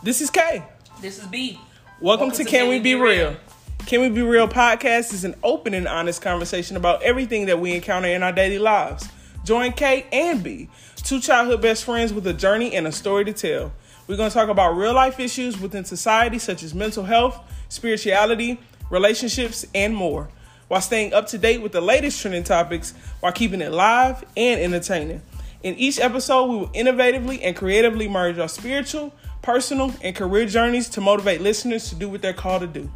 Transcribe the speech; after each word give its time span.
This 0.00 0.20
is 0.20 0.30
K. 0.30 0.62
This 1.00 1.18
is 1.18 1.26
B. 1.26 1.58
Welcome, 2.00 2.30
to, 2.30 2.44
Can, 2.44 2.68
We 2.68 2.78
Be 2.78 2.94
Real? 2.94 3.36
Can 3.86 4.00
We 4.00 4.08
Be 4.08 4.22
Real 4.22 4.46
podcast 4.46 5.12
is 5.12 5.24
an 5.24 5.34
open 5.42 5.74
and 5.74 5.88
honest 5.88 6.22
conversation 6.22 6.76
about 6.76 7.02
everything 7.02 7.46
that 7.46 7.58
we 7.58 7.74
encounter 7.74 8.06
in 8.06 8.22
our 8.22 8.30
daily 8.30 8.60
lives. 8.60 9.08
Join 9.44 9.72
K 9.72 10.06
and 10.12 10.40
B, 10.40 10.68
two 10.94 11.18
childhood 11.18 11.60
best 11.60 11.84
friends 11.84 12.12
with 12.12 12.24
a 12.28 12.32
journey 12.32 12.76
and 12.76 12.86
a 12.86 12.92
story 12.92 13.24
to 13.24 13.32
tell. 13.32 13.72
We're 14.06 14.16
going 14.16 14.30
to 14.30 14.34
talk 14.34 14.48
about 14.48 14.76
real 14.76 14.94
life 14.94 15.18
issues 15.18 15.60
within 15.60 15.84
society, 15.84 16.38
such 16.38 16.62
as 16.62 16.76
mental 16.76 17.02
health, 17.02 17.36
spirituality, 17.68 18.60
relationships, 18.90 19.66
and 19.74 19.96
more, 19.96 20.28
while 20.68 20.80
staying 20.80 21.12
up 21.12 21.26
to 21.28 21.38
date 21.38 21.60
with 21.60 21.72
the 21.72 21.80
latest 21.80 22.20
trending 22.22 22.44
topics 22.44 22.94
while 23.18 23.32
keeping 23.32 23.60
it 23.60 23.72
live 23.72 24.24
and 24.36 24.60
entertaining. 24.60 25.22
In 25.64 25.74
each 25.74 25.98
episode, 25.98 26.46
we 26.46 26.56
will 26.56 26.68
innovatively 26.68 27.40
and 27.42 27.56
creatively 27.56 28.06
merge 28.06 28.38
our 28.38 28.48
spiritual, 28.48 29.12
personal, 29.48 29.90
and 30.02 30.14
career 30.14 30.44
journeys 30.44 30.90
to 30.90 31.00
motivate 31.00 31.40
listeners 31.40 31.88
to 31.88 31.94
do 31.94 32.06
what 32.06 32.20
they're 32.20 32.34
called 32.34 32.60
to 32.60 32.66
do. 32.66 32.90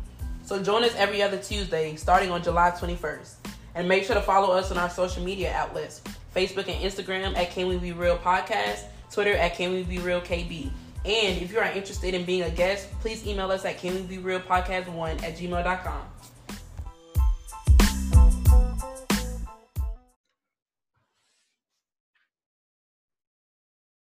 So 0.45 0.63
join 0.63 0.85
us 0.85 0.95
every 0.97 1.23
other 1.23 1.39
Tuesday 1.39 1.97
starting 1.97 2.31
on 2.31 2.43
July 2.43 2.73
21st. 2.73 3.37
And 3.75 3.89
make 3.89 4.05
sure 4.05 4.15
to 4.15 4.21
follow 4.21 4.55
us 4.55 4.71
on 4.71 4.77
our 4.77 4.91
social 4.91 5.25
media 5.25 5.51
outlets 5.55 6.03
Facebook 6.37 6.69
and 6.69 6.79
Instagram 6.85 7.35
at 7.39 7.53
Can 7.53 7.69
We 7.69 7.79
Be 7.79 7.93
Real 7.93 8.19
Podcast, 8.19 8.85
Twitter 9.11 9.33
at 9.33 9.55
Can 9.55 9.73
We 9.73 9.83
Be 9.83 9.99
Real 9.99 10.21
KB. 10.21 10.71
And 11.07 11.41
if 11.41 11.51
you 11.51 11.59
are 11.59 11.73
interested 11.73 12.13
in 12.13 12.27
being 12.27 12.43
a 12.43 12.51
guest, 12.51 12.91
please 13.01 13.27
email 13.27 13.51
us 13.51 13.65
at 13.65 13.79
Can 13.79 13.95
We 13.95 14.03
Be 14.03 14.19
Real 14.19 14.41
Podcast 14.41 14.89
1 14.89 15.25
at 15.25 15.39
gmail.com. 15.39 16.03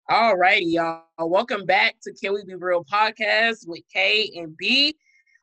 All 0.09 0.37
righty, 0.37 0.67
y'all. 0.67 1.03
Welcome 1.19 1.67
back 1.67 1.97
to 2.03 2.13
Can 2.13 2.33
We 2.35 2.45
Be 2.45 2.55
Real 2.55 2.85
podcast 2.85 3.67
with 3.67 3.81
K 3.93 4.31
and 4.37 4.57
B. 4.57 4.97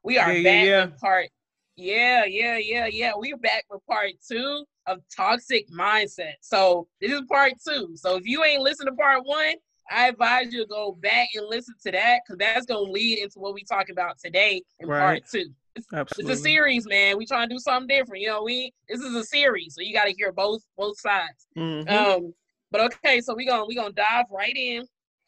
We 0.04 0.18
are 0.18 0.32
Yeah, 0.34 0.44
back 0.44 0.66
yeah, 0.66 0.86
with 0.86 1.00
part. 1.00 1.30
Yeah, 1.76 2.24
yeah, 2.26 2.58
yeah, 2.58 2.86
yeah. 2.86 3.12
We're 3.16 3.36
back 3.38 3.66
with 3.70 3.86
part 3.86 4.12
two 4.26 4.64
of 4.86 5.00
toxic 5.16 5.68
mindset. 5.70 6.36
So 6.42 6.88
this 7.02 7.12
is 7.12 7.24
part 7.30 7.54
two. 7.68 7.92
So 7.96 8.16
if 8.16 8.26
you 8.26 8.44
ain't 8.46 8.62
listened 8.62 8.88
to 8.88 8.96
part 8.96 9.26
one, 9.26 9.56
I 9.92 10.08
advise 10.08 10.54
you 10.54 10.62
to 10.62 10.68
go 10.68 10.94
back 10.94 11.28
and 11.36 11.46
listen 11.50 11.76
to 11.86 11.92
that 11.92 12.22
because 12.26 12.38
that's 12.38 12.66
gonna 12.66 12.90
lead 12.90 13.20
into 13.20 13.40
what 13.40 13.54
we 13.54 13.64
talk 13.64 13.90
about 13.90 14.18
today 14.18 14.62
in 14.80 14.88
Right. 14.88 15.00
part 15.00 15.24
two. 15.30 15.54
It's 15.76 15.88
Absolutely. 15.92 16.34
a 16.36 16.38
series, 16.38 16.88
man. 16.88 17.18
We 17.18 17.26
trying 17.26 17.50
to 17.50 17.56
do 17.56 17.60
something 17.60 17.88
different. 17.88 18.22
You 18.22 18.28
know, 18.30 18.44
we 18.44 18.72
this 18.88 19.02
is 19.02 19.14
a 19.14 19.24
series, 19.26 19.76
so 19.76 19.82
you 19.82 19.94
got 19.94 20.06
to 20.06 20.14
hear 20.14 20.32
both 20.32 20.62
both 20.78 20.98
sides. 21.00 21.48
Mhm. 21.58 21.90
Um, 21.90 22.34
but 22.74 22.82
okay, 22.82 23.22
so 23.22 23.36
we're 23.36 23.48
gonna 23.48 23.66
we 23.66 23.76
gonna 23.76 23.94
dive 23.94 24.26
right 24.32 24.56
in. 24.56 24.86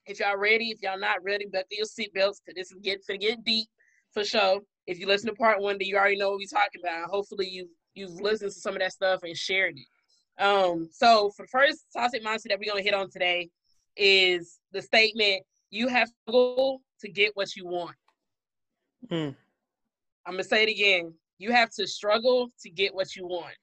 If 0.07 0.19
y'all 0.19 0.35
ready, 0.35 0.71
if 0.71 0.81
y'all 0.81 0.99
not 0.99 1.23
ready, 1.23 1.45
buckle 1.45 1.67
your 1.71 1.85
seatbelts 1.85 2.41
because 2.43 2.55
this 2.55 2.71
is 2.71 2.77
get 2.81 3.05
finna 3.07 3.21
get 3.21 3.43
deep 3.45 3.67
for 4.11 4.25
sure. 4.25 4.61
If 4.87 4.99
you 4.99 5.05
listen 5.05 5.29
to 5.29 5.35
part 5.35 5.61
one, 5.61 5.77
then 5.77 5.87
you 5.87 5.95
already 5.95 6.17
know 6.17 6.31
what 6.31 6.39
we're 6.39 6.47
talking 6.47 6.81
about. 6.83 7.07
Hopefully 7.09 7.47
you 7.47 7.69
you've 7.93 8.19
listened 8.19 8.51
to 8.51 8.59
some 8.59 8.73
of 8.73 8.79
that 8.79 8.93
stuff 8.93 9.21
and 9.21 9.37
shared 9.37 9.75
it. 9.77 10.43
Um, 10.43 10.89
so 10.91 11.29
for 11.37 11.43
the 11.43 11.49
first 11.49 11.85
toxic 11.95 12.25
mindset 12.25 12.49
that 12.49 12.59
we're 12.59 12.71
gonna 12.71 12.81
hit 12.83 12.95
on 12.95 13.11
today 13.11 13.49
is 13.95 14.59
the 14.71 14.81
statement 14.81 15.43
you 15.69 15.87
have 15.87 16.07
to 16.07 16.31
go 16.31 16.81
to 17.01 17.09
get 17.09 17.31
what 17.35 17.55
you 17.55 17.67
want. 17.67 17.95
Mm. 19.11 19.35
I'm 20.25 20.33
gonna 20.33 20.43
say 20.43 20.63
it 20.63 20.69
again. 20.69 21.13
You 21.37 21.51
have 21.51 21.69
to 21.75 21.85
struggle 21.85 22.49
to 22.61 22.71
get 22.71 22.95
what 22.95 23.15
you 23.15 23.27
want. 23.27 23.55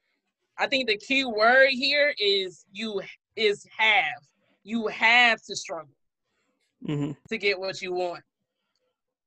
I 0.57 0.69
think 0.69 0.87
the 0.87 0.99
key 0.99 1.25
word 1.25 1.71
here 1.71 2.15
is 2.19 2.65
you 2.71 3.01
is 3.37 3.67
have. 3.77 4.23
You 4.65 4.87
have 4.89 5.43
to 5.43 5.57
struggle 5.57 5.95
Mhm. 6.87 7.17
to 7.29 7.39
get 7.39 7.59
what 7.59 7.81
you 7.83 7.93
want. 7.93 8.23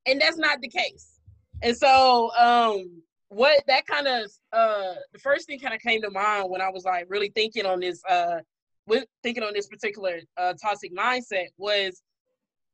And 0.06 0.20
that's 0.20 0.38
not 0.38 0.60
the 0.60 0.68
case. 0.68 1.20
And 1.62 1.76
so 1.76 2.30
um 2.36 3.02
what 3.28 3.64
that 3.66 3.86
kind 3.86 4.06
of 4.06 4.30
uh 4.52 4.94
the 5.12 5.18
first 5.18 5.46
thing 5.46 5.58
kind 5.58 5.74
of 5.74 5.80
came 5.80 6.00
to 6.02 6.10
mind 6.10 6.48
when 6.48 6.60
I 6.60 6.70
was 6.70 6.84
like 6.84 7.06
really 7.08 7.30
thinking 7.34 7.66
on 7.66 7.80
this 7.80 8.00
uh 8.08 8.40
with 8.86 9.04
thinking 9.22 9.42
on 9.42 9.52
this 9.52 9.66
particular 9.66 10.20
uh 10.36 10.54
toxic 10.62 10.94
mindset 10.94 11.46
was 11.58 12.02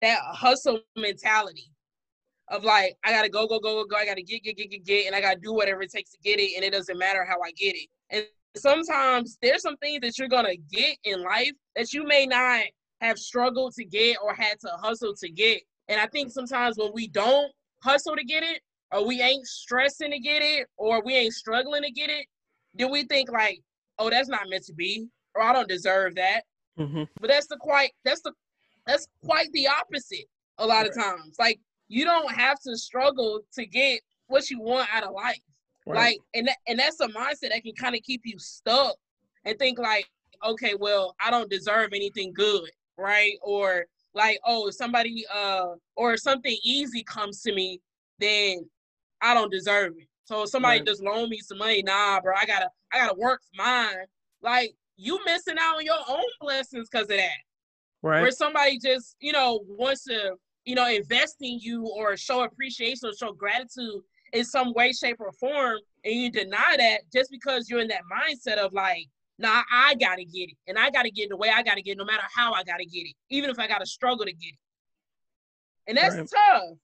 that 0.02 0.20
hustle 0.20 0.80
mentality 0.96 1.70
of 2.48 2.64
like 2.64 2.96
I 3.04 3.12
gotta 3.12 3.28
go, 3.30 3.46
go, 3.46 3.58
go, 3.60 3.82
go, 3.82 3.84
go, 3.86 3.96
I 3.96 4.04
gotta 4.04 4.22
get, 4.22 4.42
get, 4.42 4.56
get, 4.56 4.70
get, 4.70 4.84
get, 4.84 5.06
and 5.06 5.14
I 5.14 5.20
gotta 5.20 5.40
do 5.40 5.54
whatever 5.54 5.82
it 5.82 5.90
takes 5.90 6.10
to 6.10 6.18
get 6.22 6.38
it, 6.38 6.52
and 6.56 6.64
it 6.64 6.72
doesn't 6.72 6.98
matter 6.98 7.24
how 7.24 7.40
I 7.40 7.52
get 7.52 7.76
it. 7.76 7.88
And 8.10 8.26
sometimes 8.56 9.38
there's 9.42 9.62
some 9.62 9.76
things 9.78 10.00
that 10.02 10.18
you're 10.18 10.28
gonna 10.28 10.56
get 10.56 10.96
in 11.04 11.22
life 11.22 11.52
that 11.76 11.92
you 11.92 12.04
may 12.04 12.26
not 12.26 12.64
have 13.00 13.18
struggled 13.18 13.74
to 13.74 13.84
get 13.84 14.16
or 14.22 14.34
had 14.34 14.60
to 14.60 14.68
hustle 14.80 15.14
to 15.16 15.30
get. 15.30 15.62
And 15.88 16.00
I 16.00 16.06
think 16.06 16.30
sometimes 16.30 16.76
when 16.78 16.92
we 16.92 17.08
don't 17.08 17.50
hustle 17.82 18.16
to 18.16 18.24
get 18.24 18.42
it, 18.42 18.60
or 18.92 19.06
we 19.06 19.20
ain't 19.22 19.46
stressing 19.46 20.10
to 20.10 20.18
get 20.18 20.42
it, 20.42 20.68
or 20.76 21.02
we 21.02 21.14
ain't 21.14 21.34
struggling 21.34 21.82
to 21.82 21.90
get 21.90 22.10
it, 22.10 22.26
then 22.74 22.90
we 22.90 23.04
think 23.04 23.30
like, 23.30 23.60
oh, 23.98 24.10
that's 24.10 24.28
not 24.28 24.48
meant 24.48 24.64
to 24.64 24.74
be, 24.74 25.08
or 25.34 25.42
I 25.42 25.52
don't 25.52 25.69
deserve 25.69 26.14
that. 26.16 26.42
Mhm. 26.78 27.08
But 27.20 27.28
that's 27.28 27.46
the 27.48 27.56
quite 27.56 27.92
that's 28.04 28.22
the 28.22 28.32
that's 28.86 29.06
quite 29.24 29.50
the 29.52 29.69
opposite 29.69 30.26
a 30.58 30.66
lot 30.66 30.86
of 30.86 30.94
times. 30.94 31.36
Like 31.38 31.60
you 31.88 32.04
don't 32.04 32.32
have 32.32 32.58
to 32.60 32.76
struggle 32.76 33.40
to 33.54 33.66
get 33.66 34.00
what 34.28 34.48
you 34.50 34.60
want 34.60 34.88
out 34.94 35.04
of 35.04 35.12
life. 35.12 35.40
Right. 35.87 35.97
Like 35.97 36.19
and 36.34 36.48
that, 36.48 36.56
and 36.66 36.78
that's 36.78 37.00
a 37.00 37.09
mindset 37.09 37.50
that 37.50 37.62
can 37.62 37.75
kind 37.75 37.94
of 37.94 38.03
keep 38.03 38.22
you 38.25 38.38
stuck 38.38 38.94
and 39.44 39.59
think 39.59 39.78
like, 39.78 40.09
okay, 40.44 40.75
well, 40.78 41.15
I 41.25 41.31
don't 41.31 41.50
deserve 41.50 41.91
anything 41.93 42.32
good, 42.32 42.70
right? 42.97 43.34
Or 43.43 43.87
like, 44.15 44.38
oh, 44.47 44.69
if 44.69 44.75
somebody 44.75 45.25
uh 45.34 45.75
or 45.97 46.15
if 46.15 46.20
something 46.20 46.56
easy 46.65 47.03
comes 47.03 47.43
to 47.43 47.54
me, 47.54 47.81
then 48.19 48.69
I 49.20 49.34
don't 49.34 49.50
deserve 49.50 49.94
it. 49.98 50.09
So 50.25 50.43
if 50.43 50.50
somebody 50.50 50.78
Right. 50.78 50.87
just 50.87 51.03
loan 51.03 51.28
me 51.28 51.38
some 51.38 51.59
money, 51.59 51.82
nah, 51.82 52.20
bro, 52.20 52.34
I 52.37 52.47
gotta 52.47 52.70
I 52.93 52.99
gotta 52.99 53.19
work 53.19 53.43
for 53.43 53.62
mine. 53.62 54.06
Like 54.41 54.75
you 54.97 55.19
missing 55.25 55.56
out 55.59 55.76
on 55.76 55.84
your 55.84 55.99
own 56.09 56.25
blessings 56.41 56.88
because 56.88 57.04
of 57.04 57.16
that 57.16 57.31
right. 58.03 58.22
where 58.22 58.31
somebody 58.31 58.78
just 58.78 59.16
you 59.20 59.32
know 59.32 59.64
wants 59.66 60.04
to 60.04 60.34
you 60.64 60.75
know 60.75 60.88
invest 60.88 61.37
in 61.41 61.59
you 61.59 61.87
or 61.87 62.16
show 62.16 62.44
appreciation 62.44 63.09
or 63.09 63.14
show 63.14 63.32
gratitude 63.32 64.03
in 64.32 64.44
some 64.44 64.72
way 64.75 64.93
shape 64.93 65.16
or 65.20 65.32
form 65.32 65.78
and 66.04 66.15
you 66.15 66.31
deny 66.31 66.76
that 66.78 67.00
just 67.12 67.31
because 67.31 67.69
you're 67.69 67.81
in 67.81 67.88
that 67.88 68.03
mindset 68.10 68.56
of 68.56 68.72
like 68.72 69.06
nah 69.38 69.62
i 69.70 69.94
gotta 69.97 70.25
get 70.25 70.48
it 70.50 70.56
and 70.66 70.78
i 70.78 70.91
gotta 70.91 71.10
get 71.10 71.25
it 71.25 71.31
the 71.31 71.37
way 71.37 71.50
i 71.54 71.62
gotta 71.62 71.82
get 71.82 71.93
it 71.93 71.98
no 71.98 72.04
matter 72.04 72.22
how 72.34 72.53
i 72.53 72.62
gotta 72.65 72.84
get 72.84 73.00
it 73.00 73.15
even 73.31 73.50
if 73.50 73.59
i 73.59 73.66
gotta 73.66 73.87
struggle 73.87 74.25
to 74.25 74.32
get 74.32 74.48
it. 74.48 74.59
And 75.88 75.97
that's 75.97 76.15
Right. 76.16 76.28
tough. 76.32 76.78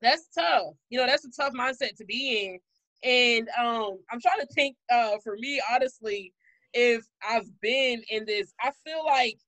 That's 0.00 0.28
tough. 0.34 0.74
You 0.88 0.98
know 1.00 1.06
that's 1.06 1.24
a 1.24 1.30
tough 1.30 1.52
mindset 1.52 1.96
to 1.96 2.04
be 2.04 2.46
in. 2.46 2.58
And 3.02 3.48
um 3.58 3.98
i'm 4.10 4.20
trying 4.20 4.40
to 4.40 4.46
think 4.54 4.76
uh 4.92 5.16
for 5.24 5.36
me 5.38 5.60
honestly 5.72 6.32
if 6.74 7.04
i've 7.28 7.48
been 7.60 8.02
in 8.10 8.24
this 8.26 8.52
i 8.62 8.70
feel 8.84 9.04
like 9.04 9.38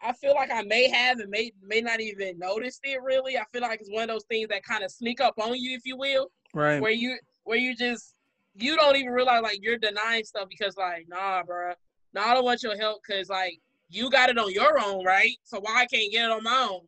I 0.00 0.12
feel 0.12 0.34
like 0.34 0.50
I 0.52 0.62
may 0.62 0.88
have 0.88 1.18
and 1.18 1.28
may 1.28 1.52
may 1.60 1.80
not 1.80 2.00
even 2.00 2.38
noticed 2.38 2.80
it 2.84 3.02
really. 3.02 3.36
I 3.36 3.42
feel 3.52 3.62
like 3.62 3.80
it's 3.80 3.90
one 3.90 4.04
of 4.04 4.08
those 4.08 4.24
things 4.30 4.48
that 4.48 4.62
kind 4.62 4.84
of 4.84 4.92
sneak 4.92 5.20
up 5.20 5.34
on 5.38 5.56
you, 5.56 5.74
if 5.74 5.82
you 5.84 5.96
will, 5.96 6.30
right. 6.54 6.80
where 6.80 6.90
you 6.90 7.18
where 7.44 7.58
you 7.58 7.74
just 7.74 8.14
you 8.54 8.76
don't 8.76 8.96
even 8.96 9.12
realize 9.12 9.42
like 9.42 9.58
you're 9.62 9.78
denying 9.78 10.24
stuff 10.24 10.48
because 10.48 10.76
like 10.76 11.06
nah, 11.08 11.42
bro, 11.42 11.72
nah, 12.12 12.22
I 12.22 12.34
don't 12.34 12.44
want 12.44 12.62
your 12.62 12.76
help 12.76 13.00
because 13.06 13.28
like 13.28 13.60
you 13.88 14.10
got 14.10 14.30
it 14.30 14.38
on 14.38 14.52
your 14.52 14.78
own, 14.82 15.04
right? 15.04 15.36
So 15.44 15.60
why 15.60 15.82
I 15.82 15.86
can't 15.86 16.12
get 16.12 16.26
it 16.26 16.30
on 16.30 16.42
my 16.42 16.68
own? 16.70 16.80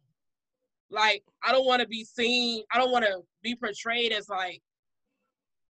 Like 0.90 1.22
I 1.42 1.52
don't 1.52 1.66
want 1.66 1.80
to 1.82 1.88
be 1.88 2.04
seen. 2.04 2.62
I 2.72 2.78
don't 2.78 2.90
want 2.90 3.04
to 3.04 3.20
be 3.42 3.54
portrayed 3.54 4.12
as 4.12 4.28
like, 4.28 4.60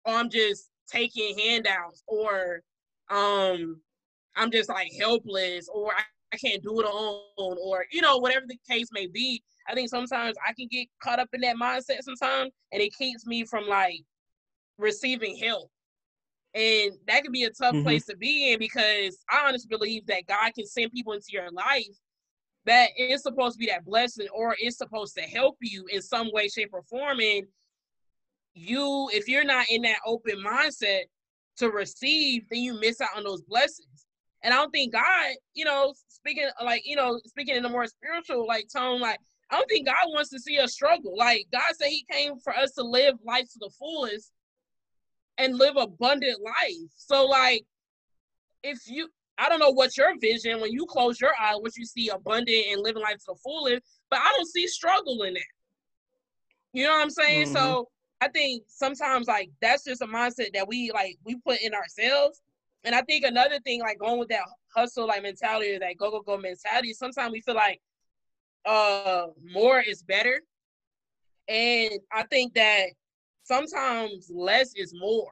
oh, 0.06 0.16
I'm 0.16 0.30
just 0.30 0.70
taking 0.90 1.38
handouts 1.38 2.04
or 2.08 2.62
um 3.10 3.80
I'm 4.36 4.52
just 4.52 4.70
like 4.70 4.92
helpless 4.98 5.70
or 5.72 5.92
I, 5.92 6.02
I 6.34 6.38
can't 6.38 6.64
do 6.64 6.80
it 6.80 6.86
alone 6.86 7.24
or 7.38 7.86
you 7.92 8.02
know 8.02 8.18
whatever 8.18 8.46
the 8.48 8.58
case 8.70 8.88
may 8.92 9.08
be. 9.08 9.44
I 9.70 9.76
think 9.76 9.90
sometimes 9.90 10.36
I 10.46 10.54
can 10.54 10.68
get 10.68 10.88
caught 11.02 11.20
up 11.20 11.30
in 11.34 11.42
that 11.42 11.56
mindset 11.56 12.02
sometimes 12.02 12.52
and 12.72 12.82
it 12.82 12.94
keeps 12.96 13.26
me 13.28 13.46
from 13.46 13.68
like 13.68 14.02
receiving 14.78 15.38
help. 15.38 15.70
And 16.56 16.94
that 17.08 17.22
can 17.24 17.32
be 17.32 17.44
a 17.44 17.52
tough 17.52 17.76
Mhm. 17.76 17.84
place 17.84 18.06
to 18.06 18.18
be 18.18 18.52
in 18.52 18.60
because 18.60 19.24
I 19.30 19.48
honestly 19.48 19.68
believe 19.70 20.08
that 20.08 20.26
God 20.26 20.54
can 20.56 20.66
send 20.66 20.92
people 20.92 21.14
into 21.14 21.28
your 21.30 21.52
life 21.52 21.86
that 22.66 22.90
is 22.98 23.22
supposed 23.22 23.54
to 23.54 23.60
be 23.60 23.68
that 23.68 23.86
blessing 23.86 24.28
or 24.30 24.56
is 24.60 24.78
supposed 24.78 25.16
to 25.16 25.22
help 25.22 25.58
you 25.62 25.86
in 25.88 26.02
some 26.02 26.32
way, 26.32 26.48
shape, 26.48 26.70
or 26.74 26.82
form. 26.84 27.20
And 27.20 27.48
you, 28.54 29.10
if 29.14 29.28
you're 29.28 29.44
not 29.44 29.68
in 29.70 29.84
that 29.84 30.00
open 30.06 30.38
mindset 30.38 31.04
to 31.58 31.70
receive, 31.70 32.44
then 32.50 32.62
you 32.62 32.74
miss 32.80 33.02
out 33.02 33.16
on 33.16 33.24
those 33.24 33.42
blessings. 33.44 34.08
And 34.42 34.54
I 34.54 34.58
don't 34.58 34.72
think 34.72 34.94
God, 34.94 35.36
you 35.54 35.66
know, 35.66 35.94
speaking 36.08 36.50
like, 36.64 36.82
you 36.86 36.96
know, 36.96 37.20
speaking 37.26 37.56
in 37.56 37.66
a 37.66 37.70
more 37.70 37.86
spiritual 37.86 38.48
like 38.48 38.68
tone, 38.74 39.02
like 39.02 39.20
I 39.52 39.58
don't 39.58 39.68
think 39.68 39.88
God 39.88 39.96
wants 40.08 40.30
to 40.30 40.40
see 40.40 40.60
us 40.60 40.74
struggle. 40.74 41.18
Like 41.18 41.48
God 41.52 41.62
said 41.74 41.88
he 41.88 42.06
came 42.12 42.40
for 42.40 42.56
us 42.56 42.72
to 42.74 42.84
live 42.84 43.16
life 43.26 43.46
to 43.54 43.60
the 43.60 43.72
fullest 43.80 44.32
and 45.38 45.58
live 45.58 45.76
abundant 45.76 46.40
life. 46.44 46.92
So 46.96 47.26
like 47.26 47.66
if 48.64 48.80
you 48.88 49.10
I 49.38 49.48
don't 49.48 49.60
know 49.60 49.72
what 49.72 49.96
your 49.98 50.20
vision 50.20 50.60
when 50.60 50.72
you 50.72 50.86
close 50.86 51.20
your 51.20 51.32
eye, 51.40 51.56
what 51.56 51.78
you 51.78 51.86
see 51.86 52.10
abundant 52.10 52.66
and 52.72 52.82
living 52.84 53.02
life 53.02 53.18
to 53.20 53.26
the 53.30 53.36
fullest, 53.36 53.84
but 54.10 54.20
I 54.20 54.34
don't 54.36 54.48
see 54.48 54.68
struggle 54.68 55.24
in 55.24 55.34
that. 55.34 55.44
You 56.74 56.84
know 56.84 56.92
what 56.92 57.02
I'm 57.02 57.10
saying? 57.10 57.46
Mm-hmm. 57.46 57.56
So 57.56 57.88
I 58.22 58.28
think 58.28 58.64
sometimes 58.68 59.28
like 59.28 59.50
that's 59.62 59.86
just 59.86 60.02
a 60.02 60.08
mindset 60.08 60.54
that 60.54 60.68
we 60.68 60.92
like 60.94 61.18
we 61.24 61.36
put 61.38 61.62
in 61.62 61.74
ourselves. 61.74 62.42
And 62.84 62.94
I 62.94 63.02
think 63.02 63.26
another 63.26 63.60
thing 63.62 63.80
like 63.82 64.00
going 64.00 64.20
with 64.20 64.30
that 64.30 64.44
hustle 64.76 65.08
like 65.08 65.24
mentality 65.24 65.74
or 65.74 65.80
that 65.80 65.98
go 65.98 66.12
go 66.12 66.22
go 66.22 66.38
mentality, 66.38 66.94
sometimes 66.94 67.32
we 67.32 67.42
feel 67.42 67.56
like 67.56 67.82
uh 68.66 69.28
more 69.44 69.80
is 69.80 70.04
better. 70.04 70.42
And 71.48 72.00
I 72.14 72.24
think 72.24 72.54
that 72.54 72.88
sometimes 73.44 74.30
less 74.34 74.74
is 74.76 74.94
more. 74.94 75.32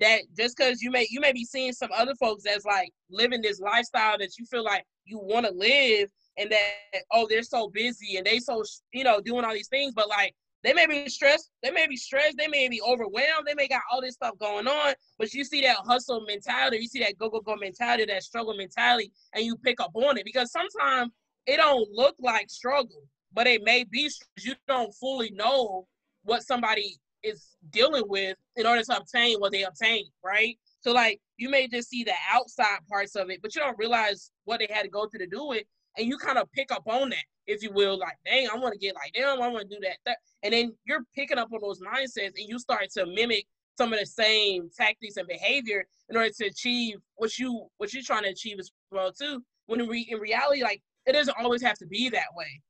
That 0.00 0.22
just 0.36 0.56
because 0.56 0.82
you 0.82 0.90
may 0.90 1.06
you 1.10 1.20
may 1.20 1.32
be 1.32 1.44
seeing 1.44 1.72
some 1.72 1.90
other 1.94 2.14
folks 2.16 2.42
that's 2.44 2.64
like 2.64 2.90
living 3.10 3.42
this 3.42 3.60
lifestyle 3.60 4.18
that 4.18 4.36
you 4.38 4.46
feel 4.46 4.64
like 4.64 4.84
you 5.04 5.18
want 5.18 5.46
to 5.46 5.52
live 5.52 6.08
and 6.38 6.50
that 6.50 7.02
oh 7.12 7.26
they're 7.28 7.42
so 7.42 7.68
busy 7.68 8.16
and 8.16 8.26
they 8.26 8.38
so 8.38 8.62
you 8.92 9.04
know 9.04 9.20
doing 9.20 9.44
all 9.44 9.52
these 9.52 9.68
things 9.68 9.92
but 9.94 10.08
like 10.08 10.34
they 10.64 10.72
may 10.72 10.86
be 10.86 11.08
stressed 11.08 11.50
they 11.62 11.70
may 11.70 11.86
be 11.86 11.96
stressed 11.96 12.36
they 12.38 12.48
may 12.48 12.68
be 12.68 12.80
overwhelmed 12.82 13.46
they 13.46 13.54
may 13.54 13.68
got 13.68 13.82
all 13.92 14.00
this 14.00 14.14
stuff 14.14 14.36
going 14.38 14.66
on 14.66 14.94
but 15.18 15.32
you 15.34 15.44
see 15.44 15.60
that 15.60 15.76
hustle 15.86 16.24
mentality 16.26 16.78
you 16.78 16.88
see 16.88 17.00
that 17.00 17.18
go 17.18 17.28
go 17.28 17.40
go 17.40 17.56
mentality 17.56 18.04
that 18.04 18.22
struggle 18.22 18.54
mentality 18.54 19.12
and 19.34 19.44
you 19.44 19.56
pick 19.56 19.80
up 19.80 19.90
on 19.94 20.16
it 20.16 20.24
because 20.24 20.50
sometimes 20.50 21.12
it 21.46 21.56
don't 21.56 21.88
look 21.92 22.14
like 22.20 22.48
struggle 22.50 23.02
but 23.32 23.46
it 23.46 23.62
may 23.64 23.84
be 23.84 24.10
you 24.40 24.54
don't 24.68 24.92
fully 24.94 25.30
know 25.30 25.86
what 26.24 26.42
somebody 26.42 26.96
is 27.22 27.56
dealing 27.70 28.04
with 28.06 28.36
in 28.56 28.66
order 28.66 28.82
to 28.82 28.96
obtain 28.96 29.38
what 29.38 29.52
they 29.52 29.62
obtain 29.62 30.04
right 30.24 30.58
so 30.80 30.92
like 30.92 31.20
you 31.36 31.48
may 31.48 31.68
just 31.68 31.88
see 31.88 32.04
the 32.04 32.14
outside 32.30 32.78
parts 32.88 33.14
of 33.14 33.30
it 33.30 33.40
but 33.42 33.54
you 33.54 33.60
don't 33.60 33.78
realize 33.78 34.30
what 34.44 34.58
they 34.58 34.68
had 34.72 34.82
to 34.82 34.88
go 34.88 35.06
through 35.06 35.20
to 35.20 35.26
do 35.26 35.52
it 35.52 35.66
and 35.96 36.06
you 36.06 36.16
kind 36.16 36.38
of 36.38 36.50
pick 36.52 36.72
up 36.72 36.84
on 36.86 37.10
that, 37.10 37.24
if 37.46 37.62
you 37.62 37.70
will, 37.72 37.98
like, 37.98 38.16
dang, 38.24 38.48
I 38.52 38.56
want 38.56 38.72
to 38.72 38.78
get 38.78 38.94
like 38.94 39.12
them, 39.14 39.42
I 39.42 39.48
want 39.48 39.68
to 39.68 39.76
do 39.76 39.80
that, 39.82 39.96
that. 40.06 40.18
And 40.42 40.52
then 40.52 40.74
you're 40.84 41.04
picking 41.14 41.38
up 41.38 41.52
on 41.52 41.60
those 41.60 41.80
mindsets 41.80 42.38
and 42.38 42.48
you 42.48 42.58
start 42.58 42.90
to 42.92 43.06
mimic 43.06 43.46
some 43.76 43.92
of 43.92 43.98
the 43.98 44.06
same 44.06 44.70
tactics 44.76 45.16
and 45.16 45.26
behavior 45.26 45.84
in 46.08 46.16
order 46.16 46.30
to 46.30 46.46
achieve 46.46 46.96
what 47.16 47.38
you 47.38 47.66
what 47.78 47.92
you're 47.92 48.02
trying 48.02 48.24
to 48.24 48.28
achieve 48.28 48.58
as 48.58 48.70
well 48.90 49.12
too. 49.12 49.42
When 49.66 49.80
in, 49.80 49.88
re- 49.88 50.08
in 50.10 50.18
reality, 50.18 50.62
like 50.62 50.82
it 51.06 51.12
doesn't 51.12 51.36
always 51.38 51.62
have 51.62 51.78
to 51.78 51.86
be 51.86 52.08
that 52.10 52.34
way. 52.34 52.60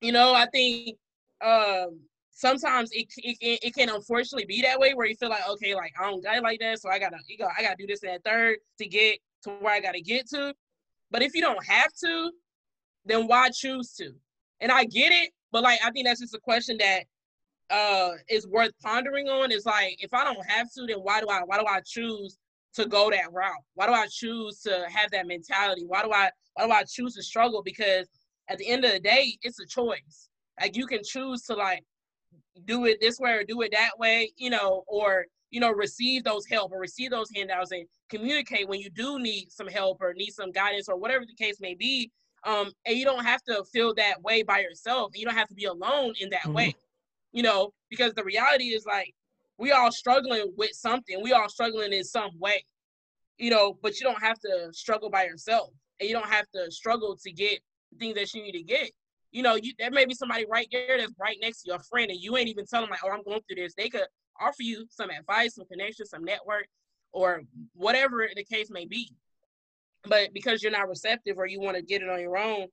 You 0.00 0.12
know, 0.12 0.34
I 0.34 0.46
think 0.46 0.96
um, 1.44 2.00
sometimes 2.30 2.90
it, 2.92 3.06
it 3.18 3.60
it 3.62 3.74
can 3.74 3.88
unfortunately 3.88 4.46
be 4.46 4.62
that 4.62 4.78
way 4.78 4.94
where 4.94 5.06
you 5.06 5.14
feel 5.14 5.28
like 5.28 5.48
okay, 5.48 5.74
like 5.74 5.92
I 6.00 6.10
don't 6.10 6.22
got 6.22 6.36
it 6.36 6.42
like 6.42 6.60
that, 6.60 6.80
so 6.80 6.90
I 6.90 6.98
gotta 6.98 7.18
you 7.28 7.38
go 7.38 7.48
I 7.56 7.62
gotta 7.62 7.76
do 7.78 7.86
this 7.86 8.02
and 8.02 8.12
that 8.12 8.24
third 8.24 8.58
to 8.78 8.86
get 8.86 9.18
to 9.44 9.50
where 9.50 9.72
I 9.72 9.80
gotta 9.80 10.00
get 10.00 10.28
to. 10.30 10.54
But 11.10 11.22
if 11.22 11.34
you 11.34 11.42
don't 11.42 11.64
have 11.66 11.92
to, 12.04 12.30
then 13.04 13.26
why 13.26 13.50
choose 13.50 13.92
to? 13.94 14.12
And 14.60 14.72
I 14.72 14.84
get 14.84 15.12
it, 15.12 15.30
but 15.52 15.62
like 15.62 15.80
I 15.84 15.90
think 15.90 16.06
that's 16.06 16.20
just 16.20 16.34
a 16.34 16.40
question 16.40 16.78
that 16.78 17.04
uh 17.70 18.16
is 18.28 18.46
worth 18.46 18.72
pondering 18.82 19.28
on. 19.28 19.52
Is 19.52 19.66
like 19.66 19.96
if 20.00 20.12
I 20.12 20.24
don't 20.24 20.44
have 20.46 20.68
to, 20.72 20.86
then 20.86 20.98
why 20.98 21.20
do 21.20 21.28
I 21.28 21.42
why 21.44 21.58
do 21.58 21.66
I 21.66 21.80
choose 21.84 22.38
to 22.74 22.86
go 22.86 23.10
that 23.10 23.32
route? 23.32 23.52
Why 23.74 23.86
do 23.86 23.92
I 23.92 24.06
choose 24.10 24.60
to 24.62 24.86
have 24.88 25.10
that 25.10 25.26
mentality? 25.26 25.84
Why 25.86 26.02
do 26.02 26.12
I 26.12 26.30
why 26.54 26.66
do 26.66 26.72
I 26.72 26.84
choose 26.84 27.14
to 27.14 27.22
struggle? 27.22 27.62
Because 27.62 28.08
at 28.48 28.58
the 28.58 28.68
end 28.68 28.84
of 28.84 28.92
the 28.92 29.00
day, 29.00 29.36
it's 29.42 29.60
a 29.60 29.66
choice. 29.66 30.28
Like 30.60 30.76
you 30.76 30.86
can 30.86 31.00
choose 31.04 31.42
to 31.44 31.54
like 31.54 31.82
do 32.66 32.84
it 32.86 32.98
this 33.00 33.18
way 33.18 33.32
or 33.32 33.44
do 33.44 33.62
it 33.62 33.72
that 33.72 33.98
way, 33.98 34.32
you 34.36 34.50
know, 34.50 34.84
or 34.86 35.26
you 35.50 35.60
know, 35.60 35.70
receive 35.70 36.24
those 36.24 36.46
help 36.46 36.72
or 36.72 36.80
receive 36.80 37.10
those 37.10 37.28
handouts 37.34 37.72
and 37.72 37.86
communicate 38.08 38.66
when 38.68 38.80
you 38.80 38.88
do 38.88 39.18
need 39.18 39.52
some 39.52 39.66
help 39.66 40.00
or 40.00 40.14
need 40.14 40.30
some 40.30 40.50
guidance 40.50 40.88
or 40.88 40.96
whatever 40.96 41.26
the 41.26 41.34
case 41.34 41.60
may 41.60 41.74
be 41.74 42.10
um, 42.44 42.72
and 42.86 42.96
you 42.96 43.04
don't 43.04 43.24
have 43.24 43.42
to 43.44 43.64
feel 43.72 43.94
that 43.94 44.20
way 44.22 44.42
by 44.42 44.60
yourself. 44.60 45.12
You 45.14 45.24
don't 45.24 45.36
have 45.36 45.48
to 45.48 45.54
be 45.54 45.66
alone 45.66 46.14
in 46.20 46.30
that 46.30 46.42
mm-hmm. 46.42 46.54
way, 46.54 46.74
you 47.32 47.42
know, 47.42 47.72
because 47.88 48.14
the 48.14 48.24
reality 48.24 48.66
is 48.66 48.84
like 48.84 49.14
we 49.58 49.70
all 49.70 49.92
struggling 49.92 50.52
with 50.56 50.72
something. 50.72 51.22
We 51.22 51.32
all 51.32 51.48
struggling 51.48 51.92
in 51.92 52.04
some 52.04 52.30
way, 52.38 52.64
you 53.38 53.50
know. 53.50 53.78
But 53.80 54.00
you 54.00 54.04
don't 54.04 54.22
have 54.22 54.38
to 54.40 54.70
struggle 54.72 55.08
by 55.08 55.24
yourself, 55.24 55.70
and 56.00 56.08
you 56.08 56.14
don't 56.14 56.28
have 56.28 56.46
to 56.54 56.70
struggle 56.70 57.16
to 57.22 57.32
get 57.32 57.60
things 57.98 58.14
that 58.14 58.32
you 58.34 58.42
need 58.42 58.52
to 58.52 58.62
get. 58.62 58.90
You 59.30 59.42
know, 59.42 59.54
you, 59.54 59.72
there 59.78 59.90
may 59.90 60.04
be 60.04 60.14
somebody 60.14 60.44
right 60.50 60.68
there 60.70 60.98
that's 60.98 61.14
right 61.18 61.38
next 61.40 61.62
to 61.62 61.70
your 61.70 61.78
friend, 61.80 62.10
and 62.10 62.20
you 62.20 62.36
ain't 62.36 62.48
even 62.48 62.66
telling 62.66 62.86
them, 62.86 62.90
like, 62.90 63.00
"Oh, 63.04 63.10
I'm 63.10 63.24
going 63.24 63.40
through 63.48 63.62
this." 63.62 63.74
They 63.74 63.88
could 63.88 64.06
offer 64.40 64.62
you 64.62 64.86
some 64.90 65.10
advice, 65.10 65.54
some 65.54 65.66
connection, 65.66 66.06
some 66.06 66.24
network, 66.24 66.66
or 67.12 67.42
whatever 67.74 68.28
the 68.34 68.44
case 68.44 68.70
may 68.70 68.86
be 68.86 69.10
but 70.04 70.32
because 70.34 70.62
you're 70.62 70.72
not 70.72 70.88
receptive 70.88 71.38
or 71.38 71.46
you 71.46 71.60
want 71.60 71.76
to 71.76 71.82
get 71.82 72.02
it 72.02 72.08
on 72.08 72.20
your 72.20 72.36
own 72.36 72.66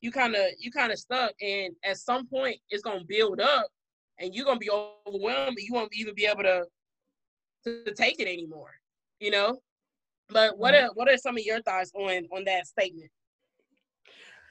you 0.00 0.10
kind 0.10 0.34
of 0.34 0.42
you 0.58 0.70
kind 0.70 0.92
of 0.92 0.98
stuck 0.98 1.32
and 1.40 1.74
at 1.84 1.96
some 1.96 2.26
point 2.26 2.56
it's 2.70 2.82
to 2.98 3.06
build 3.08 3.40
up 3.40 3.66
and 4.18 4.34
you're 4.34 4.46
to 4.46 4.58
be 4.58 4.70
overwhelmed 4.70 5.56
and 5.56 5.58
you 5.58 5.72
won't 5.72 5.94
even 5.94 6.14
be 6.14 6.26
able 6.26 6.42
to, 6.42 6.64
to 7.64 7.92
take 7.94 8.20
it 8.20 8.28
anymore 8.28 8.70
you 9.20 9.30
know 9.30 9.58
but 10.28 10.58
what 10.58 10.74
mm-hmm. 10.74 10.86
are 10.86 10.90
what 10.94 11.08
are 11.08 11.16
some 11.16 11.36
of 11.36 11.42
your 11.42 11.60
thoughts 11.62 11.92
on 11.94 12.26
on 12.32 12.44
that 12.44 12.66
statement 12.66 13.10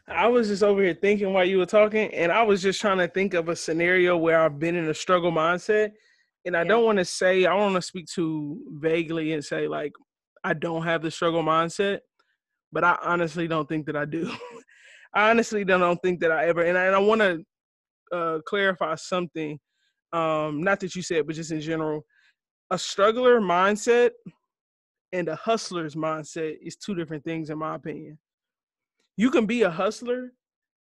I 0.08 0.28
was 0.28 0.50
just 0.50 0.62
over 0.62 0.84
here 0.84 0.94
thinking 0.94 1.34
while 1.34 1.46
you 1.46 1.58
were 1.58 1.66
talking, 1.66 2.14
and 2.14 2.32
I 2.32 2.44
was 2.44 2.62
just 2.62 2.80
trying 2.80 3.00
to 3.00 3.08
think 3.08 3.34
of 3.34 3.50
a 3.50 3.56
scenario 3.56 4.16
where 4.16 4.40
I've 4.40 4.60
been 4.60 4.76
in 4.76 4.88
a 4.88 4.94
struggle 4.94 5.32
mindset. 5.32 5.94
And 6.46 6.56
I 6.56 6.62
yeah. 6.62 6.68
don't 6.68 6.86
want 6.86 7.00
to 7.00 7.06
say, 7.06 7.44
I 7.48 7.50
don't 7.50 7.74
want 7.74 7.76
to 7.78 7.82
speak 7.82 8.06
too 8.06 8.62
vaguely 8.74 9.34
and 9.34 9.44
say, 9.44 9.68
like, 9.68 9.94
I 10.44 10.54
don't 10.54 10.84
have 10.84 11.02
the 11.02 11.10
struggle 11.10 11.42
mindset 11.42 12.02
but 12.76 12.84
I 12.84 12.98
honestly 13.02 13.48
don't 13.48 13.68
think 13.68 13.86
that 13.86 13.96
I 13.96 14.04
do. 14.04 14.30
I 15.14 15.30
honestly 15.30 15.64
don't 15.64 15.98
think 16.04 16.20
that 16.20 16.32
I 16.32 16.48
ever, 16.48 16.62
and 16.62 16.78
I, 16.78 16.86
and 16.88 16.96
I 16.96 17.00
want 17.00 17.22
to 17.22 17.44
uh, 18.12 18.40
clarify 18.46 18.96
something. 18.96 19.58
Um, 20.12 20.62
not 20.62 20.82
that 20.82 20.94
you 20.94 21.02
said, 21.02 21.26
but 21.26 21.38
just 21.38 21.52
in 21.52 21.62
general, 21.62 22.04
a 22.70 22.78
struggler 22.78 23.40
mindset 23.40 24.10
and 25.12 25.28
a 25.28 25.36
hustler's 25.36 25.96
mindset 25.96 26.58
is 26.62 26.76
two 26.76 26.96
different 26.96 27.24
things, 27.24 27.50
in 27.50 27.58
my 27.58 27.76
opinion. 27.76 28.18
You 29.18 29.32
can 29.32 29.46
be 29.46 29.64
a 29.64 29.70
hustler 29.70 30.34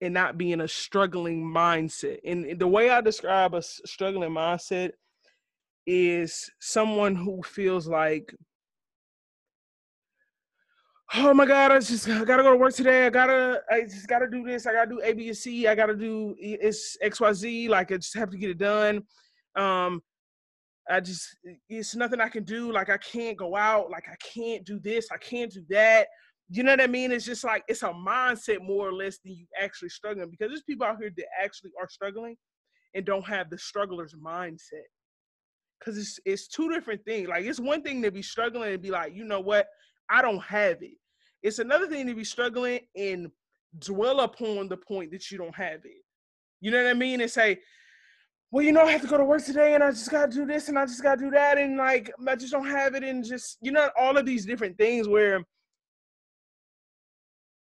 and 0.01 0.13
not 0.13 0.37
be 0.37 0.51
in 0.51 0.61
a 0.61 0.67
struggling 0.67 1.43
mindset. 1.43 2.19
And 2.25 2.59
the 2.59 2.67
way 2.67 2.89
I 2.89 3.01
describe 3.01 3.53
a 3.53 3.61
struggling 3.61 4.31
mindset 4.31 4.91
is 5.85 6.49
someone 6.59 7.15
who 7.15 7.41
feels 7.43 7.87
like 7.87 8.33
oh 11.15 11.33
my 11.33 11.45
god, 11.45 11.71
I 11.71 11.79
just 11.79 12.07
I 12.09 12.23
gotta 12.23 12.43
go 12.43 12.51
to 12.51 12.57
work 12.57 12.73
today. 12.73 13.05
I 13.05 13.09
gotta, 13.09 13.61
I 13.69 13.81
just 13.81 14.07
gotta 14.07 14.27
do 14.27 14.43
this. 14.43 14.65
I 14.65 14.73
gotta 14.73 14.89
do 14.89 15.01
A, 15.03 15.13
B, 15.13 15.27
and 15.27 15.37
C. 15.37 15.67
I 15.67 15.75
gotta 15.75 15.95
do 15.95 16.35
it's 16.37 16.97
X, 17.01 17.19
Y, 17.19 17.33
Z. 17.33 17.69
Like 17.69 17.91
I 17.91 17.97
just 17.97 18.15
have 18.15 18.29
to 18.31 18.37
get 18.37 18.49
it 18.49 18.57
done. 18.57 19.03
Um, 19.55 20.01
I 20.89 20.99
just 20.99 21.37
it's 21.69 21.95
nothing 21.95 22.19
I 22.19 22.29
can 22.29 22.43
do. 22.43 22.71
Like 22.71 22.89
I 22.89 22.97
can't 22.97 23.37
go 23.37 23.55
out. 23.55 23.89
Like 23.89 24.05
I 24.09 24.15
can't 24.33 24.65
do 24.65 24.79
this. 24.79 25.07
I 25.11 25.17
can't 25.17 25.51
do 25.51 25.63
that. 25.69 26.07
You 26.49 26.63
know 26.63 26.71
what 26.71 26.81
I 26.81 26.87
mean? 26.87 27.11
It's 27.11 27.25
just 27.25 27.43
like 27.43 27.63
it's 27.67 27.83
a 27.83 27.89
mindset 27.89 28.61
more 28.61 28.87
or 28.87 28.93
less 28.93 29.19
than 29.23 29.33
you 29.33 29.45
actually 29.59 29.89
struggling 29.89 30.29
because 30.29 30.49
there's 30.49 30.63
people 30.63 30.85
out 30.85 30.97
here 30.99 31.11
that 31.15 31.25
actually 31.41 31.71
are 31.79 31.89
struggling 31.89 32.35
and 32.93 33.05
don't 33.05 33.25
have 33.25 33.49
the 33.49 33.57
struggler's 33.57 34.13
mindset. 34.13 34.87
Cause 35.83 35.97
it's 35.97 36.19
it's 36.25 36.47
two 36.47 36.69
different 36.69 37.03
things. 37.05 37.27
Like 37.27 37.45
it's 37.45 37.59
one 37.59 37.81
thing 37.81 38.01
to 38.03 38.11
be 38.11 38.21
struggling 38.21 38.73
and 38.73 38.81
be 38.81 38.91
like, 38.91 39.15
you 39.15 39.23
know 39.25 39.41
what, 39.41 39.67
I 40.09 40.21
don't 40.21 40.41
have 40.43 40.81
it. 40.81 40.97
It's 41.41 41.59
another 41.59 41.87
thing 41.87 42.07
to 42.07 42.15
be 42.15 42.23
struggling 42.23 42.79
and 42.95 43.29
dwell 43.79 44.21
upon 44.21 44.69
the 44.69 44.77
point 44.77 45.11
that 45.11 45.29
you 45.29 45.37
don't 45.37 45.55
have 45.55 45.85
it. 45.85 46.03
You 46.61 46.71
know 46.71 46.81
what 46.81 46.89
I 46.89 46.93
mean? 46.93 47.19
And 47.19 47.29
say, 47.29 47.59
well, 48.53 48.63
you 48.63 48.71
know, 48.71 48.83
I 48.83 48.91
have 48.91 49.01
to 49.01 49.07
go 49.07 49.17
to 49.17 49.25
work 49.25 49.43
today 49.43 49.73
and 49.73 49.83
I 49.83 49.89
just 49.89 50.11
got 50.11 50.29
to 50.29 50.37
do 50.37 50.45
this 50.45 50.69
and 50.69 50.77
I 50.77 50.85
just 50.85 51.01
got 51.01 51.17
to 51.17 51.25
do 51.25 51.31
that. 51.31 51.57
And 51.57 51.75
like, 51.75 52.11
I 52.27 52.35
just 52.35 52.51
don't 52.51 52.67
have 52.67 52.93
it. 52.93 53.03
And 53.03 53.25
just, 53.25 53.57
you 53.61 53.71
know, 53.71 53.89
all 53.99 54.15
of 54.15 54.27
these 54.27 54.45
different 54.45 54.77
things 54.77 55.07
where, 55.07 55.43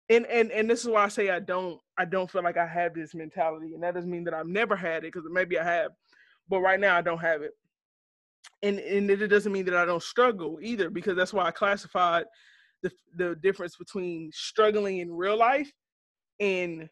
and, 0.08 0.24
and, 0.26 0.52
and 0.52 0.70
this 0.70 0.82
is 0.82 0.88
why 0.88 1.02
I 1.02 1.08
say 1.08 1.28
I 1.30 1.40
don't, 1.40 1.80
I 1.98 2.04
don't 2.04 2.30
feel 2.30 2.44
like 2.44 2.56
I 2.56 2.68
have 2.68 2.94
this 2.94 3.16
mentality. 3.16 3.74
And 3.74 3.82
that 3.82 3.94
doesn't 3.94 4.08
mean 4.08 4.22
that 4.24 4.34
I've 4.34 4.46
never 4.46 4.76
had 4.76 4.98
it 4.98 5.12
because 5.12 5.24
maybe 5.28 5.58
I 5.58 5.64
have, 5.64 5.90
but 6.48 6.60
right 6.60 6.78
now 6.78 6.96
I 6.96 7.02
don't 7.02 7.18
have 7.18 7.42
it. 7.42 7.50
And, 8.62 8.78
and 8.78 9.10
it 9.10 9.26
doesn't 9.26 9.52
mean 9.52 9.64
that 9.64 9.74
I 9.74 9.86
don't 9.86 10.00
struggle 10.00 10.60
either 10.62 10.88
because 10.88 11.16
that's 11.16 11.32
why 11.32 11.46
I 11.46 11.50
classified 11.50 12.26
the 12.84 12.92
the 13.16 13.34
difference 13.42 13.74
between 13.76 14.30
struggling 14.32 14.98
in 14.98 15.10
real 15.10 15.36
life 15.36 15.72
and 16.38 16.88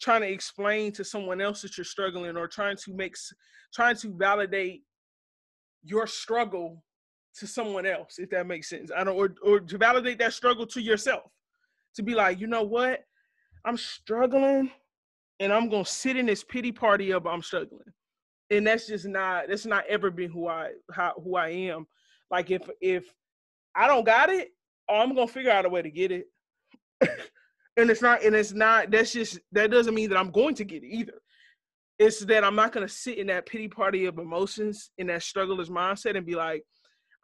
trying 0.00 0.22
to 0.22 0.30
explain 0.30 0.92
to 0.92 1.04
someone 1.04 1.40
else 1.40 1.62
that 1.62 1.76
you're 1.76 1.84
struggling 1.84 2.36
or 2.36 2.46
trying 2.46 2.76
to 2.76 2.94
make 2.94 3.14
trying 3.74 3.96
to 3.96 4.14
validate 4.16 4.82
your 5.82 6.06
struggle 6.06 6.82
to 7.34 7.46
someone 7.46 7.86
else 7.86 8.18
if 8.18 8.30
that 8.30 8.46
makes 8.46 8.68
sense. 8.68 8.90
I 8.96 9.04
don't 9.04 9.16
or, 9.16 9.34
or 9.42 9.60
to 9.60 9.78
validate 9.78 10.18
that 10.18 10.32
struggle 10.32 10.66
to 10.68 10.80
yourself. 10.80 11.30
To 11.96 12.02
be 12.02 12.14
like 12.14 12.40
you 12.40 12.46
know 12.46 12.62
what? 12.62 13.00
I'm 13.64 13.76
struggling 13.76 14.70
and 15.38 15.52
i'm 15.52 15.68
gonna 15.68 15.84
sit 15.84 16.16
in 16.16 16.24
this 16.24 16.42
pity 16.42 16.72
party 16.72 17.12
of 17.12 17.26
i'm 17.26 17.42
struggling. 17.42 17.92
And 18.50 18.66
that's 18.66 18.86
just 18.86 19.06
not 19.06 19.48
that's 19.48 19.66
not 19.66 19.84
ever 19.88 20.10
been 20.10 20.30
who 20.30 20.48
i 20.48 20.70
how 20.92 21.14
who 21.22 21.36
i 21.36 21.48
am. 21.48 21.86
Like 22.30 22.50
if 22.50 22.68
if 22.80 23.12
i 23.74 23.86
don't 23.86 24.06
got 24.06 24.30
it 24.30 24.50
oh, 24.88 25.00
I'm 25.00 25.14
gonna 25.14 25.28
figure 25.28 25.50
out 25.50 25.66
a 25.66 25.68
way 25.68 25.82
to 25.82 25.90
get 25.90 26.12
it. 26.12 26.26
and 27.76 27.90
it's 27.90 28.02
not, 28.02 28.22
and 28.24 28.34
it's 28.34 28.52
not, 28.52 28.90
that's 28.90 29.12
just 29.12 29.38
that 29.52 29.70
doesn't 29.70 29.94
mean 29.94 30.10
that 30.10 30.18
I'm 30.18 30.30
going 30.30 30.54
to 30.56 30.64
get 30.64 30.82
it 30.82 30.88
either. 30.88 31.20
it's 31.98 32.20
that 32.26 32.44
I'm 32.44 32.54
not 32.56 32.72
gonna 32.72 32.88
sit 32.88 33.18
in 33.18 33.26
that 33.28 33.46
pity 33.46 33.68
party 33.68 34.06
of 34.06 34.18
emotions 34.18 34.90
in 34.98 35.06
that 35.08 35.22
struggler's 35.22 35.70
mindset 35.70 36.16
and 36.16 36.26
be 36.26 36.34
like, 36.34 36.62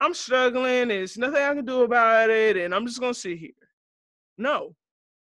I'm 0.00 0.14
struggling, 0.14 0.88
there's 0.88 1.16
nothing 1.18 1.42
I 1.42 1.54
can 1.54 1.64
do 1.64 1.82
about 1.82 2.30
it, 2.30 2.56
and 2.56 2.74
I'm 2.74 2.86
just 2.86 3.00
gonna 3.00 3.14
sit 3.14 3.38
here. 3.38 3.50
No. 4.38 4.74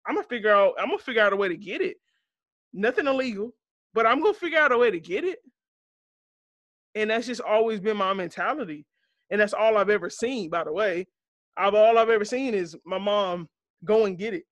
I'm 0.07 0.15
gonna 0.15 0.27
figure 0.27 0.53
out, 0.55 0.75
I'm 0.79 0.89
gonna 0.89 0.99
figure 0.99 1.23
out 1.23 1.33
a 1.33 1.37
way 1.37 1.49
to 1.49 1.57
get 1.57 1.81
it. 1.81 1.97
Nothing 2.73 3.07
illegal, 3.07 3.53
but 3.95 4.07
I'm 4.07 4.21
gonna 4.21 4.35
figure 4.35 4.59
out 4.59 4.73
a 4.73 4.79
way 4.79 4.91
to 4.91 5.01
get 5.01 5.25
it. 5.25 5.39
And 6.95 7.11
that's 7.11 7.27
just 7.27 7.41
always 7.43 7.81
been 7.81 7.97
my 7.97 8.13
mentality. 8.15 8.87
And 9.31 9.41
that's 9.41 9.53
all 9.53 9.77
I've 9.77 9.91
ever 9.91 10.09
seen, 10.09 10.49
by 10.51 10.65
the 10.65 10.73
way. 10.73 11.07
I've 11.57 11.75
all 11.75 11.99
I've 11.99 12.11
ever 12.11 12.25
seen 12.25 12.55
is 12.55 12.77
my 12.85 12.99
mom 12.99 13.49
go 13.85 14.07
and 14.07 14.17
get 14.17 14.35
it. 14.35 14.45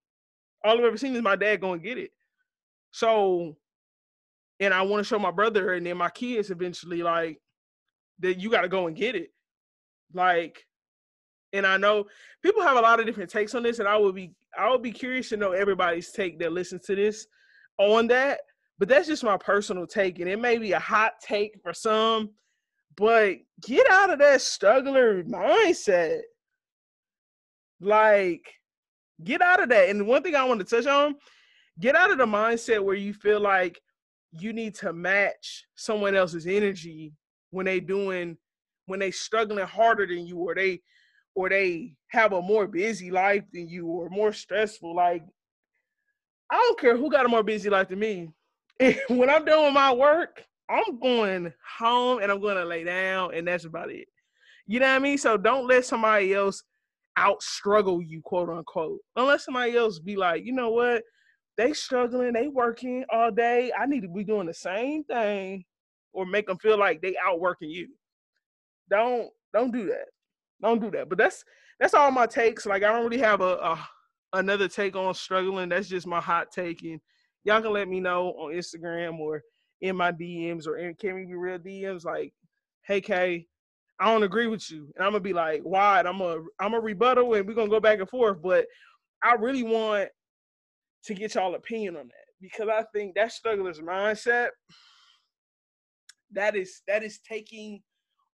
All 0.65 0.79
I've 0.79 0.85
ever 0.85 0.97
seen 0.97 1.15
is 1.15 1.23
my 1.23 1.37
dad 1.37 1.61
go 1.61 1.75
and 1.75 1.83
get 1.83 1.99
it. 1.99 2.11
So, 2.91 3.57
and 4.61 4.73
I 4.73 4.83
want 4.83 5.01
to 5.01 5.05
show 5.05 5.19
my 5.19 5.31
brother 5.31 5.75
and 5.75 5.85
then 5.85 5.97
my 5.99 6.11
kids 6.11 6.51
eventually 6.51 7.03
like 7.03 7.41
that 8.21 8.41
you 8.41 8.51
got 8.51 8.63
to 8.63 8.69
go 8.69 8.87
and 8.87 8.97
get 8.97 9.15
it. 9.15 9.31
Like, 10.13 10.65
and 11.53 11.67
I 11.67 11.77
know 11.77 12.07
people 12.43 12.63
have 12.63 12.77
a 12.77 12.81
lot 12.81 13.01
of 13.01 13.07
different 13.07 13.31
takes 13.31 13.55
on 13.55 13.63
this, 13.63 13.79
and 13.79 13.89
I 13.89 13.97
would 13.97 14.15
be 14.15 14.33
I 14.57 14.71
would 14.71 14.83
be 14.83 14.93
curious 14.93 15.29
to 15.31 15.37
know 15.37 15.53
everybody's 15.53 16.11
take 16.11 16.39
that 16.39 16.53
listens 16.53 16.85
to 16.87 16.95
this 16.95 17.27
on 17.79 18.07
that. 18.09 18.41
But 18.79 18.89
that's 18.89 19.07
just 19.07 19.25
my 19.25 19.37
personal 19.37 19.87
take, 19.87 20.19
and 20.19 20.29
it 20.29 20.41
may 20.41 20.59
be 20.59 20.73
a 20.73 20.81
hot 20.81 21.13
take 21.21 21.59
for 21.63 21.73
some, 21.73 22.31
but 22.97 23.37
get 23.61 23.89
out 23.91 24.11
of 24.11 24.19
that 24.19 24.41
struggler 24.41 25.23
mindset. 25.25 26.21
Like, 27.81 28.53
get 29.23 29.43
out 29.43 29.63
of 29.63 29.69
that. 29.69 29.89
And 29.91 30.07
one 30.07 30.23
thing 30.23 30.35
I 30.35 30.45
want 30.45 30.61
to 30.61 30.67
touch 30.67 30.87
on, 30.87 31.15
get 31.79 31.95
out 31.95 32.11
of 32.11 32.19
the 32.19 32.27
mindset 32.27 32.83
where 32.83 32.97
you 32.97 33.13
feel 33.13 33.41
like 33.41 33.81
you 34.33 34.53
need 34.53 34.75
to 34.77 34.93
match 34.93 35.65
someone 35.77 36.17
else's 36.17 36.47
energy 36.47 37.13
when 37.51 37.67
they 37.67 37.81
doing 37.81 38.37
when 38.87 39.01
they 39.01 39.11
struggling 39.11 39.65
harder 39.65 40.07
than 40.07 40.27
you 40.27 40.37
or 40.39 40.55
they 40.55 40.81
or 41.35 41.49
they 41.49 41.95
have 42.09 42.33
a 42.33 42.43
more 42.43 42.67
busy 42.67 43.11
life 43.11 43.45
than 43.53 43.69
you 43.69 43.87
or 43.87 44.11
more 44.11 44.33
stressful. 44.33 44.95
Like 44.95 45.23
i 46.51 46.57
don't 46.57 46.79
care 46.79 46.97
who 46.97 47.11
got 47.11 47.25
a 47.25 47.29
more 47.29 47.43
busy 47.43 47.71
life 47.71 47.89
than 47.89 47.99
me. 47.99 48.29
When 49.09 49.31
i'm 49.31 49.45
doing 49.45 49.73
my 49.73 49.93
work 49.93 50.45
i'm 50.69 50.99
going 50.99 51.53
home 51.79 52.21
and 52.21 52.33
i'm 52.33 52.41
going 52.41 52.57
to 52.57 52.65
lay 52.65 52.85
down 52.85 53.35
and 53.35 53.47
that's 53.47 53.65
about 53.65 53.91
it. 53.91 54.09
You 54.67 54.81
know 54.81 54.89
what 54.89 54.97
i 54.97 54.99
mean? 54.99 55.19
So 55.19 55.37
don't 55.37 55.69
let 55.69 55.85
somebody 55.85 56.35
else 56.35 56.65
out 57.17 57.43
struggle 57.43 58.03
you, 58.03 58.21
quote 58.23 58.49
unquote. 58.49 58.99
Unless 59.17 59.45
somebody 59.45 59.77
else 59.77 59.99
be 59.99 60.17
like, 60.17 60.45
you 60.45 60.53
know 60.53 60.71
what, 60.71 61.03
they 61.57 61.73
struggling, 61.73 62.33
they 62.33 62.49
working 62.49 63.05
all 63.11 63.31
day. 63.31 63.73
I 63.79 63.87
need 63.87 64.03
to 64.03 64.09
be 64.09 64.25
doing 64.25 64.47
the 64.47 64.55
same 64.55 65.05
thing, 65.05 65.65
or 66.13 66.27
make 66.27 66.47
them 66.47 66.59
feel 66.59 66.79
like 66.79 67.01
they 67.01 67.15
outworking 67.25 67.71
you. 67.71 67.89
Don't 68.91 69.31
don't 69.53 69.73
do 69.73 69.87
that. 69.87 70.07
Don't 70.63 70.81
do 70.81 70.91
that. 70.91 71.09
But 71.09 71.19
that's 71.19 71.45
that's 71.79 71.95
all 71.95 72.11
my 72.11 72.27
takes. 72.27 72.67
Like 72.67 72.83
I 72.83 72.93
don't 72.93 73.05
really 73.05 73.23
have 73.23 73.41
a, 73.41 73.57
a 73.57 73.89
another 74.33 74.69
take 74.69 74.97
on 74.97 75.15
struggling. 75.15 75.69
That's 75.69 75.89
just 75.89 76.07
my 76.07 76.21
hot 76.21 76.51
take, 76.51 76.83
and 76.83 77.01
y'all 77.45 77.63
can 77.63 77.73
let 77.73 77.89
me 77.89 78.01
know 78.01 78.31
on 78.31 78.53
Instagram 78.53 79.19
or 79.19 79.43
in 79.81 79.97
my 79.97 80.11
DMs 80.13 80.67
or 80.67 80.79
in 80.79 80.95
Can 80.95 81.15
We 81.15 81.25
Be 81.25 81.35
Real 81.35 81.59
DMs. 81.59 82.05
Like, 82.05 82.33
hey 82.83 83.01
Kay, 83.01 83.47
I 84.01 84.07
don't 84.07 84.23
agree 84.23 84.47
with 84.47 84.71
you. 84.71 84.91
And 84.97 85.05
I'm 85.05 85.13
gonna 85.13 85.21
be 85.21 85.33
like, 85.33 85.63
why? 85.63 86.01
And 86.01 86.09
I'm 86.09 86.21
a 86.21 86.39
I'm 86.61 86.75
a 86.75 86.81
rebuttal 86.81 87.35
and 87.35 87.47
we're 87.47 87.55
gonna 87.55 87.71
go 87.71 87.81
back 87.81 88.01
and 88.01 88.09
forth. 88.09 88.43
But 88.43 88.67
I 89.23 89.35
really 89.35 89.63
want 89.63 90.09
to 91.05 91.15
get 91.15 91.35
y'all 91.35 91.55
opinion 91.55 91.97
on 91.97 92.09
that 92.09 92.27
because 92.41 92.69
I 92.69 92.85
think 92.93 93.15
that 93.15 93.33
struggler's 93.33 93.81
mindset 93.81 94.49
that 96.33 96.57
is 96.57 96.83
that 96.89 97.03
is 97.03 97.21
taking 97.21 97.81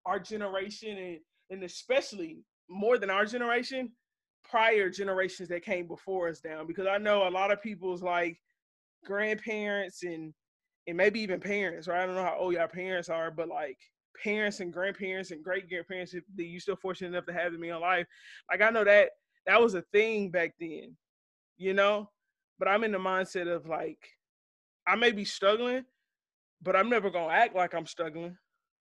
our 0.06 0.18
generation 0.18 0.96
and 0.96 1.18
and 1.50 1.62
especially 1.64 2.38
more 2.68 2.98
than 2.98 3.10
our 3.10 3.26
generation, 3.26 3.90
prior 4.48 4.88
generations 4.88 5.48
that 5.48 5.64
came 5.64 5.86
before 5.86 6.28
us 6.28 6.40
down. 6.40 6.66
Because 6.66 6.86
I 6.86 6.98
know 6.98 7.28
a 7.28 7.30
lot 7.30 7.50
of 7.50 7.62
people's 7.62 8.02
like 8.02 8.38
grandparents 9.04 10.02
and 10.02 10.32
and 10.86 10.96
maybe 10.96 11.20
even 11.20 11.40
parents, 11.40 11.86
right? 11.86 12.02
I 12.02 12.06
don't 12.06 12.14
know 12.14 12.24
how 12.24 12.38
old 12.38 12.54
your 12.54 12.66
parents 12.68 13.08
are, 13.08 13.30
but 13.30 13.48
like 13.48 13.78
parents 14.22 14.60
and 14.60 14.72
grandparents 14.72 15.30
and 15.30 15.42
great 15.42 15.68
grandparents 15.68 16.12
that 16.12 16.44
you're 16.44 16.60
still 16.60 16.76
fortunate 16.76 17.08
enough 17.08 17.26
to 17.26 17.32
have 17.32 17.54
in 17.54 17.62
your 17.62 17.78
life. 17.78 18.06
Like 18.50 18.60
I 18.60 18.70
know 18.70 18.84
that 18.84 19.10
that 19.46 19.60
was 19.60 19.74
a 19.74 19.82
thing 19.92 20.30
back 20.30 20.54
then, 20.60 20.96
you 21.56 21.74
know. 21.74 22.10
But 22.58 22.68
I'm 22.68 22.84
in 22.84 22.92
the 22.92 22.98
mindset 22.98 23.48
of 23.48 23.66
like, 23.66 23.98
I 24.86 24.94
may 24.94 25.12
be 25.12 25.24
struggling, 25.24 25.84
but 26.62 26.76
I'm 26.76 26.90
never 26.90 27.10
gonna 27.10 27.32
act 27.32 27.56
like 27.56 27.74
I'm 27.74 27.86
struggling. 27.86 28.36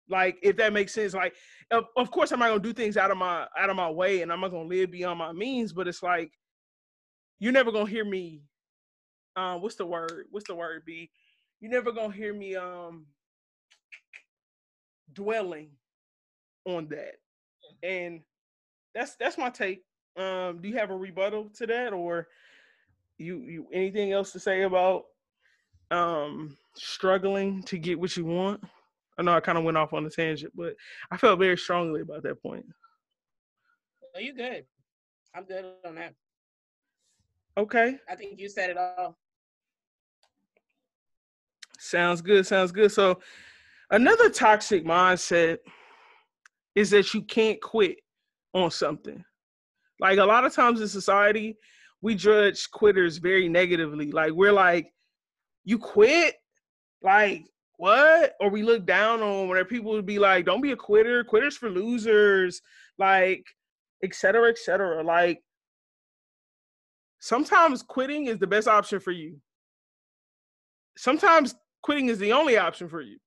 Like 0.09 0.37
if 0.41 0.57
that 0.57 0.73
makes 0.73 0.93
sense. 0.93 1.13
Like 1.13 1.35
of, 1.71 1.85
of 1.95 2.11
course 2.11 2.31
I'm 2.31 2.39
not 2.39 2.49
gonna 2.49 2.59
do 2.59 2.73
things 2.73 2.97
out 2.97 3.11
of 3.11 3.17
my 3.17 3.47
out 3.57 3.69
of 3.69 3.75
my 3.75 3.89
way, 3.89 4.21
and 4.21 4.31
I'm 4.31 4.41
not 4.41 4.51
gonna 4.51 4.67
live 4.67 4.91
beyond 4.91 5.19
my 5.19 5.31
means. 5.31 5.71
But 5.71 5.87
it's 5.87 6.03
like 6.03 6.31
you're 7.39 7.53
never 7.53 7.71
gonna 7.71 7.89
hear 7.89 8.05
me. 8.05 8.41
Um, 9.35 9.61
what's 9.61 9.75
the 9.75 9.85
word? 9.85 10.25
What's 10.31 10.47
the 10.47 10.55
word? 10.55 10.83
Be 10.85 11.09
you're 11.61 11.71
never 11.71 11.91
gonna 11.91 12.13
hear 12.13 12.33
me 12.33 12.55
um 12.55 13.05
dwelling 15.13 15.69
on 16.65 16.87
that. 16.89 17.15
And 17.83 18.21
that's 18.93 19.15
that's 19.15 19.37
my 19.37 19.49
take. 19.49 19.83
Um, 20.17 20.59
do 20.61 20.67
you 20.67 20.77
have 20.77 20.89
a 20.89 20.95
rebuttal 20.95 21.49
to 21.57 21.67
that 21.67 21.93
or 21.93 22.27
you 23.17 23.37
you 23.41 23.67
anything 23.71 24.11
else 24.11 24.31
to 24.33 24.39
say 24.39 24.63
about 24.63 25.03
um 25.91 26.57
struggling 26.75 27.63
to 27.63 27.77
get 27.77 27.99
what 27.99 28.15
you 28.17 28.25
want? 28.25 28.63
I 29.17 29.21
know 29.21 29.33
I 29.33 29.41
kind 29.41 29.57
of 29.57 29.63
went 29.63 29.77
off 29.77 29.93
on 29.93 30.05
a 30.05 30.09
tangent, 30.09 30.53
but 30.55 30.75
I 31.11 31.17
felt 31.17 31.39
very 31.39 31.57
strongly 31.57 32.01
about 32.01 32.23
that 32.23 32.41
point. 32.41 32.65
Are 34.15 34.21
you 34.21 34.33
good? 34.33 34.65
I'm 35.35 35.43
good 35.43 35.65
on 35.85 35.95
that. 35.95 36.13
Okay. 37.57 37.97
I 38.09 38.15
think 38.15 38.39
you 38.39 38.49
said 38.49 38.69
it 38.69 38.77
all. 38.77 39.17
Sounds 41.77 42.21
good. 42.21 42.45
Sounds 42.45 42.71
good. 42.71 42.91
So 42.91 43.19
Another 43.91 44.29
toxic 44.29 44.85
mindset 44.85 45.57
is 46.75 46.91
that 46.91 47.13
you 47.13 47.23
can't 47.23 47.59
quit 47.59 47.97
on 48.53 48.69
something. 48.69 49.23
Like 49.99 50.19
a 50.19 50.25
lot 50.25 50.45
of 50.45 50.53
times 50.53 50.79
in 50.79 50.87
society, 50.87 51.57
we 52.01 52.15
judge 52.15 52.69
quitters 52.71 53.17
very 53.17 53.49
negatively. 53.49 54.11
Like 54.11 54.33
we're 54.33 54.53
like, 54.53 54.93
you 55.65 55.79
quit? 55.79 56.35
Like 57.01 57.45
what? 57.77 58.35
Or 58.39 58.49
we 58.49 58.61
look 58.61 58.85
down 58.85 59.21
on 59.21 59.47
where 59.47 59.65
people 59.65 59.91
would 59.93 60.05
be 60.05 60.19
like, 60.19 60.45
don't 60.45 60.61
be 60.61 60.71
a 60.71 60.75
quitter, 60.75 61.23
quitters 61.23 61.57
for 61.57 61.69
losers, 61.69 62.61
like, 62.97 63.43
etc. 64.03 64.49
etc. 64.49 65.03
Like 65.03 65.41
sometimes 67.19 67.81
quitting 67.81 68.27
is 68.27 68.37
the 68.37 68.47
best 68.47 68.67
option 68.67 68.99
for 68.99 69.11
you. 69.11 69.37
Sometimes 70.95 71.55
quitting 71.81 72.09
is 72.09 72.19
the 72.19 72.33
only 72.33 72.57
option 72.57 72.87
for 72.87 73.01
you 73.01 73.17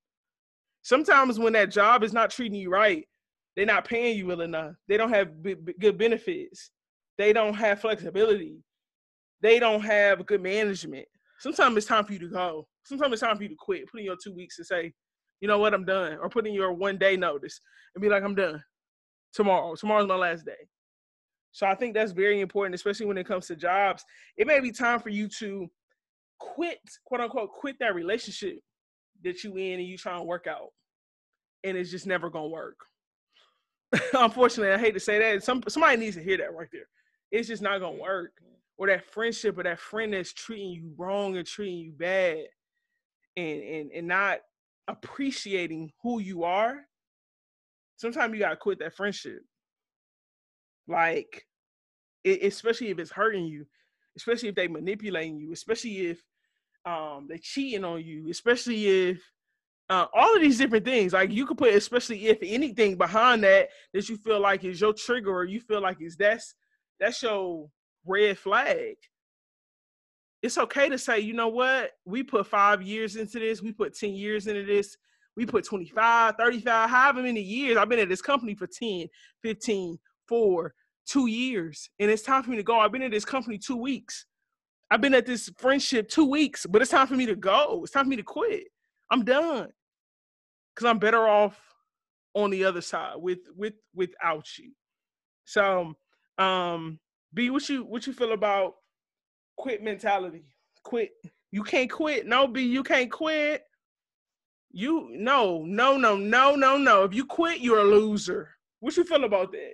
sometimes 0.83 1.39
when 1.39 1.53
that 1.53 1.71
job 1.71 2.03
is 2.03 2.13
not 2.13 2.29
treating 2.29 2.59
you 2.59 2.69
right, 2.69 3.07
they're 3.55 3.65
not 3.65 3.85
paying 3.85 4.17
you 4.17 4.27
well 4.27 4.41
enough. 4.41 4.75
They 4.87 4.97
don't 4.97 5.11
have 5.11 5.41
b- 5.41 5.55
b- 5.55 5.73
good 5.79 5.97
benefits. 5.97 6.71
They 7.17 7.33
don't 7.33 7.53
have 7.53 7.81
flexibility. 7.81 8.57
They 9.41 9.59
don't 9.59 9.81
have 9.81 10.25
good 10.25 10.41
management. 10.41 11.05
Sometimes 11.39 11.77
it's 11.77 11.85
time 11.85 12.05
for 12.05 12.13
you 12.13 12.19
to 12.19 12.29
go. 12.29 12.67
Sometimes 12.85 13.13
it's 13.13 13.21
time 13.21 13.37
for 13.37 13.43
you 13.43 13.49
to 13.49 13.55
quit. 13.57 13.89
Put 13.89 13.99
in 13.99 14.05
your 14.05 14.17
two 14.21 14.33
weeks 14.33 14.57
and 14.57 14.65
say, 14.67 14.93
you 15.41 15.47
know 15.47 15.59
what, 15.59 15.73
I'm 15.73 15.85
done. 15.85 16.17
Or 16.21 16.29
put 16.29 16.47
in 16.47 16.53
your 16.53 16.71
one 16.73 16.97
day 16.97 17.17
notice 17.17 17.59
and 17.93 18.01
be 18.01 18.09
like, 18.09 18.23
I'm 18.23 18.35
done. 18.35 18.63
Tomorrow. 19.33 19.75
Tomorrow's 19.75 20.07
my 20.07 20.15
last 20.15 20.45
day. 20.45 20.51
So 21.51 21.67
I 21.67 21.75
think 21.75 21.93
that's 21.93 22.11
very 22.11 22.39
important, 22.39 22.75
especially 22.75 23.05
when 23.05 23.17
it 23.17 23.27
comes 23.27 23.47
to 23.47 23.55
jobs. 23.55 24.03
It 24.37 24.47
may 24.47 24.59
be 24.59 24.71
time 24.71 24.99
for 24.99 25.09
you 25.09 25.27
to 25.39 25.69
quit, 26.39 26.79
quote 27.05 27.21
unquote, 27.21 27.51
quit 27.51 27.75
that 27.79 27.93
relationship 27.93 28.59
that 29.23 29.43
you 29.43 29.55
in 29.57 29.79
and 29.79 29.87
you 29.87 29.97
trying 29.97 30.19
to 30.19 30.25
work 30.25 30.47
out, 30.47 30.69
and 31.63 31.77
it's 31.77 31.91
just 31.91 32.07
never 32.07 32.29
gonna 32.29 32.47
work. 32.47 32.77
Unfortunately, 34.13 34.73
I 34.73 34.77
hate 34.77 34.93
to 34.93 34.99
say 34.99 35.19
that. 35.19 35.43
Some 35.43 35.63
somebody 35.67 35.97
needs 35.97 36.15
to 36.15 36.23
hear 36.23 36.37
that 36.37 36.53
right 36.53 36.67
there. 36.71 36.87
It's 37.31 37.47
just 37.47 37.61
not 37.61 37.79
gonna 37.79 38.01
work. 38.01 38.31
Or 38.77 38.87
that 38.87 39.05
friendship 39.05 39.57
or 39.57 39.63
that 39.63 39.79
friend 39.79 40.13
that's 40.13 40.33
treating 40.33 40.71
you 40.71 40.93
wrong 40.97 41.37
and 41.37 41.45
treating 41.45 41.77
you 41.77 41.91
bad, 41.91 42.45
and 43.37 43.61
and 43.61 43.91
and 43.91 44.07
not 44.07 44.39
appreciating 44.87 45.91
who 46.01 46.19
you 46.19 46.43
are. 46.43 46.81
Sometimes 47.97 48.33
you 48.33 48.39
gotta 48.39 48.57
quit 48.57 48.79
that 48.79 48.95
friendship. 48.95 49.39
Like, 50.87 51.45
it, 52.23 52.43
especially 52.43 52.89
if 52.89 52.99
it's 52.99 53.11
hurting 53.11 53.45
you, 53.45 53.65
especially 54.17 54.49
if 54.49 54.55
they 54.55 54.67
manipulating 54.67 55.37
you, 55.37 55.53
especially 55.53 56.07
if 56.07 56.21
um 56.85 57.27
they 57.29 57.37
cheating 57.37 57.85
on 57.85 58.03
you, 58.03 58.29
especially 58.29 59.09
if 59.09 59.21
uh, 59.89 60.07
all 60.13 60.35
of 60.35 60.41
these 60.41 60.57
different 60.57 60.85
things. 60.85 61.13
Like 61.13 61.31
you 61.31 61.45
could 61.45 61.57
put, 61.57 61.73
especially 61.73 62.27
if 62.27 62.39
anything 62.41 62.95
behind 62.97 63.43
that 63.43 63.69
that 63.93 64.09
you 64.09 64.17
feel 64.17 64.39
like 64.39 64.63
is 64.63 64.81
your 64.81 64.93
trigger, 64.93 65.31
or 65.31 65.45
you 65.45 65.59
feel 65.61 65.81
like 65.81 66.01
is 66.01 66.15
that's 66.17 66.55
that's 66.99 67.21
your 67.21 67.69
red 68.05 68.37
flag. 68.37 68.95
it's 70.41 70.57
okay 70.57 70.89
to 70.89 70.97
say, 70.97 71.19
you 71.19 71.33
know 71.33 71.47
what? 71.47 71.91
We 72.05 72.23
put 72.23 72.47
five 72.47 72.81
years 72.81 73.15
into 73.15 73.39
this, 73.39 73.61
we 73.61 73.71
put 73.71 73.97
10 73.97 74.11
years 74.13 74.47
into 74.47 74.65
this, 74.65 74.97
we 75.35 75.45
put 75.45 75.65
25, 75.65 76.35
35, 76.37 76.89
however 76.89 77.23
many 77.23 77.41
years. 77.41 77.77
I've 77.77 77.89
been 77.89 77.99
at 77.99 78.09
this 78.09 78.21
company 78.21 78.55
for 78.55 78.67
10, 78.67 79.07
15, 79.41 79.97
four, 80.27 80.73
two 81.07 81.27
years. 81.27 81.89
And 81.99 82.09
it's 82.11 82.23
time 82.23 82.43
for 82.43 82.51
me 82.51 82.57
to 82.57 82.63
go. 82.63 82.79
I've 82.79 82.91
been 82.91 83.01
at 83.01 83.11
this 83.11 83.25
company 83.25 83.57
two 83.57 83.77
weeks. 83.77 84.25
I've 84.93 85.01
been 85.01 85.15
at 85.15 85.25
this 85.25 85.49
friendship 85.57 86.07
two 86.07 86.25
weeks, 86.25 86.67
but 86.67 86.79
it's 86.83 86.91
time 86.91 87.07
for 87.07 87.15
me 87.15 87.25
to 87.25 87.35
go. 87.35 87.81
It's 87.81 87.91
time 87.91 88.05
for 88.05 88.09
me 88.11 88.15
to 88.17 88.21
quit. 88.23 88.65
I'm 89.09 89.25
done. 89.25 89.69
Cause 90.75 90.85
I'm 90.85 90.99
better 90.99 91.27
off 91.27 91.59
on 92.35 92.51
the 92.51 92.65
other 92.65 92.81
side 92.81 93.15
with 93.17 93.39
with 93.57 93.73
without 93.95 94.45
you. 94.59 94.71
So 95.45 95.95
um 96.37 96.99
B, 97.33 97.49
what 97.49 97.67
you 97.69 97.83
what 97.85 98.05
you 98.05 98.13
feel 98.13 98.33
about 98.33 98.73
quit 99.57 99.81
mentality? 99.81 100.45
Quit. 100.83 101.09
You 101.51 101.63
can't 101.63 101.89
quit. 101.89 102.27
No, 102.27 102.45
B, 102.45 102.61
you 102.61 102.83
can't 102.83 103.11
quit. 103.11 103.63
You 104.71 105.09
no, 105.09 105.63
no, 105.65 105.97
no, 105.97 106.17
no, 106.17 106.55
no, 106.55 106.77
no. 106.77 107.03
If 107.03 107.15
you 107.15 107.25
quit, 107.25 107.61
you're 107.61 107.79
a 107.79 107.83
loser. 107.83 108.51
What 108.79 108.95
you 108.95 109.05
feel 109.05 109.23
about 109.23 109.53
that? 109.53 109.73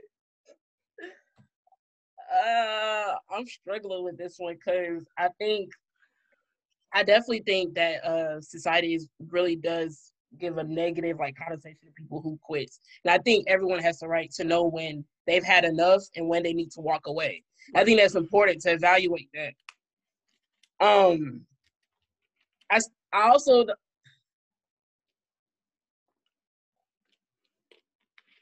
Uh, 2.31 3.15
I'm 3.31 3.45
struggling 3.48 4.03
with 4.03 4.17
this 4.17 4.36
one 4.38 4.55
because 4.55 5.05
I 5.17 5.29
think 5.39 5.71
I 6.93 7.03
definitely 7.03 7.43
think 7.45 7.75
that 7.75 8.03
uh 8.03 8.41
society 8.41 8.95
is, 8.95 9.07
really 9.29 9.55
does 9.55 10.12
give 10.39 10.57
a 10.57 10.63
negative 10.63 11.17
like 11.19 11.36
connotation 11.36 11.88
to 11.88 11.91
people 11.93 12.21
who 12.21 12.38
quit. 12.43 12.69
And 13.03 13.12
I 13.12 13.17
think 13.19 13.45
everyone 13.48 13.79
has 13.79 14.00
the 14.00 14.07
right 14.07 14.31
to 14.33 14.43
know 14.43 14.63
when 14.63 15.03
they've 15.25 15.43
had 15.43 15.65
enough 15.65 16.03
and 16.15 16.27
when 16.27 16.43
they 16.43 16.53
need 16.53 16.71
to 16.71 16.81
walk 16.81 17.07
away. 17.07 17.43
I 17.75 17.83
think 17.83 18.00
that's 18.00 18.15
important 18.15 18.62
to 18.62 18.74
evaluate 18.74 19.29
that. 19.33 19.53
Um, 20.86 21.41
I 22.71 22.79
I 23.12 23.29
also 23.29 23.65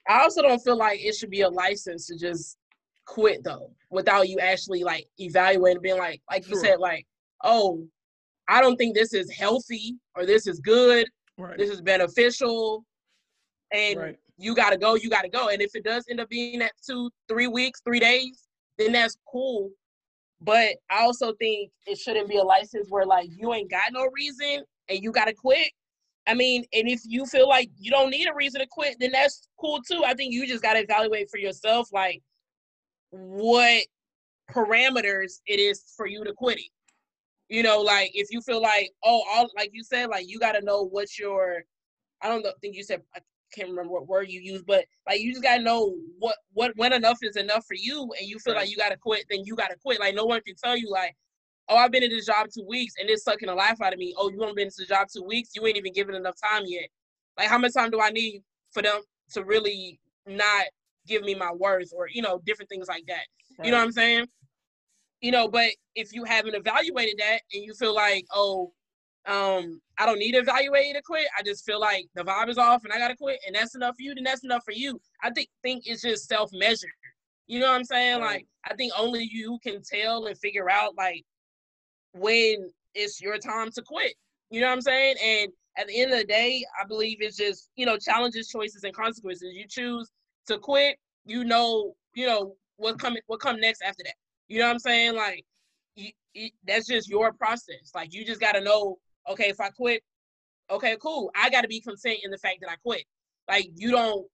I 0.09 0.21
also 0.21 0.41
don't 0.41 0.59
feel 0.59 0.77
like 0.77 0.99
it 1.01 1.15
should 1.15 1.29
be 1.29 1.41
a 1.41 1.49
license 1.49 2.07
to 2.07 2.17
just 2.17 2.57
quit 3.07 3.43
though, 3.43 3.71
without 3.89 4.29
you 4.29 4.37
actually 4.39 4.83
like 4.83 5.07
evaluating, 5.19 5.81
being 5.81 5.97
like, 5.97 6.21
like 6.29 6.43
sure. 6.43 6.53
you 6.53 6.59
said, 6.59 6.79
like, 6.79 7.05
oh, 7.43 7.87
I 8.47 8.61
don't 8.61 8.75
think 8.77 8.95
this 8.95 9.13
is 9.13 9.31
healthy 9.31 9.95
or 10.15 10.25
this 10.25 10.45
is 10.45 10.59
good, 10.59 11.07
right. 11.37 11.57
this 11.57 11.71
is 11.71 11.81
beneficial, 11.81 12.85
and 13.71 13.99
right. 13.99 14.15
you 14.37 14.53
got 14.55 14.69
to 14.69 14.77
go, 14.77 14.95
you 14.95 15.09
got 15.09 15.23
to 15.23 15.29
go. 15.29 15.49
And 15.49 15.61
if 15.61 15.71
it 15.75 15.83
does 15.83 16.05
end 16.09 16.19
up 16.19 16.29
being 16.29 16.59
that 16.59 16.73
two, 16.85 17.09
three 17.27 17.47
weeks, 17.47 17.81
three 17.81 17.99
days, 17.99 18.43
then 18.77 18.91
that's 18.91 19.17
cool. 19.29 19.71
But 20.39 20.75
I 20.89 21.01
also 21.01 21.33
think 21.39 21.71
it 21.87 21.97
shouldn't 21.97 22.29
be 22.29 22.37
a 22.37 22.43
license 22.43 22.87
where 22.89 23.05
like 23.05 23.29
you 23.35 23.53
ain't 23.53 23.71
got 23.71 23.91
no 23.91 24.07
reason 24.13 24.63
and 24.87 25.03
you 25.03 25.11
got 25.11 25.25
to 25.25 25.33
quit. 25.33 25.69
I 26.27 26.33
mean, 26.33 26.65
and 26.73 26.87
if 26.89 27.01
you 27.05 27.25
feel 27.25 27.47
like 27.47 27.69
you 27.77 27.89
don't 27.89 28.09
need 28.09 28.27
a 28.27 28.35
reason 28.35 28.61
to 28.61 28.67
quit, 28.69 28.97
then 28.99 29.13
that's 29.13 29.47
cool 29.59 29.81
too. 29.81 30.03
I 30.05 30.13
think 30.13 30.33
you 30.33 30.45
just 30.45 30.61
got 30.61 30.73
to 30.73 30.81
evaluate 30.81 31.29
for 31.31 31.39
yourself, 31.39 31.87
like 31.91 32.21
what 33.11 33.83
parameters 34.51 35.39
it 35.45 35.59
is 35.59 35.93
for 35.95 36.07
you 36.07 36.23
to 36.23 36.33
quit 36.33 36.59
it. 36.59 36.71
You 37.49 37.63
know, 37.63 37.81
like 37.81 38.11
if 38.13 38.27
you 38.29 38.41
feel 38.41 38.61
like, 38.61 38.91
oh, 39.03 39.23
all 39.31 39.49
like 39.55 39.71
you 39.73 39.83
said, 39.83 40.09
like 40.09 40.27
you 40.27 40.39
got 40.39 40.53
to 40.53 40.61
know 40.61 40.83
what 40.83 41.17
your, 41.17 41.63
I 42.21 42.27
don't 42.27 42.43
know, 42.43 42.51
think 42.61 42.75
you 42.75 42.83
said 42.83 43.01
I 43.15 43.19
can't 43.53 43.69
remember 43.69 43.93
what 43.93 44.07
word 44.07 44.29
you 44.29 44.41
used, 44.41 44.65
but 44.65 44.85
like 45.07 45.21
you 45.21 45.31
just 45.31 45.43
gotta 45.43 45.61
know 45.61 45.95
what 46.19 46.35
what 46.53 46.73
when 46.75 46.93
enough 46.93 47.19
is 47.21 47.35
enough 47.35 47.65
for 47.65 47.75
you, 47.75 48.09
and 48.19 48.27
you 48.27 48.39
feel 48.39 48.53
right. 48.53 48.61
like 48.61 48.69
you 48.69 48.77
gotta 48.77 48.97
quit, 48.97 49.25
then 49.29 49.43
you 49.45 49.55
gotta 49.55 49.75
quit. 49.83 49.99
Like 49.99 50.15
no 50.15 50.25
one 50.25 50.41
can 50.41 50.55
tell 50.55 50.77
you 50.77 50.89
like, 50.89 51.15
oh, 51.69 51.75
I've 51.75 51.91
been 51.91 52.03
in 52.03 52.11
this 52.11 52.25
job 52.25 52.47
two 52.53 52.65
weeks 52.67 52.95
and 52.99 53.09
it's 53.09 53.23
sucking 53.23 53.47
the 53.47 53.55
life 53.55 53.81
out 53.81 53.93
of 53.93 53.99
me. 53.99 54.13
Oh, 54.17 54.29
you 54.29 54.41
only 54.41 54.53
been 54.53 54.67
in 54.67 54.71
this 54.77 54.87
job 54.87 55.07
two 55.13 55.23
weeks, 55.23 55.51
you 55.55 55.65
ain't 55.65 55.77
even 55.77 55.93
given 55.93 56.15
enough 56.15 56.35
time 56.41 56.63
yet. 56.65 56.89
Like 57.37 57.47
how 57.47 57.57
much 57.57 57.73
time 57.73 57.91
do 57.91 58.01
I 58.01 58.09
need 58.09 58.43
for 58.71 58.81
them 58.81 59.01
to 59.33 59.43
really 59.43 59.99
not 60.25 60.65
give 61.07 61.23
me 61.23 61.35
my 61.35 61.51
worth 61.51 61.91
or 61.95 62.07
you 62.07 62.21
know 62.21 62.41
different 62.45 62.69
things 62.69 62.87
like 62.87 63.05
that. 63.07 63.25
Right. 63.57 63.65
You 63.65 63.71
know 63.71 63.77
what 63.77 63.85
I'm 63.85 63.91
saying? 63.91 64.27
You 65.21 65.31
know, 65.31 65.47
but 65.47 65.71
if 65.95 66.13
you 66.13 66.23
haven't 66.23 66.55
evaluated 66.55 67.15
that 67.17 67.39
and 67.51 67.63
you 67.63 67.73
feel 67.73 67.95
like, 67.95 68.25
oh, 68.31 68.71
um, 69.25 69.81
I 69.97 70.05
don't 70.05 70.19
need 70.19 70.33
to 70.33 70.39
evaluate 70.39 70.95
to 70.95 71.01
quit. 71.01 71.27
I 71.37 71.41
just 71.43 71.65
feel 71.65 71.79
like 71.79 72.05
the 72.15 72.23
vibe 72.23 72.49
is 72.49 72.57
off 72.57 72.83
and 72.83 72.93
I 72.93 72.97
gotta 72.97 73.15
quit, 73.15 73.39
and 73.45 73.55
that's 73.55 73.75
enough 73.75 73.95
for 73.95 74.03
you. 74.03 74.15
Then 74.15 74.23
that's 74.23 74.43
enough 74.43 74.63
for 74.63 74.73
you. 74.73 74.99
I 75.23 75.31
think 75.31 75.49
think 75.63 75.83
it's 75.85 76.01
just 76.01 76.27
self 76.27 76.51
measured. 76.53 76.91
You 77.47 77.59
know 77.59 77.67
what 77.67 77.75
I'm 77.75 77.83
saying? 77.83 78.21
Right. 78.21 78.27
Like 78.27 78.47
I 78.69 78.75
think 78.75 78.93
only 78.97 79.27
you 79.29 79.57
can 79.63 79.81
tell 79.81 80.27
and 80.27 80.37
figure 80.37 80.69
out 80.69 80.95
like 80.97 81.23
when 82.13 82.69
it's 82.93 83.21
your 83.21 83.37
time 83.37 83.71
to 83.71 83.81
quit. 83.81 84.13
You 84.49 84.61
know 84.61 84.67
what 84.67 84.73
I'm 84.73 84.81
saying? 84.81 85.15
And 85.23 85.51
at 85.77 85.87
the 85.87 86.01
end 86.01 86.11
of 86.11 86.19
the 86.19 86.25
day, 86.25 86.65
I 86.81 86.85
believe 86.85 87.17
it's 87.19 87.37
just 87.37 87.69
you 87.75 87.85
know 87.85 87.97
challenges, 87.97 88.47
choices, 88.47 88.83
and 88.83 88.93
consequences. 88.93 89.53
You 89.53 89.65
choose 89.67 90.09
to 90.47 90.57
quit, 90.57 90.97
you 91.25 91.43
know, 91.43 91.93
you 92.15 92.25
know 92.25 92.55
what 92.77 92.99
coming, 92.99 93.21
what 93.27 93.39
come 93.39 93.59
next 93.59 93.81
after 93.81 94.03
that. 94.03 94.15
You 94.47 94.59
know 94.59 94.65
what 94.65 94.73
I'm 94.73 94.79
saying? 94.79 95.15
Like, 95.15 95.43
you, 95.95 96.09
you, 96.33 96.49
that's 96.65 96.87
just 96.87 97.09
your 97.09 97.33
process. 97.33 97.91
Like, 97.93 98.13
you 98.13 98.25
just 98.25 98.39
got 98.39 98.53
to 98.53 98.61
know, 98.61 98.97
okay, 99.29 99.49
if 99.49 99.59
I 99.59 99.69
quit, 99.69 100.01
okay, 100.69 100.97
cool. 101.01 101.31
I 101.35 101.49
got 101.49 101.61
to 101.61 101.67
be 101.67 101.81
content 101.81 102.19
in 102.23 102.31
the 102.31 102.37
fact 102.37 102.57
that 102.61 102.69
I 102.69 102.75
quit. 102.83 103.03
Like, 103.49 103.69
you 103.75 103.91
don't, 103.91 104.25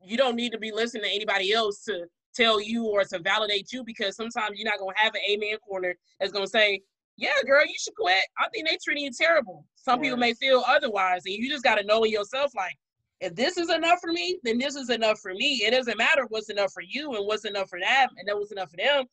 you 0.00 0.16
don't 0.16 0.36
need 0.36 0.52
to 0.52 0.58
be 0.58 0.72
listening 0.72 1.04
to 1.04 1.14
anybody 1.14 1.52
else 1.52 1.82
to 1.84 2.06
tell 2.34 2.60
you 2.60 2.86
or 2.86 3.04
to 3.04 3.18
validate 3.18 3.72
you 3.72 3.82
because 3.84 4.14
sometimes 4.14 4.52
you're 4.54 4.70
not 4.70 4.78
gonna 4.78 4.92
have 4.96 5.14
an 5.14 5.20
amen 5.28 5.56
corner 5.66 5.94
that's 6.20 6.32
gonna 6.32 6.46
say, 6.46 6.80
yeah, 7.16 7.30
girl, 7.44 7.66
you 7.66 7.74
should 7.76 7.96
quit. 7.96 8.22
I 8.38 8.48
think 8.50 8.68
they 8.68 8.78
treating 8.82 9.04
you 9.04 9.10
terrible. 9.10 9.64
Some 9.74 10.00
people 10.00 10.18
may 10.18 10.34
feel 10.34 10.62
otherwise, 10.68 11.22
and 11.26 11.34
you 11.34 11.50
just 11.50 11.64
got 11.64 11.74
to 11.76 11.84
know 11.84 12.04
in 12.04 12.12
yourself, 12.12 12.52
like, 12.54 12.76
if 13.20 13.34
this 13.34 13.56
is 13.56 13.70
enough 13.70 14.00
for 14.00 14.12
me, 14.12 14.38
then 14.44 14.58
this 14.58 14.76
is 14.76 14.90
enough 14.90 15.18
for 15.20 15.32
me. 15.32 15.62
It 15.64 15.72
doesn't 15.72 15.98
matter 15.98 16.24
what's 16.28 16.50
enough 16.50 16.72
for 16.72 16.82
you 16.82 17.14
and 17.16 17.26
what's 17.26 17.44
enough 17.44 17.68
for 17.68 17.80
them 17.80 18.08
and 18.16 18.28
then 18.28 18.36
what's 18.36 18.52
enough 18.52 18.70
for 18.70 18.76
them. 18.76 19.06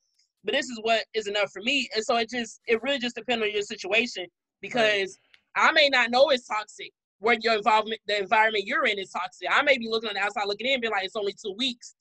But 0.44 0.54
this 0.54 0.70
is 0.70 0.80
what 0.84 1.06
is 1.13 1.28
enough 1.28 1.52
for 1.52 1.62
me. 1.63 1.89
And 1.96 2.04
so 2.04 2.18
it 2.18 2.30
just 2.30 2.62
it 2.68 2.82
really 2.84 3.00
just 3.00 3.15
depends 3.15 3.44
on 3.44 3.52
your 3.52 3.63
situation 3.63 4.28
because 4.62 5.18
right. 5.58 5.70
I 5.70 5.72
may 5.72 5.89
not 5.89 6.12
know 6.12 6.30
it's 6.30 6.48
toxic 6.48 6.91
where 7.20 7.38
your 7.41 7.56
involvement 7.56 8.00
the 8.08 8.20
environment 8.20 8.65
you're 8.68 8.86
in 8.86 9.00
is 9.00 9.10
toxic. 9.10 9.48
I 9.52 9.63
may 9.63 9.78
be 9.78 9.88
looking 9.89 10.10
on 10.10 10.15
the 10.15 10.22
outside 10.22 10.46
looking 10.46 10.68
in 10.68 10.74
and 10.74 10.82
be 10.82 10.89
like 10.89 11.06
it's 11.06 11.15
only 11.15 11.34
two 11.34 11.56
weeks. 11.58 11.96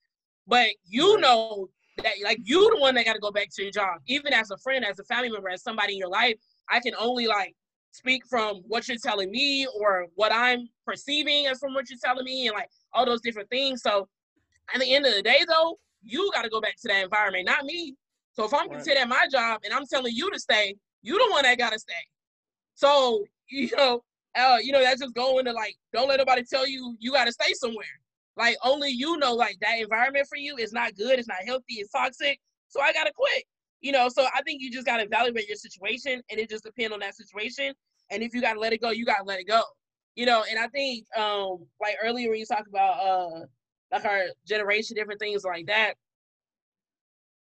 But 0.47 0.69
you 0.85 1.15
right. 1.15 1.23
know 1.23 1.69
that 2.03 2.13
like 2.23 2.39
you 2.43 2.71
the 2.75 2.81
one 2.81 2.95
that 2.97 3.07
gotta 3.07 3.19
go 3.19 3.31
back 3.31 3.49
to 3.55 3.63
your 3.63 3.73
job. 3.73 4.01
Even 4.09 4.35
as 4.35 4.51
a 4.51 4.59
friend, 4.59 4.85
as 4.85 4.99
a 4.99 5.05
family 5.05 5.31
member, 5.31 5.49
as 5.49 5.63
somebody 5.63 5.95
in 5.95 5.99
your 5.99 6.11
life, 6.11 6.37
I 6.69 6.81
can 6.81 6.95
only 6.99 7.27
like 7.27 7.55
speak 7.95 8.27
from 8.27 8.57
what 8.67 8.89
you're 8.89 8.97
telling 8.99 9.31
me 9.31 9.67
or 9.79 10.07
what 10.17 10.33
I'm 10.33 10.69
perceiving 10.85 11.47
as 11.47 11.61
from 11.61 11.75
what 11.75 11.89
you're 11.89 11.99
telling 12.05 12.25
me 12.25 12.49
and 12.49 12.55
like 12.55 12.69
all 12.93 13.07
those 13.07 13.21
different 13.21 13.49
things. 13.51 13.83
So 13.83 14.09
at 14.75 14.81
the 14.81 14.95
end 14.95 15.07
of 15.07 15.15
the 15.15 15.23
day 15.23 15.45
though, 15.49 15.79
you 16.03 16.29
gotta 16.35 16.49
go 16.49 16.61
back 16.61 16.75
to 16.83 16.89
that 16.89 17.05
environment, 17.05 17.47
not 17.47 17.65
me. 17.65 17.95
So 18.33 18.45
if 18.45 18.53
I'm 18.53 18.69
right. 18.69 18.73
considered 18.73 19.07
my 19.07 19.27
job 19.31 19.61
and 19.65 19.73
I'm 19.73 19.87
telling 19.87 20.13
you 20.13 20.29
to 20.33 20.41
stay, 20.41 20.75
you 21.03 21.17
the 21.19 21.31
one 21.31 21.45
that 21.45 21.57
gotta 21.57 21.79
stay. 21.79 21.93
So, 22.75 23.25
you 23.49 23.71
know, 23.77 24.03
uh, 24.37 24.59
you 24.61 24.73
know, 24.73 24.83
that's 24.83 25.01
just 25.01 25.15
going 25.15 25.45
to 25.45 25.53
like, 25.53 25.77
don't 25.93 26.09
let 26.09 26.19
nobody 26.19 26.43
tell 26.43 26.67
you 26.67 26.97
you 26.99 27.13
gotta 27.13 27.33
stay 27.33 27.53
somewhere. 27.55 27.87
Like 28.37 28.57
only 28.65 28.91
you 28.91 29.17
know 29.19 29.35
like 29.35 29.57
that 29.61 29.79
environment 29.79 30.27
for 30.29 30.37
you 30.37 30.57
is 30.57 30.73
not 30.73 30.97
good, 30.97 31.21
it's 31.21 31.29
not 31.29 31.45
healthy, 31.47 31.75
it's 31.75 31.93
toxic. 31.93 32.41
So 32.67 32.81
I 32.81 32.93
gotta 32.93 33.13
quit. 33.15 33.45
You 33.85 33.93
know, 33.93 34.09
so 34.09 34.25
I 34.35 34.41
think 34.43 34.63
you 34.63 34.71
just 34.71 34.87
gotta 34.87 35.03
evaluate 35.03 35.47
your 35.47 35.59
situation 35.59 36.23
and 36.31 36.41
it 36.41 36.49
just 36.49 36.65
depends 36.65 36.95
on 36.95 37.01
that 37.01 37.15
situation. 37.15 37.75
And 38.11 38.23
if 38.23 38.33
you 38.33 38.41
gotta 38.41 38.59
let 38.59 38.73
it 38.73 38.81
go, 38.81 38.91
you 38.93 39.05
gotta 39.05 39.25
let 39.25 39.39
it 39.39 39.47
go. 39.47 39.61
You 40.17 40.25
know, 40.25 40.43
and 40.49 40.59
I 40.59 40.69
think 40.69 41.05
um 41.19 41.67
like 41.83 41.97
earlier 42.03 42.31
when 42.31 42.39
you 42.39 42.47
talk 42.47 42.67
about 42.67 42.99
uh 42.99 43.45
like 43.93 44.07
our 44.07 44.23
generation, 44.49 44.97
different 44.97 45.21
things 45.21 45.45
like 45.45 45.67
that. 45.67 45.95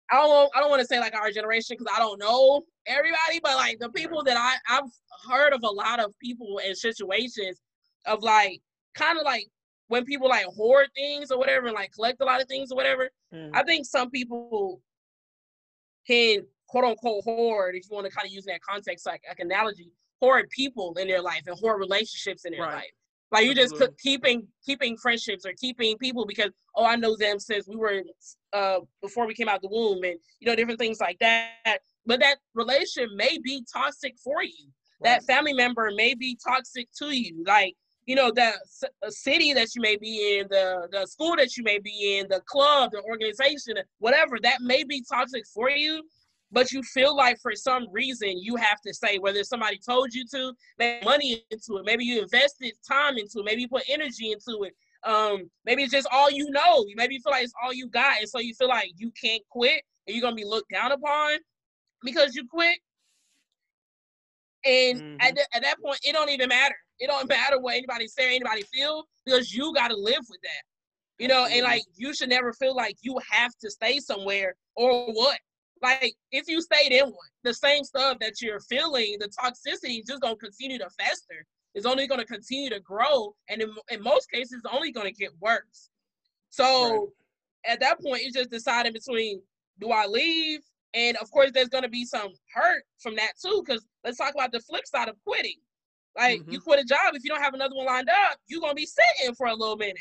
I 0.10 0.16
don't 0.16 0.50
I 0.56 0.62
don't 0.62 0.70
want 0.70 0.80
to 0.80 0.88
say 0.88 1.02
like 1.02 1.14
our 1.14 1.32
generation 1.32 1.76
because 1.78 1.94
I 1.94 2.00
don't 2.00 2.18
know 2.18 2.62
everybody, 2.88 3.42
but 3.44 3.58
like 3.58 3.80
the 3.80 3.90
people 3.90 4.24
that 4.24 4.38
I 4.38 4.56
I've 4.74 4.90
heard 5.30 5.52
of 5.52 5.64
a 5.64 5.70
lot 5.70 6.00
of 6.00 6.18
people 6.20 6.62
in 6.66 6.76
situations 6.76 7.60
of 8.06 8.24
like 8.24 8.62
kind 8.96 9.18
of 9.18 9.26
like 9.26 9.48
when 9.90 10.06
people 10.06 10.30
like 10.30 10.46
hoard 10.46 10.88
things 10.96 11.30
or 11.30 11.38
whatever 11.38 11.68
and 11.68 11.76
like 11.76 11.92
collect 11.92 12.22
a 12.22 12.26
lot 12.26 12.42
of 12.42 12.48
things 12.48 12.72
or 12.72 12.78
whatever. 12.78 13.10
Mm. 13.34 13.52
I 13.54 13.64
think 13.64 13.86
some 13.86 14.10
people 14.10 14.82
can 16.08 16.42
quote 16.68 16.86
unquote 16.86 17.24
hoard, 17.24 17.76
if 17.76 17.84
you 17.90 17.96
want 17.96 18.08
to 18.08 18.12
kind 18.12 18.26
of 18.26 18.32
use 18.32 18.46
that 18.46 18.62
context, 18.62 19.06
like, 19.06 19.22
like 19.28 19.40
analogy, 19.40 19.92
hoard 20.22 20.50
people 20.50 20.96
in 21.00 21.08
their 21.08 21.22
life 21.22 21.44
and 21.48 21.58
hoard 21.60 21.80
relationships 21.80 22.46
in 22.46 22.54
their 22.54 22.62
right. 22.62 22.76
life. 22.76 22.92
Like 23.32 23.46
you 23.46 23.56
just 23.56 23.82
keeping 24.04 24.46
keeping 24.66 24.98
friendships 24.98 25.46
or 25.46 25.54
keeping 25.54 25.98
people 25.98 26.26
because 26.26 26.52
oh 26.76 26.86
I 26.86 26.98
know 26.98 27.16
them 27.16 27.40
since 27.40 27.66
we 27.66 27.78
were 27.78 28.02
uh 28.52 28.80
before 29.02 29.26
we 29.26 29.34
came 29.34 29.48
out 29.48 29.62
the 29.62 29.70
womb 29.70 30.04
and 30.04 30.20
you 30.40 30.48
know 30.48 30.56
different 30.56 30.80
things 30.80 31.00
like 31.00 31.18
that. 31.20 31.80
But 32.06 32.20
that 32.20 32.40
relationship 32.56 33.12
may 33.16 33.38
be 33.42 33.64
toxic 33.74 34.16
for 34.22 34.44
you. 34.44 34.68
Right. 35.00 35.12
That 35.12 35.24
family 35.24 35.54
member 35.54 35.92
may 35.96 36.14
be 36.14 36.38
toxic 36.46 36.90
to 37.00 37.16
you. 37.16 37.44
Like 37.48 37.76
you 38.06 38.16
know 38.16 38.32
the 38.32 38.54
city 39.10 39.54
that 39.54 39.76
you 39.76 39.82
may 39.82 39.96
be 39.98 40.40
in, 40.40 40.48
the 40.50 40.88
the 40.92 41.06
school 41.06 41.36
that 41.38 41.56
you 41.56 41.64
may 41.64 41.80
be 41.80 42.18
in, 42.18 42.28
the 42.30 42.42
club, 42.42 42.92
the 42.92 43.02
organization, 43.04 43.76
whatever 44.00 44.38
that 44.42 44.62
may 44.62 44.84
be 44.84 45.04
toxic 45.10 45.44
for 45.54 45.70
you. 45.70 46.04
but 46.52 46.72
you 46.72 46.84
feel 46.84 47.16
like 47.16 47.40
for 47.42 47.56
some 47.56 47.88
reason 47.92 48.38
you 48.38 48.56
have 48.56 48.80
to 48.86 48.94
say 48.94 49.18
whether 49.18 49.44
somebody 49.44 49.78
told 49.78 50.14
you 50.14 50.26
to 50.34 50.54
make 50.78 51.04
money 51.04 51.44
into 51.52 51.78
it 51.78 51.86
maybe 51.86 52.04
you 52.04 52.22
invested 52.22 52.74
time 52.88 53.18
into 53.18 53.40
it 53.40 53.46
maybe 53.46 53.62
you 53.62 53.70
put 53.70 53.84
energy 53.88 54.32
into 54.32 54.64
it 54.64 54.74
um 55.04 55.50
maybe 55.66 55.84
it's 55.84 55.92
just 55.92 56.08
all 56.12 56.30
you 56.30 56.50
know 56.52 56.86
maybe 56.96 57.16
you 57.16 57.22
feel 57.22 57.32
like 57.32 57.44
it's 57.44 57.54
all 57.64 57.74
you 57.74 57.88
got 57.88 58.20
and 58.20 58.30
so 58.30 58.40
you 58.40 58.54
feel 58.54 58.68
like 58.68 58.92
you 58.98 59.12
can't 59.20 59.42
quit 59.50 59.82
and 60.06 60.16
you're 60.16 60.22
gonna 60.22 60.36
be 60.36 60.46
looked 60.46 60.72
down 60.72 60.92
upon 60.92 61.38
because 62.04 62.36
you 62.36 62.46
quit 62.48 62.78
and 64.64 65.02
mm-hmm. 65.02 65.18
at, 65.22 65.34
the, 65.34 65.42
at 65.54 65.64
that 65.64 65.80
point 65.84 66.00
it 66.04 66.14
don't 66.14 66.30
even 66.30 66.50
matter 66.50 66.76
it 67.02 67.08
don't 67.08 67.28
matter 67.28 67.60
what 67.60 67.76
anybody 67.76 68.08
say 68.08 68.36
anybody 68.36 68.62
feel 68.74 69.04
because 69.26 69.54
you 69.54 69.74
got 69.74 69.90
to 69.90 69.98
live 69.98 70.24
with 70.30 70.40
that 70.42 70.64
you 71.20 71.28
know 71.28 71.46
and 71.52 71.64
like 71.64 71.84
you 71.96 72.14
should 72.14 72.30
never 72.30 72.54
feel 72.54 72.76
like 72.76 72.96
you 73.02 73.20
have 73.30 73.52
to 73.60 73.70
stay 73.70 74.00
somewhere 74.00 74.56
or 74.76 75.12
what 75.14 75.38
like 75.82 76.14
if 76.32 76.48
you 76.48 76.62
stayed 76.62 76.92
in 76.92 77.06
one, 77.06 77.16
the 77.44 77.54
same 77.54 77.84
stuff 77.84 78.20
that 78.20 78.42
you're 78.42 78.60
feeling, 78.60 79.18
the 79.20 79.28
toxicity 79.28 80.00
is 80.00 80.06
just 80.06 80.22
gonna 80.22 80.36
continue 80.36 80.78
to 80.78 80.90
fester. 80.90 81.46
It's 81.74 81.86
only 81.86 82.08
gonna 82.08 82.26
continue 82.26 82.70
to 82.70 82.80
grow, 82.80 83.34
and 83.50 83.62
in, 83.62 83.74
in 83.90 84.04
most 84.04 84.30
cases, 84.30 84.62
it's 84.64 84.74
only 84.74 84.92
gonna 84.92 85.12
get 85.12 85.32
worse. 85.40 85.90
So 86.50 86.92
right. 87.66 87.74
at 87.74 87.80
that 87.80 88.02
point, 88.02 88.22
it's 88.24 88.36
just 88.36 88.52
deciding 88.52 88.94
between 88.94 89.42
do 89.80 89.90
I 89.90 90.06
leave, 90.06 90.60
and 90.94 91.18
of 91.18 91.32
course, 91.32 91.52
there's 91.52 91.70
gonna 91.70 91.90
be 91.90 92.06
some 92.06 92.32
hurt 92.54 92.84
from 93.00 93.16
that 93.16 93.34
too. 93.44 93.64
Because 93.66 93.86
let's 94.04 94.18
talk 94.18 94.34
about 94.36 94.52
the 94.52 94.60
flip 94.60 94.86
side 94.86 95.10
of 95.10 95.16
quitting. 95.26 95.58
Like 96.18 96.42
mm-hmm. 96.42 96.52
you 96.52 96.60
quit 96.60 96.80
a 96.80 96.84
job, 96.84 97.14
if 97.14 97.24
you 97.24 97.30
don't 97.30 97.42
have 97.42 97.54
another 97.54 97.76
one 97.76 97.86
lined 97.86 98.10
up, 98.10 98.38
you're 98.48 98.62
gonna 98.62 98.74
be 98.74 98.86
sitting 98.86 99.36
for 99.36 99.48
a 99.48 99.56
little 99.56 99.78
minute 99.78 99.98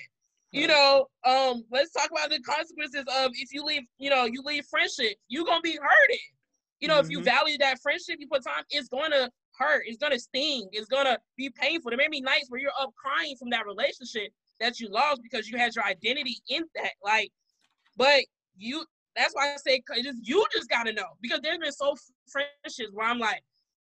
you 0.52 0.66
know, 0.66 1.06
um, 1.24 1.64
let's 1.70 1.92
talk 1.92 2.10
about 2.10 2.30
the 2.30 2.40
consequences 2.40 3.04
of 3.22 3.30
if 3.34 3.52
you 3.52 3.62
leave, 3.64 3.82
you 3.98 4.10
know, 4.10 4.24
you 4.24 4.42
leave 4.42 4.64
friendship, 4.66 5.16
you're 5.28 5.44
gonna 5.44 5.60
be 5.60 5.78
hurting. 5.80 6.18
You 6.80 6.88
know, 6.88 6.94
mm-hmm. 6.94 7.04
if 7.04 7.10
you 7.10 7.18
mm-hmm. 7.18 7.24
value 7.26 7.58
that 7.58 7.80
friendship, 7.80 8.16
you 8.18 8.26
put 8.26 8.44
time, 8.44 8.64
it's 8.70 8.88
gonna 8.88 9.30
hurt, 9.56 9.84
it's 9.86 9.98
gonna 9.98 10.18
sting, 10.18 10.68
it's 10.72 10.88
gonna 10.88 11.18
be 11.36 11.50
painful. 11.50 11.90
There 11.90 11.98
may 11.98 12.08
be 12.08 12.20
nights 12.20 12.46
where 12.48 12.60
you're 12.60 12.72
up 12.80 12.90
crying 12.96 13.36
from 13.38 13.50
that 13.50 13.66
relationship 13.66 14.32
that 14.58 14.80
you 14.80 14.88
lost 14.88 15.20
because 15.22 15.48
you 15.48 15.56
had 15.56 15.74
your 15.76 15.84
identity 15.84 16.38
in 16.48 16.64
that. 16.74 16.92
Like, 17.04 17.30
but 17.96 18.24
you 18.56 18.84
that's 19.14 19.34
why 19.34 19.52
I 19.52 19.56
say 19.56 19.82
just 20.02 20.18
you 20.22 20.44
just 20.52 20.68
gotta 20.68 20.92
know 20.92 21.16
because 21.20 21.40
there's 21.42 21.58
been 21.58 21.72
so 21.72 21.94
friendships 22.28 22.90
where 22.92 23.06
I'm 23.06 23.18
like, 23.18 23.42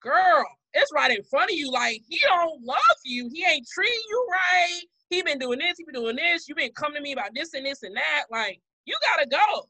girl, 0.05 0.45
it's 0.75 0.93
right 0.95 1.11
in 1.11 1.25
front 1.25 1.51
of 1.51 1.57
you. 1.57 1.73
Like 1.73 2.03
he 2.09 2.21
don't 2.23 2.63
love 2.65 2.99
you. 3.05 3.29
He 3.33 3.45
ain't 3.45 3.67
treating 3.67 4.03
you 4.09 4.27
right 4.31 4.83
he 5.11 5.23
been 5.23 5.39
doing 5.39 5.59
this, 5.59 5.77
he 5.79 5.85
been 5.85 5.95
doing 5.95 6.17
this, 6.17 6.49
you 6.49 6.55
been 6.55 6.73
coming 6.73 6.97
to 6.97 7.03
me 7.03 7.13
about 7.13 7.35
this 7.35 7.55
and 7.55 7.65
this 7.65 7.83
and 7.83 7.97
that. 7.97 8.25
Like, 8.31 8.61
you 8.85 8.97
gotta 9.03 9.29
go. 9.29 9.69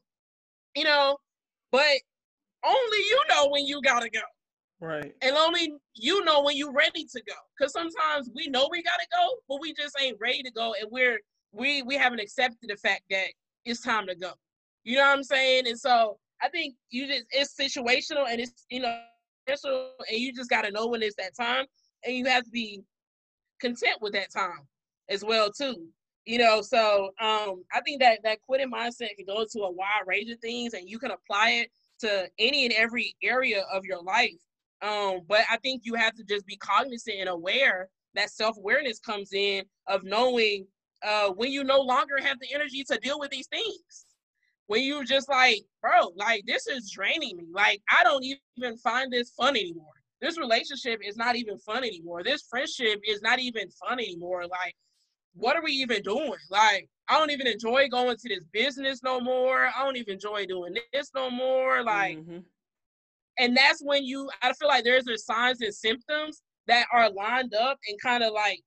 You 0.75 0.83
know, 0.83 1.17
but 1.71 1.97
only 2.65 2.97
you 2.97 3.21
know 3.29 3.47
when 3.49 3.65
you 3.65 3.81
gotta 3.81 4.09
go. 4.09 4.19
Right. 4.81 5.13
And 5.21 5.35
only 5.37 5.73
you 5.93 6.23
know 6.25 6.41
when 6.41 6.57
you're 6.57 6.73
ready 6.73 7.05
to 7.05 7.21
go. 7.25 7.33
Cause 7.59 7.71
sometimes 7.71 8.29
we 8.35 8.47
know 8.47 8.67
we 8.69 8.83
gotta 8.83 9.07
go, 9.11 9.35
but 9.47 9.61
we 9.61 9.73
just 9.73 9.95
ain't 10.01 10.17
ready 10.19 10.43
to 10.43 10.51
go 10.51 10.73
and 10.79 10.89
we're 10.91 11.19
we 11.53 11.81
we 11.83 11.95
haven't 11.95 12.19
accepted 12.19 12.69
the 12.69 12.75
fact 12.75 13.03
that 13.09 13.27
it's 13.63 13.81
time 13.81 14.05
to 14.07 14.15
go. 14.15 14.31
You 14.83 14.97
know 14.97 15.03
what 15.03 15.17
I'm 15.17 15.23
saying? 15.23 15.67
And 15.67 15.79
so 15.79 16.17
I 16.41 16.49
think 16.49 16.75
you 16.89 17.07
just 17.07 17.25
it's 17.31 17.55
situational 17.55 18.25
and 18.29 18.41
it's 18.41 18.65
you 18.69 18.81
know 18.81 18.99
and 19.47 20.19
you 20.19 20.33
just 20.33 20.49
gotta 20.49 20.71
know 20.71 20.87
when 20.87 21.01
it's 21.01 21.15
that 21.15 21.35
time 21.35 21.65
and 22.05 22.15
you 22.15 22.25
have 22.25 22.43
to 22.43 22.51
be 22.51 22.81
content 23.59 23.97
with 24.01 24.13
that 24.13 24.31
time 24.31 24.67
as 25.09 25.23
well 25.23 25.51
too. 25.51 25.87
You 26.25 26.39
know, 26.39 26.61
so 26.61 27.11
um, 27.21 27.63
I 27.71 27.81
think 27.85 28.01
that 28.01 28.19
that 28.23 28.41
quitting 28.41 28.71
mindset 28.71 29.15
can 29.15 29.25
go 29.27 29.45
to 29.47 29.59
a 29.61 29.71
wide 29.71 30.07
range 30.07 30.31
of 30.31 30.39
things, 30.39 30.73
and 30.73 30.89
you 30.89 30.97
can 30.97 31.11
apply 31.11 31.51
it 31.51 31.69
to 31.99 32.27
any 32.39 32.65
and 32.65 32.73
every 32.73 33.15
area 33.21 33.63
of 33.71 33.85
your 33.85 34.01
life. 34.01 34.31
Um, 34.81 35.21
but 35.27 35.41
I 35.51 35.57
think 35.57 35.83
you 35.85 35.93
have 35.93 36.15
to 36.15 36.23
just 36.23 36.47
be 36.47 36.57
cognizant 36.57 37.17
and 37.19 37.29
aware 37.29 37.89
that 38.15 38.31
self 38.31 38.57
awareness 38.57 38.99
comes 38.99 39.33
in 39.33 39.65
of 39.87 40.03
knowing 40.03 40.65
uh, 41.05 41.29
when 41.29 41.51
you 41.51 41.63
no 41.63 41.79
longer 41.79 42.17
have 42.19 42.39
the 42.39 42.51
energy 42.53 42.83
to 42.85 42.97
deal 42.97 43.19
with 43.19 43.29
these 43.29 43.47
things. 43.47 44.05
When 44.67 44.81
you 44.81 45.05
just 45.05 45.29
like, 45.29 45.61
bro, 45.81 46.11
like 46.15 46.43
this 46.47 46.67
is 46.67 46.91
draining 46.91 47.37
me. 47.37 47.45
Like 47.53 47.81
I 47.89 48.03
don't 48.03 48.23
even 48.23 48.77
find 48.77 49.11
this 49.11 49.31
fun 49.31 49.55
anymore. 49.55 49.85
This 50.21 50.39
relationship 50.39 51.01
is 51.03 51.17
not 51.17 51.35
even 51.35 51.57
fun 51.59 51.83
anymore. 51.83 52.23
This 52.23 52.47
friendship 52.49 53.01
is 53.07 53.21
not 53.21 53.39
even 53.39 53.69
fun 53.69 53.99
anymore. 53.99 54.43
Like 54.43 54.75
what 55.35 55.55
are 55.55 55.63
we 55.63 55.71
even 55.73 56.01
doing? 56.01 56.31
Like, 56.49 56.89
I 57.07 57.19
don't 57.19 57.31
even 57.31 57.47
enjoy 57.47 57.87
going 57.89 58.17
to 58.17 58.29
this 58.29 58.45
business 58.51 59.03
no 59.03 59.19
more. 59.19 59.67
I 59.67 59.83
don't 59.83 59.97
even 59.97 60.13
enjoy 60.13 60.45
doing 60.45 60.75
this 60.93 61.11
no 61.13 61.29
more. 61.29 61.83
Like, 61.83 62.17
mm-hmm. 62.17 62.39
and 63.37 63.55
that's 63.55 63.81
when 63.83 64.03
you, 64.03 64.29
I 64.41 64.53
feel 64.53 64.69
like 64.69 64.83
there's 64.83 65.05
the 65.05 65.17
signs 65.17 65.61
and 65.61 65.73
symptoms 65.73 66.41
that 66.67 66.87
are 66.91 67.11
lined 67.11 67.53
up 67.53 67.77
and 67.87 68.01
kind 68.01 68.23
of 68.23 68.33
like 68.33 68.61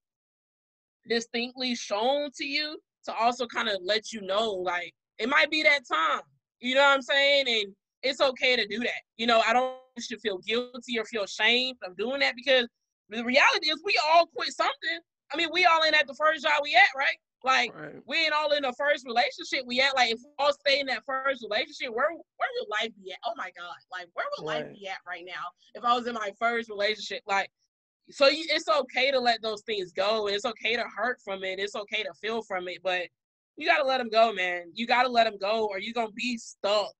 distinctly 1.09 1.75
shown 1.75 2.31
to 2.37 2.45
you 2.45 2.79
to 3.07 3.15
also 3.15 3.47
kind 3.47 3.69
of 3.69 3.79
let 3.83 4.13
you 4.13 4.21
know, 4.21 4.51
like, 4.51 4.93
it 5.19 5.29
might 5.29 5.51
be 5.51 5.63
that 5.63 5.81
time. 5.91 6.21
You 6.61 6.75
know 6.75 6.83
what 6.83 6.95
I'm 6.95 7.03
saying? 7.03 7.45
And 7.49 7.75
it's 8.03 8.21
okay 8.21 8.57
to 8.57 8.67
do 8.67 8.79
that. 8.81 9.03
You 9.17 9.27
know, 9.27 9.43
I 9.47 9.53
don't 9.53 9.77
should 10.01 10.21
feel 10.21 10.39
guilty 10.39 10.99
or 10.99 11.05
feel 11.05 11.25
ashamed 11.25 11.77
of 11.85 11.97
doing 11.97 12.21
that 12.21 12.35
because 12.37 12.69
the 13.09 13.25
reality 13.25 13.71
is 13.71 13.81
we 13.85 13.99
all 14.11 14.27
quit 14.27 14.53
something. 14.53 15.01
I 15.33 15.37
mean, 15.37 15.49
we 15.53 15.65
all 15.65 15.83
in 15.83 15.95
at 15.95 16.07
the 16.07 16.15
first 16.15 16.45
job 16.45 16.61
we 16.63 16.75
at, 16.75 16.97
right? 16.97 17.17
Like 17.45 17.75
right. 17.75 17.95
we 18.07 18.25
ain't 18.25 18.33
all 18.33 18.51
in 18.53 18.63
the 18.63 18.75
first 18.77 19.07
relationship 19.07 19.65
we 19.67 19.81
at. 19.81 19.95
Like 19.95 20.13
if 20.13 20.19
we 20.19 20.31
all 20.39 20.53
stay 20.53 20.81
in 20.81 20.87
that 20.87 21.05
first 21.07 21.45
relationship, 21.49 21.95
where 21.95 22.11
where 22.11 22.49
would 22.61 22.69
life 22.71 22.91
be 23.03 23.13
at? 23.13 23.19
Oh 23.25 23.33
my 23.37 23.51
God! 23.57 23.75
Like 23.93 24.09
where 24.15 24.27
would 24.37 24.49
right. 24.49 24.65
life 24.65 24.75
be 24.75 24.89
at 24.89 24.99
right 25.07 25.25
now 25.25 25.45
if 25.75 25.85
I 25.85 25.95
was 25.95 26.07
in 26.07 26.15
my 26.15 26.33
first 26.39 26.69
relationship? 26.69 27.23
Like 27.29 27.49
so, 28.11 28.27
you, 28.29 28.45
it's 28.49 28.69
okay 28.69 29.11
to 29.11 29.21
let 29.21 29.43
those 29.43 29.63
things 29.63 29.93
go. 29.93 30.29
It's 30.29 30.47
okay 30.47 30.75
to 30.75 30.85
hurt 30.97 31.21
from 31.25 31.45
it. 31.45 31.59
It's 31.59 31.77
okay 31.77 32.03
to 32.03 32.13
feel 32.21 32.43
from 32.43 32.67
it, 32.67 32.79
but 32.83 33.03
you 33.59 33.67
gotta 33.67 33.85
let 33.85 33.99
them 33.99 34.09
go, 34.09 34.33
man. 34.33 34.71
You 34.73 34.87
gotta 34.87 35.09
let 35.09 35.25
them 35.25 35.37
go, 35.39 35.67
or 35.67 35.79
you're 35.79 35.93
gonna 35.93 36.13
be 36.13 36.39
stuck. 36.39 36.95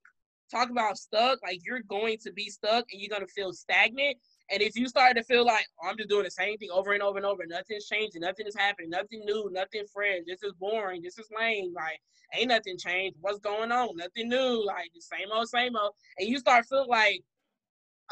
Talk 0.51 0.71
about 0.71 0.99
stuck. 0.99 1.39
Like 1.43 1.61
you're 1.65 1.83
going 1.83 2.19
to 2.19 2.33
be 2.33 2.51
stuck, 2.51 2.85
and 2.93 3.01
you're 3.01 3.09
gonna 3.09 3.29
feel 3.29 3.53
stagnant, 3.53 4.17
and 4.51 4.61
if 4.61 4.77
you 4.77 4.89
start 4.89 5.17
to 5.17 5.23
feel 5.23 5.47
like 5.47 5.67
oh, 5.83 5.89
I'm 5.89 5.97
just 5.97 6.09
doing 6.09 6.25
the 6.25 6.31
same 6.31 6.59
thing 6.59 6.71
over 6.73 6.93
and 6.93 7.03
over 7.03 7.17
and 7.17 7.27
over, 7.27 7.45
nothing's 7.47 7.87
changing, 7.87 8.23
nothing 8.23 8.47
is 8.47 8.57
happening, 8.57 8.91
nothing 8.91 9.23
new, 9.25 9.49
nothing 9.53 9.85
fresh, 9.93 10.21
this 10.27 10.43
is 10.43 10.53
boring, 10.59 11.01
this 11.01 11.19
is 11.19 11.29
lame, 11.39 11.73
like 11.75 12.01
ain't 12.35 12.49
nothing 12.49 12.77
changed. 12.77 13.17
What's 13.21 13.39
going 13.39 13.71
on? 13.71 13.97
Nothing 13.97 14.29
new, 14.29 14.67
like 14.67 14.91
the 14.95 15.01
same 15.01 15.29
old, 15.33 15.49
same 15.49 15.77
old. 15.77 15.93
And 16.19 16.29
you 16.29 16.39
start 16.39 16.67
feeling 16.67 16.89
like, 16.89 17.23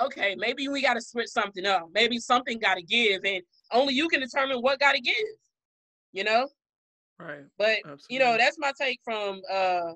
okay, 0.01 0.37
maybe 0.37 0.69
we 0.69 0.83
gotta 0.83 1.01
switch 1.01 1.29
something 1.29 1.67
up. 1.67 1.89
Maybe 1.93 2.19
something 2.19 2.61
gotta 2.61 2.83
give, 2.83 3.25
and 3.25 3.43
only 3.73 3.95
you 3.95 4.09
can 4.09 4.21
determine 4.21 4.59
what 4.59 4.79
gotta 4.79 5.01
give. 5.01 5.15
You 6.13 6.25
know? 6.25 6.49
Right. 7.19 7.45
But 7.59 7.79
Absolutely. 7.79 8.05
you 8.11 8.19
know, 8.19 8.37
that's 8.37 8.59
my 8.59 8.73
take 8.79 9.01
from 9.05 9.41
uh 9.51 9.93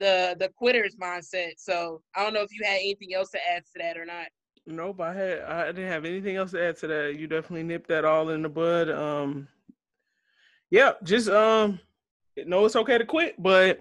the 0.00 0.36
the 0.38 0.50
quitters 0.56 0.96
mindset. 0.96 1.52
So 1.58 2.02
I 2.14 2.22
don't 2.22 2.34
know 2.34 2.42
if 2.42 2.52
you 2.52 2.64
had 2.64 2.76
anything 2.76 3.14
else 3.14 3.30
to 3.30 3.38
add 3.50 3.64
to 3.64 3.78
that 3.78 3.96
or 3.96 4.04
not. 4.04 4.26
Nope, 4.66 5.00
I 5.00 5.12
had 5.12 5.40
I 5.42 5.66
didn't 5.66 5.90
have 5.90 6.04
anything 6.04 6.36
else 6.36 6.52
to 6.52 6.62
add 6.62 6.76
to 6.78 6.86
that. 6.88 7.16
You 7.18 7.26
definitely 7.26 7.64
nipped 7.64 7.88
that 7.88 8.04
all 8.04 8.28
in 8.30 8.42
the 8.42 8.48
bud. 8.48 8.90
Um, 8.90 9.48
yeah, 10.70 10.92
just 11.02 11.28
um, 11.28 11.80
know 12.36 12.64
it's 12.64 12.76
okay 12.76 12.98
to 12.98 13.04
quit, 13.04 13.34
but 13.42 13.80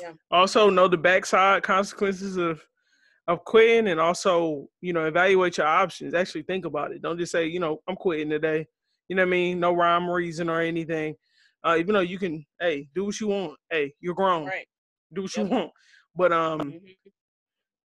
yeah, 0.00 0.12
also 0.30 0.70
know 0.70 0.88
the 0.88 0.96
backside 0.96 1.62
consequences 1.62 2.36
of 2.36 2.62
of 3.26 3.44
quitting, 3.44 3.88
and 3.88 4.00
also 4.00 4.68
you 4.80 4.92
know 4.92 5.04
evaluate 5.04 5.58
your 5.58 5.66
options. 5.66 6.14
Actually 6.14 6.42
think 6.42 6.64
about 6.64 6.92
it. 6.92 7.02
Don't 7.02 7.18
just 7.18 7.32
say 7.32 7.46
you 7.46 7.60
know 7.60 7.82
I'm 7.86 7.96
quitting 7.96 8.30
today. 8.30 8.66
You 9.08 9.16
know 9.16 9.22
what 9.22 9.28
I 9.28 9.30
mean? 9.30 9.60
No 9.60 9.74
rhyme, 9.74 10.08
reason, 10.08 10.48
or 10.48 10.60
anything. 10.62 11.16
Uh, 11.64 11.76
even 11.78 11.94
though 11.94 12.00
you 12.00 12.18
can, 12.18 12.44
hey, 12.60 12.88
do 12.94 13.04
what 13.06 13.18
you 13.20 13.28
want. 13.28 13.56
Hey, 13.70 13.94
you're 14.00 14.14
grown. 14.14 14.46
Right. 14.46 14.66
Do 15.14 15.22
what 15.22 15.36
yep. 15.36 15.46
you 15.46 15.52
want. 15.52 15.70
But 16.14 16.32
um, 16.32 16.60
mm-hmm 16.60 16.86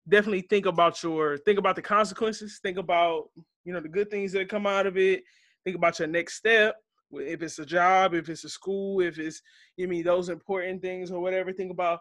definitely 0.10 0.42
think 0.42 0.66
about 0.66 1.02
your 1.04 1.38
think 1.40 1.60
about 1.60 1.76
the 1.76 1.82
consequences 1.82 2.60
think 2.62 2.78
about 2.78 3.30
you 3.64 3.72
know 3.72 3.80
the 3.80 3.88
good 3.88 4.10
things 4.10 4.32
that 4.32 4.50
come 4.50 4.66
out 4.66 4.88
of 4.88 4.98
it 4.98 5.24
think 5.64 5.76
about 5.76 5.98
your 6.00 6.08
next 6.08 6.36
step 6.36 6.76
if 7.12 7.42
it's 7.42 7.60
a 7.60 7.66
job 7.66 8.14
if 8.14 8.28
it's 8.28 8.44
a 8.44 8.50
school 8.50 9.02
if 9.02 9.20
it's 9.20 9.42
you 9.78 9.88
mean 9.88 10.04
those 10.04 10.30
important 10.30 10.82
things 10.82 11.12
or 11.12 11.20
whatever 11.20 11.54
think 11.54 11.72
about 11.72 12.00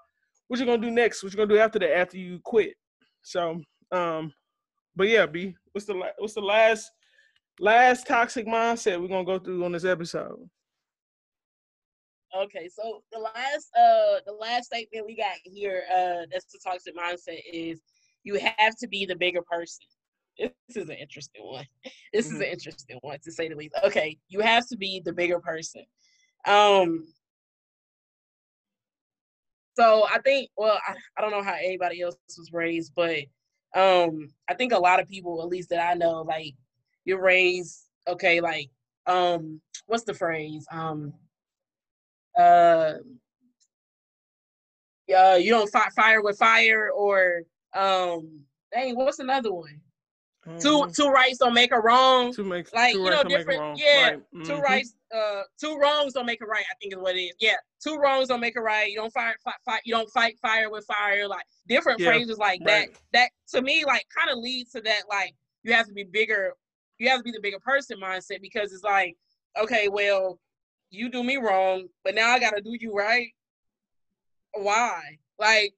what 0.49 0.59
you're 0.59 0.67
gonna 0.67 0.81
do 0.81 0.91
next 0.91 1.23
what 1.23 1.33
you're 1.33 1.47
gonna 1.47 1.55
do 1.55 1.61
after 1.61 1.79
that 1.79 1.97
after 1.97 2.17
you 2.17 2.41
quit 2.45 2.75
so 3.23 3.61
um 3.93 4.33
but 4.97 5.09
yeah 5.09 5.27
b 5.27 5.55
what's 5.73 5.87
the 5.87 5.95
what's 6.19 6.35
the 6.35 6.41
last 6.41 6.91
last 7.61 8.07
toxic 8.07 8.47
mindset 8.47 9.01
we're 9.01 9.09
gonna 9.09 9.25
go 9.25 9.39
through 9.39 9.65
on 9.65 9.73
this 9.73 9.85
episode 9.85 10.49
okay 12.37 12.69
so 12.69 13.03
the 13.13 13.19
last 13.19 13.71
uh 13.77 14.21
the 14.27 14.33
last 14.33 14.67
statement 14.67 15.07
we 15.07 15.17
got 15.17 15.37
here 15.45 15.85
uh 15.91 16.27
that's 16.31 16.53
the 16.53 16.59
toxic 16.65 16.97
mindset 16.97 17.41
is 17.53 17.81
you 18.25 18.39
have 18.39 18.77
to 18.77 18.89
be 18.89 19.07
the 19.07 19.17
bigger 19.17 19.43
person. 19.43 19.87
This 20.39 20.77
is 20.77 20.89
an 20.89 20.97
interesting 20.97 21.45
one. 21.45 21.67
This 22.13 22.27
mm-hmm. 22.27 22.37
is 22.37 22.41
an 22.41 22.47
interesting 22.47 22.99
one 23.03 23.19
to 23.23 23.33
say 23.33 23.49
the 23.49 23.55
least. 23.55 23.75
Okay, 23.85 24.19
you 24.29 24.41
have 24.41 24.67
to 24.69 24.77
be 24.77 25.03
the 25.05 25.13
bigger 25.13 25.41
person. 25.41 25.85
Um 26.47 27.07
so 29.79 30.07
I 30.13 30.19
think 30.19 30.51
well, 30.57 30.79
I, 30.87 30.95
I 31.17 31.21
don't 31.21 31.31
know 31.31 31.43
how 31.43 31.55
anybody 31.55 32.03
else 32.03 32.17
was 32.37 32.53
raised, 32.53 32.93
but 32.97 33.21
um, 33.77 34.31
I 34.49 34.55
think 34.55 34.73
a 34.73 34.79
lot 34.79 35.01
of 35.01 35.09
people, 35.09 35.43
at 35.43 35.49
least 35.49 35.69
that 35.71 35.87
I 35.87 35.95
know, 35.95 36.23
like 36.23 36.55
you're 37.05 37.21
raised, 37.21 37.85
okay, 38.09 38.41
like 38.41 38.71
um, 39.07 39.61
what's 39.87 40.05
the 40.05 40.15
phrase? 40.15 40.67
Um, 40.73 41.13
uh, 42.39 42.95
uh, 45.17 45.35
you 45.35 45.51
don't 45.51 45.71
fight 45.71 45.93
fire 45.95 46.23
with 46.23 46.39
fire, 46.39 46.91
or 46.91 47.43
um, 47.75 48.41
dang, 48.73 48.97
what's 48.97 49.19
another 49.19 49.53
one? 49.53 49.81
Mm-hmm. 50.47 50.59
Two 50.59 50.91
two 50.95 51.11
rights 51.11 51.39
don't 51.39 51.53
make 51.53 51.73
a 51.73 51.81
wrong. 51.81 52.33
Two 52.33 52.45
makes 52.45 52.73
like 52.73 52.95
two 52.95 53.01
you 53.01 53.11
know 53.11 53.23
different. 53.23 53.79
Yeah, 53.79 54.03
right. 54.03 54.17
mm-hmm. 54.19 54.43
two 54.45 54.59
rights. 54.59 54.95
Uh, 55.15 55.43
two 55.61 55.77
wrongs 55.77 56.13
don't 56.15 56.27
make 56.27 56.41
a 56.43 56.47
right. 56.47 56.65
I 56.71 56.75
think 56.81 56.95
is 56.95 56.99
what 56.99 57.17
it 57.17 57.21
is. 57.21 57.35
Yeah, 57.41 57.57
two 57.83 57.97
wrongs 57.97 58.29
don't 58.29 58.41
make 58.41 58.57
a 58.57 58.61
right. 58.61 58.91
You 58.91 58.97
don't 58.97 59.13
fight, 59.13 59.37
fight, 59.45 59.55
fight 59.65 59.81
You 59.85 59.95
don't 59.95 60.11
fight 60.11 60.39
fire 60.41 60.71
with 60.71 60.87
fire. 60.87 61.29
Like 61.29 61.45
different 61.69 62.01
yeah. 62.01 62.09
phrases 62.09 62.39
like 62.39 62.61
right. 62.65 62.89
that. 63.13 63.31
That 63.51 63.57
to 63.59 63.63
me 63.63 63.85
like 63.85 64.07
kind 64.17 64.31
of 64.31 64.39
leads 64.39 64.73
to 64.73 64.81
that. 64.83 65.03
Like 65.11 65.35
you 65.65 65.73
have 65.73 65.87
to 65.87 65.93
be 65.93 66.05
bigger. 66.05 66.55
You 66.99 67.09
have 67.11 67.19
to 67.19 67.25
be 67.25 67.33
the 67.33 67.41
bigger 67.41 67.61
person 67.61 67.99
mindset 68.03 68.41
because 68.41 68.73
it's 68.73 68.83
like, 68.83 69.17
okay, 69.61 69.89
well, 69.89 70.39
you 70.91 71.11
do 71.11 71.23
me 71.23 71.37
wrong, 71.37 71.87
but 72.05 72.15
now 72.15 72.31
I 72.31 72.39
gotta 72.39 72.61
do 72.61 72.77
you 72.79 72.95
right. 72.95 73.29
Why? 74.55 75.01
Like 75.39 75.75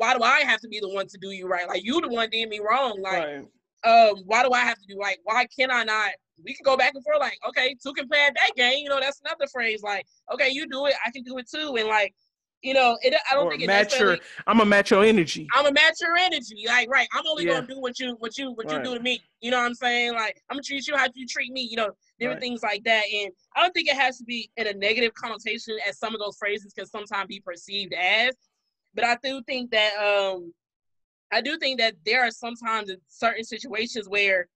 why 0.00 0.16
do 0.16 0.22
I 0.22 0.40
have 0.40 0.60
to 0.62 0.68
be 0.68 0.80
the 0.80 0.88
one 0.88 1.06
to 1.08 1.18
do 1.18 1.30
you 1.30 1.46
right? 1.46 1.68
Like 1.68 1.84
you 1.84 2.00
the 2.00 2.08
one 2.08 2.30
did 2.30 2.48
me 2.48 2.58
wrong. 2.58 3.02
Like, 3.02 3.22
right. 3.84 4.08
um, 4.08 4.22
why 4.24 4.42
do 4.42 4.50
I 4.50 4.60
have 4.60 4.78
to 4.78 4.86
do 4.88 4.98
like 4.98 5.18
why 5.24 5.46
can 5.54 5.70
I 5.70 5.84
not? 5.84 6.12
We 6.42 6.54
can 6.54 6.64
go 6.64 6.74
back 6.74 6.94
and 6.94 7.04
forth, 7.04 7.20
like, 7.20 7.36
okay, 7.46 7.76
two 7.82 7.92
can 7.92 8.08
play 8.08 8.20
at 8.26 8.32
that 8.32 8.56
game. 8.56 8.78
You 8.78 8.88
know, 8.88 8.98
that's 8.98 9.20
another 9.22 9.46
phrase. 9.52 9.82
Like, 9.82 10.06
okay, 10.32 10.48
you 10.48 10.66
do 10.66 10.86
it, 10.86 10.94
I 11.06 11.10
can 11.10 11.22
do 11.22 11.36
it 11.36 11.50
too. 11.50 11.76
And 11.76 11.86
like, 11.86 12.14
you 12.62 12.74
know, 12.74 12.98
it, 13.02 13.14
I 13.30 13.34
don't 13.34 13.46
or 13.46 13.50
think 13.50 13.62
it 13.62 13.66
match 13.66 13.98
your. 13.98 14.18
I'm 14.46 14.60
a 14.60 14.64
match 14.64 14.90
your 14.90 15.04
energy. 15.04 15.48
I'm 15.54 15.66
a 15.66 15.72
match 15.72 16.00
your 16.00 16.16
energy. 16.16 16.64
Like, 16.66 16.90
right, 16.90 17.08
I'm 17.14 17.26
only 17.26 17.46
yeah. 17.46 17.54
gonna 17.54 17.66
do 17.66 17.80
what 17.80 17.98
you, 17.98 18.16
what 18.18 18.36
you, 18.36 18.52
what 18.52 18.66
right. 18.66 18.76
you 18.76 18.82
do 18.82 18.96
to 18.96 19.02
me. 19.02 19.22
You 19.40 19.50
know 19.50 19.58
what 19.58 19.66
I'm 19.66 19.74
saying? 19.74 20.12
Like, 20.12 20.42
I'm 20.50 20.56
gonna 20.56 20.62
treat 20.62 20.86
you 20.86 20.96
how 20.96 21.06
you 21.14 21.26
treat 21.26 21.52
me. 21.52 21.62
You 21.62 21.76
know, 21.76 21.90
different 22.18 22.36
right. 22.36 22.42
things 22.42 22.62
like 22.62 22.84
that. 22.84 23.04
And 23.12 23.32
I 23.56 23.62
don't 23.62 23.72
think 23.72 23.88
it 23.88 23.96
has 23.96 24.18
to 24.18 24.24
be 24.24 24.50
in 24.56 24.66
a 24.66 24.74
negative 24.74 25.14
connotation 25.14 25.76
as 25.88 25.98
some 25.98 26.14
of 26.14 26.20
those 26.20 26.36
phrases 26.36 26.72
can 26.72 26.86
sometimes 26.86 27.28
be 27.28 27.40
perceived 27.40 27.94
as. 27.94 28.34
But 28.94 29.04
I 29.04 29.16
do 29.22 29.42
think 29.46 29.70
that 29.70 29.94
um 29.96 30.52
I 31.32 31.40
do 31.40 31.58
think 31.58 31.78
that 31.80 31.94
there 32.04 32.22
are 32.22 32.30
sometimes 32.30 32.90
in 32.90 32.98
certain 33.08 33.44
situations 33.44 34.08
where 34.08 34.48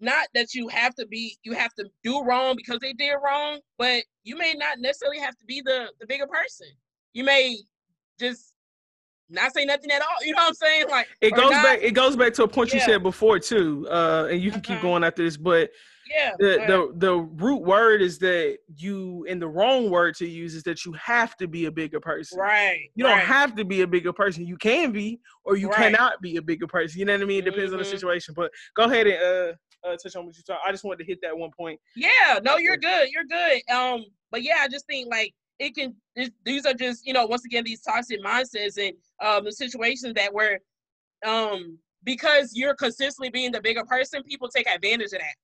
not 0.00 0.28
that 0.34 0.54
you 0.54 0.68
have 0.68 0.94
to 0.96 1.06
be 1.06 1.38
you 1.42 1.52
have 1.54 1.72
to 1.74 1.86
do 2.02 2.22
wrong 2.22 2.56
because 2.56 2.78
they 2.80 2.92
did 2.92 3.14
wrong, 3.24 3.60
but 3.78 4.02
you 4.24 4.36
may 4.36 4.54
not 4.54 4.78
necessarily 4.78 5.18
have 5.18 5.36
to 5.38 5.44
be 5.46 5.62
the 5.62 5.90
the 6.00 6.06
bigger 6.06 6.26
person. 6.26 6.68
You 7.12 7.24
may 7.24 7.58
just 8.18 8.54
not 9.28 9.54
say 9.54 9.64
nothing 9.64 9.90
at 9.90 10.02
all. 10.02 10.24
You 10.24 10.32
know 10.32 10.42
what 10.42 10.48
I'm 10.48 10.54
saying? 10.54 10.84
Like 10.90 11.08
it 11.20 11.34
goes 11.34 11.50
not, 11.50 11.64
back. 11.64 11.78
It 11.82 11.92
goes 11.92 12.16
back 12.16 12.34
to 12.34 12.44
a 12.44 12.48
point 12.48 12.70
yeah. 12.70 12.76
you 12.76 12.80
said 12.80 13.02
before 13.02 13.38
too, 13.38 13.86
uh, 13.90 14.28
and 14.30 14.40
you 14.42 14.50
can 14.50 14.60
uh-huh. 14.60 14.74
keep 14.74 14.82
going 14.82 15.04
after 15.04 15.22
this. 15.22 15.36
But 15.36 15.70
yeah. 16.12 16.32
The 16.38 16.64
the 16.66 16.92
the 16.96 17.16
root 17.16 17.62
word 17.62 18.02
is 18.02 18.18
that 18.18 18.58
you 18.76 19.26
and 19.28 19.40
the 19.40 19.48
wrong 19.48 19.90
word 19.90 20.14
to 20.16 20.26
use 20.26 20.54
is 20.54 20.62
that 20.64 20.84
you 20.84 20.92
have 20.92 21.36
to 21.36 21.48
be 21.48 21.66
a 21.66 21.70
bigger 21.70 22.00
person. 22.00 22.38
Right. 22.38 22.90
You 22.94 23.04
don't 23.04 23.18
have 23.20 23.54
to 23.56 23.64
be 23.64 23.82
a 23.82 23.86
bigger 23.86 24.12
person. 24.12 24.46
You 24.46 24.56
can 24.56 24.92
be 24.92 25.20
or 25.44 25.56
you 25.56 25.68
right. 25.68 25.76
cannot 25.76 26.20
be 26.20 26.36
a 26.36 26.42
bigger 26.42 26.66
person. 26.66 26.98
You 26.98 27.06
know 27.06 27.14
what 27.14 27.22
I 27.22 27.24
mean? 27.24 27.38
It 27.38 27.44
depends 27.46 27.66
mm-hmm. 27.66 27.74
on 27.74 27.78
the 27.78 27.84
mm-hmm. 27.84 27.92
situation. 27.92 28.34
But 28.36 28.50
go 28.76 28.84
ahead 28.84 29.06
and 29.06 29.22
uh, 29.22 29.88
uh 29.88 29.96
touch 29.96 30.16
on 30.16 30.26
what 30.26 30.36
you 30.36 30.42
talk. 30.42 30.60
I 30.66 30.70
just 30.70 30.84
wanted 30.84 30.98
to 30.98 31.04
hit 31.04 31.18
that 31.22 31.36
one 31.36 31.50
point. 31.56 31.80
Yeah, 31.96 32.40
no, 32.42 32.56
you're 32.58 32.76
good. 32.76 33.08
You're 33.10 33.24
good. 33.24 33.62
Um, 33.72 34.04
but 34.30 34.42
yeah, 34.42 34.56
I 34.60 34.68
just 34.68 34.86
think 34.86 35.08
like 35.10 35.32
it 35.62 35.74
can 35.74 35.94
these 36.44 36.66
are 36.66 36.74
just, 36.74 37.06
you 37.06 37.12
know, 37.12 37.26
once 37.26 37.44
again 37.44 37.64
these 37.64 37.82
toxic 37.82 38.22
mindsets 38.22 38.76
and 38.78 38.94
um 39.20 39.44
the 39.44 39.52
situations 39.52 40.14
that 40.14 40.32
were 40.32 40.58
um 41.26 41.78
because 42.04 42.52
you're 42.54 42.74
consistently 42.74 43.30
being 43.30 43.52
the 43.52 43.60
bigger 43.60 43.84
person, 43.84 44.22
people 44.24 44.48
take 44.48 44.68
advantage 44.68 45.12
of 45.12 45.20
that 45.20 45.36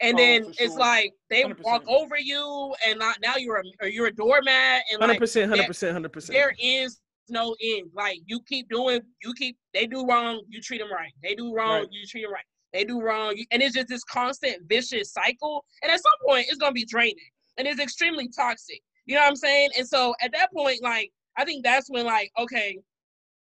and 0.00 0.14
oh, 0.14 0.18
then 0.18 0.42
sure. 0.42 0.52
it's 0.58 0.76
like 0.76 1.12
they 1.30 1.44
100%. 1.44 1.62
walk 1.62 1.84
over 1.86 2.16
you, 2.18 2.74
and 2.86 2.98
not, 2.98 3.16
now 3.22 3.36
you're 3.36 3.62
a 3.80 3.88
you're 3.88 4.06
a 4.06 4.14
doormat, 4.14 4.82
and 4.90 5.00
hundred 5.00 5.18
percent, 5.18 5.48
hundred 5.48 5.66
percent, 5.66 5.92
hundred 5.92 6.12
percent. 6.12 6.36
There 6.36 6.54
is 6.58 7.00
no 7.28 7.56
end. 7.62 7.90
Like 7.94 8.18
you 8.26 8.40
keep 8.48 8.68
doing, 8.68 9.00
you 9.22 9.32
keep 9.34 9.56
they 9.72 9.86
do 9.86 10.06
wrong, 10.06 10.42
you 10.48 10.60
treat 10.60 10.78
them 10.78 10.92
right. 10.92 11.12
They 11.22 11.34
do 11.34 11.54
wrong, 11.54 11.80
right. 11.80 11.88
you 11.90 12.06
treat 12.06 12.22
them 12.22 12.32
right. 12.32 12.44
They 12.72 12.84
do 12.84 13.00
wrong, 13.00 13.36
you, 13.36 13.44
and 13.52 13.62
it's 13.62 13.74
just 13.74 13.88
this 13.88 14.02
constant 14.04 14.62
vicious 14.68 15.12
cycle. 15.12 15.64
And 15.82 15.92
at 15.92 16.00
some 16.02 16.12
point, 16.26 16.46
it's 16.48 16.58
gonna 16.58 16.72
be 16.72 16.84
draining, 16.84 17.14
and 17.56 17.66
it's 17.68 17.80
extremely 17.80 18.28
toxic. 18.28 18.82
You 19.06 19.14
know 19.14 19.20
what 19.20 19.28
I'm 19.30 19.36
saying? 19.36 19.70
And 19.78 19.86
so 19.86 20.14
at 20.22 20.32
that 20.32 20.52
point, 20.52 20.82
like 20.82 21.10
I 21.36 21.44
think 21.44 21.64
that's 21.64 21.90
when 21.90 22.06
like 22.06 22.30
okay, 22.38 22.78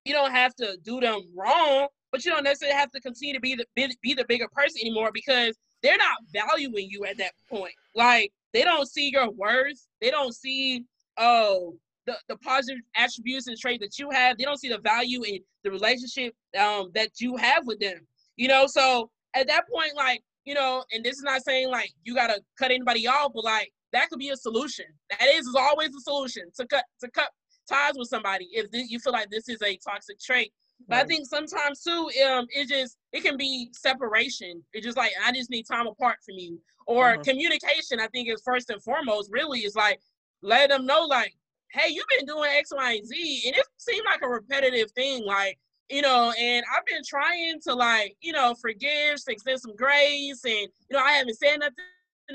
you 0.05 0.13
don't 0.13 0.31
have 0.31 0.55
to 0.55 0.77
do 0.83 0.99
them 0.99 1.21
wrong, 1.35 1.87
but 2.11 2.25
you 2.25 2.31
don't 2.31 2.43
necessarily 2.43 2.77
have 2.77 2.91
to 2.91 2.99
continue 2.99 3.33
to 3.33 3.39
be 3.39 3.55
the 3.55 3.65
be, 3.75 3.95
be 4.01 4.13
the 4.13 4.25
bigger 4.27 4.47
person 4.51 4.81
anymore 4.81 5.11
because 5.13 5.57
they're 5.83 5.97
not 5.97 6.17
valuing 6.31 6.89
you 6.89 7.05
at 7.05 7.17
that 7.17 7.33
point. 7.49 7.73
Like 7.95 8.31
they 8.53 8.63
don't 8.63 8.87
see 8.87 9.09
your 9.11 9.29
worth. 9.31 9.87
They 10.01 10.11
don't 10.11 10.33
see 10.35 10.85
oh 11.17 11.75
the, 12.07 12.15
the 12.27 12.37
positive 12.37 12.81
attributes 12.95 13.47
and 13.47 13.57
traits 13.57 13.81
that 13.81 13.99
you 13.99 14.09
have. 14.09 14.37
They 14.37 14.43
don't 14.43 14.59
see 14.59 14.69
the 14.69 14.79
value 14.79 15.23
in 15.23 15.39
the 15.63 15.71
relationship 15.71 16.33
um 16.59 16.91
that 16.95 17.19
you 17.19 17.37
have 17.37 17.65
with 17.65 17.79
them. 17.79 17.99
You 18.37 18.47
know, 18.47 18.65
so 18.67 19.09
at 19.33 19.47
that 19.47 19.63
point, 19.71 19.95
like, 19.95 20.23
you 20.45 20.53
know, 20.53 20.83
and 20.91 21.03
this 21.03 21.15
is 21.15 21.23
not 21.23 21.43
saying 21.43 21.69
like 21.69 21.91
you 22.03 22.15
gotta 22.15 22.41
cut 22.57 22.71
anybody 22.71 23.07
off, 23.07 23.31
but 23.33 23.43
like 23.43 23.71
that 23.93 24.09
could 24.09 24.19
be 24.19 24.29
a 24.29 24.37
solution. 24.37 24.85
That 25.09 25.27
is, 25.27 25.47
is 25.47 25.55
always 25.55 25.95
a 25.95 26.01
solution 26.01 26.43
to 26.57 26.67
cut 26.67 26.85
to 27.01 27.09
cut 27.11 27.29
ties 27.69 27.93
with 27.95 28.09
somebody 28.09 28.49
if 28.51 28.67
you 28.71 28.99
feel 28.99 29.13
like 29.13 29.29
this 29.29 29.47
is 29.47 29.61
a 29.61 29.77
toxic 29.77 30.19
trait 30.19 30.51
but 30.87 30.95
right. 30.95 31.03
I 31.03 31.07
think 31.07 31.27
sometimes 31.27 31.81
too, 31.83 32.09
um, 32.27 32.47
it 32.49 32.67
just 32.67 32.97
it 33.11 33.23
can 33.23 33.37
be 33.37 33.69
separation. 33.73 34.63
It's 34.73 34.85
just 34.85 34.97
like 34.97 35.11
I 35.23 35.31
just 35.31 35.49
need 35.49 35.63
time 35.63 35.87
apart 35.87 36.17
from 36.25 36.35
you. 36.37 36.59
Or 36.87 37.11
uh-huh. 37.11 37.23
communication, 37.23 37.99
I 37.99 38.07
think 38.07 38.29
is 38.29 38.41
first 38.43 38.69
and 38.69 38.81
foremost, 38.81 39.29
really 39.31 39.59
is 39.59 39.75
like 39.75 39.99
let 40.41 40.69
them 40.69 40.85
know 40.85 41.05
like, 41.05 41.33
hey, 41.73 41.91
you've 41.91 42.05
been 42.17 42.25
doing 42.25 42.49
X, 42.51 42.71
Y, 42.75 42.93
and 42.93 43.07
Z, 43.07 43.43
and 43.47 43.55
it 43.55 43.65
seemed 43.77 44.05
like 44.05 44.21
a 44.23 44.27
repetitive 44.27 44.91
thing, 44.91 45.23
like, 45.25 45.57
you 45.89 46.01
know, 46.01 46.33
and 46.39 46.65
I've 46.75 46.85
been 46.85 47.03
trying 47.07 47.59
to 47.61 47.75
like, 47.75 48.15
you 48.21 48.33
know, 48.33 48.55
forgive, 48.59 49.19
extend 49.27 49.61
some 49.61 49.75
grace, 49.75 50.43
and 50.43 50.67
you 50.89 50.97
know, 50.97 50.99
I 50.99 51.11
haven't 51.11 51.37
said 51.37 51.59
nothing 51.59 51.75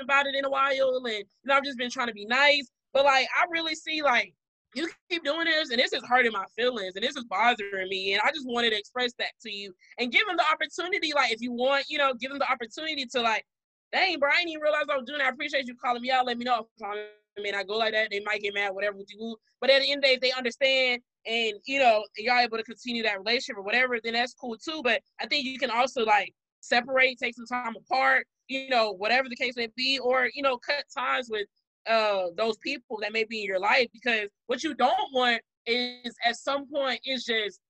about 0.00 0.26
it 0.26 0.34
in 0.34 0.44
a 0.44 0.50
while, 0.50 0.70
and 0.70 0.78
you 0.80 1.24
know, 1.44 1.54
I've 1.54 1.64
just 1.64 1.78
been 1.78 1.90
trying 1.90 2.08
to 2.08 2.12
be 2.12 2.26
nice. 2.26 2.68
But 2.92 3.04
like 3.04 3.28
I 3.36 3.44
really 3.50 3.74
see 3.74 4.02
like 4.02 4.32
you 4.76 4.88
keep 5.08 5.24
doing 5.24 5.46
this 5.46 5.70
and 5.70 5.78
this 5.78 5.92
is 5.92 6.02
hurting 6.06 6.32
my 6.32 6.44
feelings 6.56 6.94
and 6.96 7.02
this 7.02 7.16
is 7.16 7.24
bothering 7.24 7.88
me 7.88 8.12
and 8.12 8.22
i 8.24 8.30
just 8.30 8.46
wanted 8.46 8.70
to 8.70 8.78
express 8.78 9.12
that 9.18 9.30
to 9.40 9.50
you 9.50 9.72
and 9.98 10.12
give 10.12 10.26
them 10.26 10.36
the 10.36 10.44
opportunity 10.52 11.12
like 11.14 11.32
if 11.32 11.40
you 11.40 11.52
want 11.52 11.84
you 11.88 11.98
know 11.98 12.12
give 12.14 12.30
them 12.30 12.38
the 12.38 12.50
opportunity 12.50 13.06
to 13.06 13.20
like 13.20 13.44
dang 13.92 14.18
bro 14.18 14.28
i 14.30 14.36
didn't 14.36 14.50
even 14.50 14.62
realize 14.62 14.84
i 14.90 14.96
was 14.96 15.06
doing 15.06 15.20
i 15.20 15.28
appreciate 15.28 15.66
you 15.66 15.74
calling 15.82 16.02
me 16.02 16.10
out. 16.10 16.26
Let 16.26 16.38
me 16.38 16.44
know 16.44 16.66
i 16.82 17.40
mean 17.40 17.54
i 17.54 17.62
go 17.62 17.76
like 17.78 17.92
that. 17.92 18.10
They 18.10 18.20
might 18.20 18.42
get 18.42 18.54
mad 18.54 18.74
whatever 18.74 18.98
you. 19.08 19.36
But 19.60 19.70
at 19.70 19.82
the 19.82 19.90
end 19.90 19.98
of 19.98 20.02
the 20.02 20.08
day 20.08 20.14
if 20.14 20.20
they 20.20 20.32
understand 20.32 21.00
and 21.26 21.54
you 21.64 21.78
know 21.78 22.04
y'all 22.16 22.40
able 22.40 22.58
to 22.58 22.64
continue 22.64 23.02
that 23.02 23.18
relationship 23.18 23.56
or 23.56 23.62
whatever 23.62 23.98
then 24.02 24.12
that's 24.12 24.34
cool 24.34 24.56
too. 24.56 24.80
But 24.82 25.00
i 25.20 25.26
think 25.26 25.44
you 25.44 25.58
can 25.58 25.70
also 25.70 26.04
like 26.04 26.34
separate 26.60 27.18
take 27.18 27.34
some 27.34 27.46
time 27.46 27.74
apart 27.76 28.26
you 28.48 28.68
know 28.68 28.92
whatever 28.92 29.28
the 29.28 29.36
case 29.36 29.56
may 29.56 29.68
be 29.76 29.98
or 29.98 30.28
you 30.34 30.42
know 30.42 30.58
cut 30.58 30.84
ties 30.96 31.28
with 31.30 31.46
uh 31.88 32.26
those 32.36 32.56
people 32.58 32.98
that 33.00 33.12
may 33.12 33.24
be 33.24 33.40
in 33.40 33.46
your 33.46 33.60
life 33.60 33.86
because 33.92 34.28
what 34.46 34.62
you 34.62 34.74
don't 34.74 35.12
want 35.12 35.40
is 35.66 36.14
at 36.24 36.36
some 36.36 36.66
point 36.70 37.00
is 37.04 37.24
just 37.24 37.60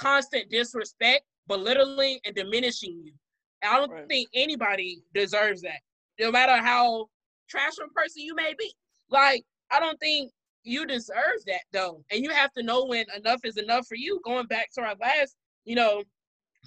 constant 0.00 0.50
disrespect, 0.50 1.22
belittling 1.46 2.18
and 2.24 2.34
diminishing 2.34 3.00
you. 3.04 3.12
And 3.62 3.72
I 3.72 3.76
don't 3.76 3.90
right. 3.90 4.08
think 4.08 4.28
anybody 4.34 5.02
deserves 5.14 5.62
that, 5.62 5.80
no 6.18 6.30
matter 6.30 6.56
how 6.56 7.06
trash 7.48 7.72
of 7.80 7.88
a 7.90 7.94
person 7.94 8.22
you 8.22 8.34
may 8.34 8.54
be. 8.58 8.72
Like, 9.10 9.44
I 9.70 9.80
don't 9.80 9.98
think 10.00 10.30
you 10.62 10.86
deserve 10.86 11.44
that 11.46 11.62
though. 11.72 12.02
And 12.10 12.22
you 12.22 12.30
have 12.30 12.52
to 12.52 12.62
know 12.62 12.84
when 12.84 13.04
enough 13.16 13.40
is 13.44 13.56
enough 13.56 13.86
for 13.86 13.96
you. 13.96 14.20
Going 14.24 14.46
back 14.46 14.68
to 14.74 14.82
our 14.82 14.94
last, 15.00 15.36
you 15.64 15.74
know, 15.74 16.02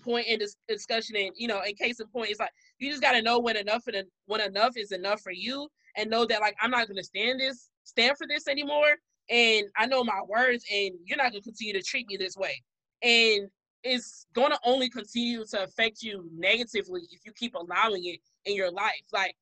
point 0.03 0.27
in 0.27 0.39
this 0.39 0.55
discussion 0.67 1.15
and 1.15 1.31
you 1.35 1.47
know, 1.47 1.61
in 1.61 1.75
case 1.75 1.99
in 1.99 2.07
point, 2.07 2.29
it's 2.29 2.39
like 2.39 2.51
you 2.79 2.89
just 2.89 3.01
gotta 3.01 3.21
know 3.21 3.39
when 3.39 3.57
enough 3.57 3.87
and 3.87 4.07
when 4.25 4.41
enough 4.41 4.77
is 4.77 4.91
enough 4.91 5.21
for 5.21 5.31
you 5.31 5.67
and 5.97 6.09
know 6.09 6.25
that 6.25 6.41
like 6.41 6.55
I'm 6.61 6.71
not 6.71 6.87
gonna 6.87 7.03
stand 7.03 7.39
this, 7.39 7.69
stand 7.83 8.17
for 8.17 8.27
this 8.27 8.47
anymore. 8.47 8.95
And 9.29 9.67
I 9.77 9.85
know 9.85 10.03
my 10.03 10.21
words, 10.27 10.65
and 10.71 10.91
you're 11.05 11.17
not 11.17 11.31
gonna 11.31 11.41
continue 11.41 11.73
to 11.73 11.81
treat 11.81 12.07
me 12.07 12.17
this 12.17 12.35
way. 12.35 12.61
And 13.01 13.47
it's 13.83 14.27
gonna 14.33 14.59
only 14.65 14.89
continue 14.89 15.45
to 15.45 15.63
affect 15.63 16.01
you 16.03 16.29
negatively 16.35 17.01
if 17.11 17.21
you 17.25 17.31
keep 17.33 17.55
allowing 17.55 18.05
it 18.05 18.19
in 18.45 18.55
your 18.55 18.71
life. 18.71 19.05
Like 19.11 19.35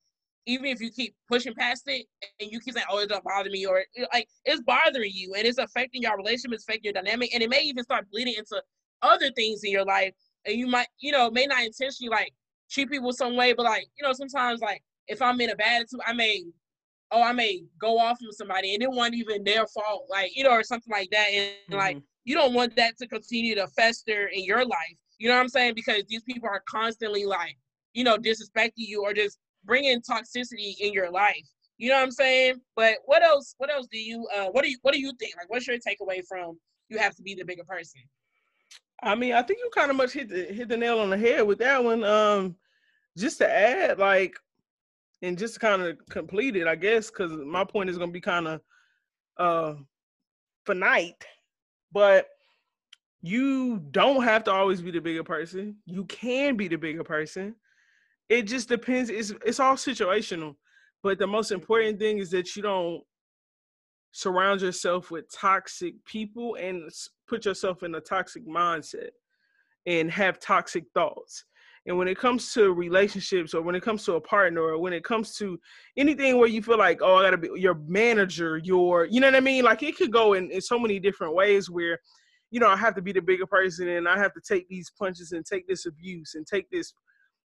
even 0.45 0.65
if 0.65 0.81
you 0.81 0.91
keep 0.91 1.15
pushing 1.27 1.53
past 1.53 1.83
it 1.87 2.05
and 2.39 2.51
you 2.51 2.59
keep 2.59 2.73
saying, 2.73 2.85
"Oh, 2.89 2.99
it 2.99 3.09
doesn't 3.09 3.23
bother 3.23 3.49
me," 3.49 3.65
or 3.65 3.83
like 4.13 4.27
it's 4.45 4.61
bothering 4.61 5.11
you 5.13 5.33
and 5.35 5.45
it's 5.45 5.59
affecting 5.59 6.01
your 6.03 6.17
relationship, 6.17 6.53
it's 6.53 6.63
affecting 6.63 6.85
your 6.85 7.01
dynamic, 7.01 7.33
and 7.33 7.43
it 7.43 7.49
may 7.49 7.61
even 7.61 7.83
start 7.83 8.09
bleeding 8.11 8.35
into 8.37 8.61
other 9.01 9.31
things 9.31 9.63
in 9.63 9.71
your 9.71 9.85
life. 9.85 10.13
And 10.45 10.55
you 10.55 10.67
might, 10.67 10.87
you 10.99 11.11
know, 11.11 11.29
may 11.29 11.45
not 11.45 11.63
intentionally 11.63 12.09
like 12.09 12.33
treat 12.69 12.89
people 12.89 13.13
some 13.13 13.35
way, 13.35 13.53
but 13.53 13.63
like, 13.63 13.87
you 13.97 14.05
know, 14.05 14.13
sometimes 14.13 14.61
like 14.61 14.81
if 15.07 15.21
I'm 15.21 15.39
in 15.41 15.49
a 15.49 15.55
bad 15.55 15.81
attitude, 15.81 15.99
I 16.05 16.13
may, 16.13 16.43
oh, 17.11 17.21
I 17.21 17.33
may 17.33 17.63
go 17.79 17.99
off 17.99 18.17
with 18.21 18.35
somebody 18.35 18.73
and 18.73 18.81
it 18.81 18.89
wasn't 18.89 19.15
even 19.15 19.43
their 19.43 19.67
fault, 19.67 20.07
like, 20.09 20.35
you 20.35 20.43
know, 20.43 20.51
or 20.51 20.63
something 20.63 20.91
like 20.91 21.09
that. 21.11 21.27
And 21.31 21.51
mm-hmm. 21.69 21.75
like, 21.75 21.97
you 22.23 22.35
don't 22.35 22.53
want 22.53 22.75
that 22.75 22.97
to 22.97 23.07
continue 23.07 23.55
to 23.55 23.67
fester 23.67 24.27
in 24.27 24.43
your 24.43 24.65
life. 24.65 24.95
You 25.17 25.27
know 25.27 25.35
what 25.35 25.41
I'm 25.41 25.49
saying? 25.49 25.73
Because 25.75 26.03
these 26.07 26.23
people 26.23 26.49
are 26.49 26.63
constantly 26.67 27.25
like, 27.25 27.57
you 27.93 28.03
know, 28.03 28.17
disrespecting 28.17 28.71
you 28.77 29.03
or 29.03 29.13
just 29.13 29.39
bringing 29.65 30.01
toxicity 30.01 30.75
in 30.79 30.93
your 30.93 31.11
life. 31.11 31.45
You 31.77 31.89
know 31.89 31.95
what 31.95 32.03
I'm 32.03 32.11
saying? 32.11 32.61
But 32.75 32.97
what 33.05 33.23
else? 33.23 33.55
What 33.57 33.71
else 33.71 33.87
do 33.91 33.97
you? 33.99 34.27
Uh, 34.35 34.47
what 34.47 34.63
do 34.63 34.69
you? 34.69 34.77
What 34.83 34.93
do 34.93 34.99
you 34.99 35.11
think? 35.19 35.33
Like, 35.35 35.49
what's 35.49 35.67
your 35.67 35.77
takeaway 35.77 36.21
from 36.27 36.59
you 36.89 36.99
have 36.99 37.15
to 37.15 37.23
be 37.23 37.33
the 37.33 37.43
bigger 37.43 37.63
person? 37.63 38.01
I 39.03 39.15
mean, 39.15 39.33
I 39.33 39.41
think 39.41 39.59
you 39.59 39.69
kind 39.75 39.89
of 39.89 39.97
much 39.97 40.13
hit 40.13 40.29
the 40.29 40.43
hit 40.45 40.67
the 40.69 40.77
nail 40.77 40.99
on 40.99 41.09
the 41.09 41.17
head 41.17 41.41
with 41.41 41.59
that 41.59 41.83
one. 41.83 42.03
Um, 42.03 42.55
just 43.17 43.39
to 43.39 43.51
add, 43.51 43.97
like, 43.99 44.35
and 45.21 45.37
just 45.37 45.59
kind 45.59 45.81
of 45.81 45.97
complete 46.09 46.55
it, 46.55 46.67
I 46.67 46.75
guess, 46.75 47.09
because 47.09 47.31
my 47.31 47.63
point 47.63 47.89
is 47.89 47.97
gonna 47.97 48.11
be 48.11 48.21
kind 48.21 48.47
of 48.47 48.61
uh 49.37 49.73
finite, 50.65 51.25
but 51.91 52.27
you 53.21 53.79
don't 53.91 54.23
have 54.23 54.43
to 54.45 54.51
always 54.51 54.81
be 54.81 54.91
the 54.91 54.99
bigger 54.99 55.23
person. 55.23 55.77
You 55.85 56.05
can 56.05 56.55
be 56.55 56.67
the 56.67 56.77
bigger 56.77 57.03
person. 57.03 57.55
It 58.29 58.43
just 58.43 58.69
depends. 58.69 59.09
It's 59.09 59.33
it's 59.45 59.59
all 59.59 59.75
situational. 59.75 60.55
But 61.03 61.17
the 61.17 61.27
most 61.27 61.51
important 61.51 61.99
thing 61.99 62.19
is 62.19 62.29
that 62.31 62.55
you 62.55 62.61
don't 62.61 63.03
surround 64.11 64.61
yourself 64.61 65.11
with 65.11 65.31
toxic 65.31 65.93
people 66.05 66.55
and 66.55 66.89
put 67.27 67.45
yourself 67.45 67.83
in 67.83 67.95
a 67.95 68.01
toxic 68.01 68.47
mindset 68.47 69.09
and 69.85 70.11
have 70.11 70.39
toxic 70.39 70.85
thoughts. 70.93 71.45
And 71.87 71.97
when 71.97 72.07
it 72.07 72.17
comes 72.17 72.53
to 72.53 72.73
relationships 72.73 73.53
or 73.55 73.63
when 73.63 73.73
it 73.73 73.81
comes 73.81 74.05
to 74.05 74.13
a 74.13 74.21
partner 74.21 74.61
or 74.61 74.77
when 74.77 74.93
it 74.93 75.03
comes 75.03 75.35
to 75.37 75.59
anything 75.97 76.37
where 76.37 76.47
you 76.47 76.61
feel 76.61 76.77
like, 76.77 76.99
oh, 77.01 77.15
I 77.15 77.23
gotta 77.23 77.37
be 77.37 77.49
your 77.55 77.73
manager, 77.87 78.59
your, 78.63 79.05
you 79.05 79.19
know 79.19 79.27
what 79.27 79.35
I 79.35 79.39
mean? 79.39 79.63
Like 79.63 79.81
it 79.81 79.97
could 79.97 80.11
go 80.11 80.33
in, 80.33 80.51
in 80.51 80.61
so 80.61 80.77
many 80.77 80.99
different 80.99 81.33
ways 81.33 81.69
where, 81.71 81.97
you 82.51 82.59
know, 82.59 82.67
I 82.67 82.75
have 82.75 82.93
to 82.95 83.01
be 83.01 83.13
the 83.13 83.21
bigger 83.21 83.47
person 83.47 83.87
and 83.87 84.07
I 84.07 84.19
have 84.19 84.33
to 84.33 84.41
take 84.41 84.67
these 84.69 84.91
punches 84.91 85.31
and 85.31 85.43
take 85.43 85.67
this 85.67 85.87
abuse 85.87 86.35
and 86.35 86.45
take 86.45 86.69
this, 86.69 86.93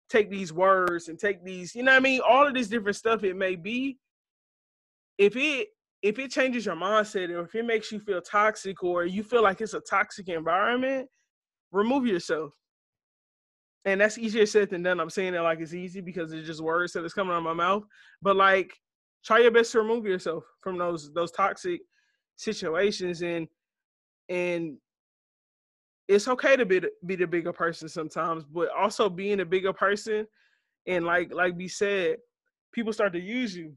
take 0.09 0.31
these 0.31 0.53
words 0.53 1.09
and 1.09 1.19
take 1.19 1.45
these, 1.45 1.75
you 1.75 1.83
know 1.83 1.93
what 1.93 1.99
I 1.99 2.01
mean? 2.01 2.21
All 2.27 2.47
of 2.47 2.55
this 2.55 2.69
different 2.69 2.97
stuff 2.97 3.25
it 3.25 3.37
may 3.37 3.57
be. 3.57 3.99
If 5.19 5.37
it 5.37 5.69
if 6.03 6.19
it 6.19 6.31
changes 6.31 6.67
your 6.67 6.75
mindset 6.75 7.31
or 7.31 7.43
if 7.43 7.55
it 7.55 7.65
makes 7.65 7.93
you 7.93 8.01
feel 8.01 8.21
toxic 8.21 8.83
or 8.83 9.05
you 9.05 9.23
feel 9.23 9.43
like 9.43 9.61
it's 9.61 9.75
a 9.75 9.81
toxic 9.81 10.29
environment, 10.29 11.09
remove 11.71 12.07
yourself 12.07 12.53
and 13.85 14.01
that's 14.01 14.19
easier 14.19 14.47
said 14.47 14.71
than 14.71 14.83
done. 14.83 15.01
I'm 15.01 15.11
saying 15.11 15.35
it 15.35 15.41
like 15.41 15.61
it's 15.61 15.75
easy 15.75 16.01
because 16.01 16.33
it's 16.33 16.47
just 16.47 16.61
words 16.61 16.93
that 16.93 17.05
is 17.05 17.15
coming 17.15 17.33
out 17.33 17.39
of 17.39 17.45
my 17.45 17.53
mouth. 17.53 17.85
But 18.21 18.37
like, 18.37 18.73
try 19.25 19.39
your 19.39 19.51
best 19.51 19.73
to 19.73 19.81
remove 19.81 20.07
yourself 20.07 20.45
from 20.61 20.79
those 20.79 21.13
those 21.13 21.33
toxic 21.33 21.81
situations, 22.37 23.23
and 23.23 23.49
and 24.29 24.77
it's 26.09 26.29
okay 26.29 26.57
to 26.57 26.65
be 26.65 26.81
the, 26.81 26.91
be 27.07 27.17
the 27.17 27.27
bigger 27.27 27.53
person 27.53 27.89
sometimes, 27.89 28.45
but 28.45 28.69
also 28.71 29.09
being 29.09 29.41
a 29.41 29.45
bigger 29.45 29.73
person, 29.73 30.27
and 30.87 31.05
like 31.05 31.33
like 31.35 31.57
we 31.57 31.67
said, 31.67 32.19
people 32.73 32.93
start 32.93 33.13
to 33.15 33.21
use 33.21 33.57
you, 33.57 33.75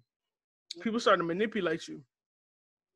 people 0.81 0.99
start 0.99 1.17
to 1.17 1.25
manipulate 1.25 1.87
you, 1.87 2.01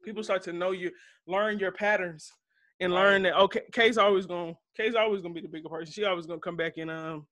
people 0.03 0.23
start 0.23 0.43
to 0.43 0.53
know 0.53 0.71
you, 0.71 0.91
learn 1.27 1.59
your 1.59 1.71
patterns, 1.71 2.31
and 2.79 2.93
learn 2.93 3.23
that 3.23 3.37
okay, 3.37 3.61
Kay's 3.71 3.97
always 3.97 4.25
gonna 4.25 4.53
Kay's 4.75 4.95
always 4.95 5.21
gonna 5.21 5.33
be 5.33 5.41
the 5.41 5.47
bigger 5.47 5.69
person. 5.69 5.91
She 5.91 6.03
always 6.05 6.25
gonna 6.25 6.39
come 6.39 6.55
back 6.55 6.77
and 6.77 6.89
um, 6.89 7.27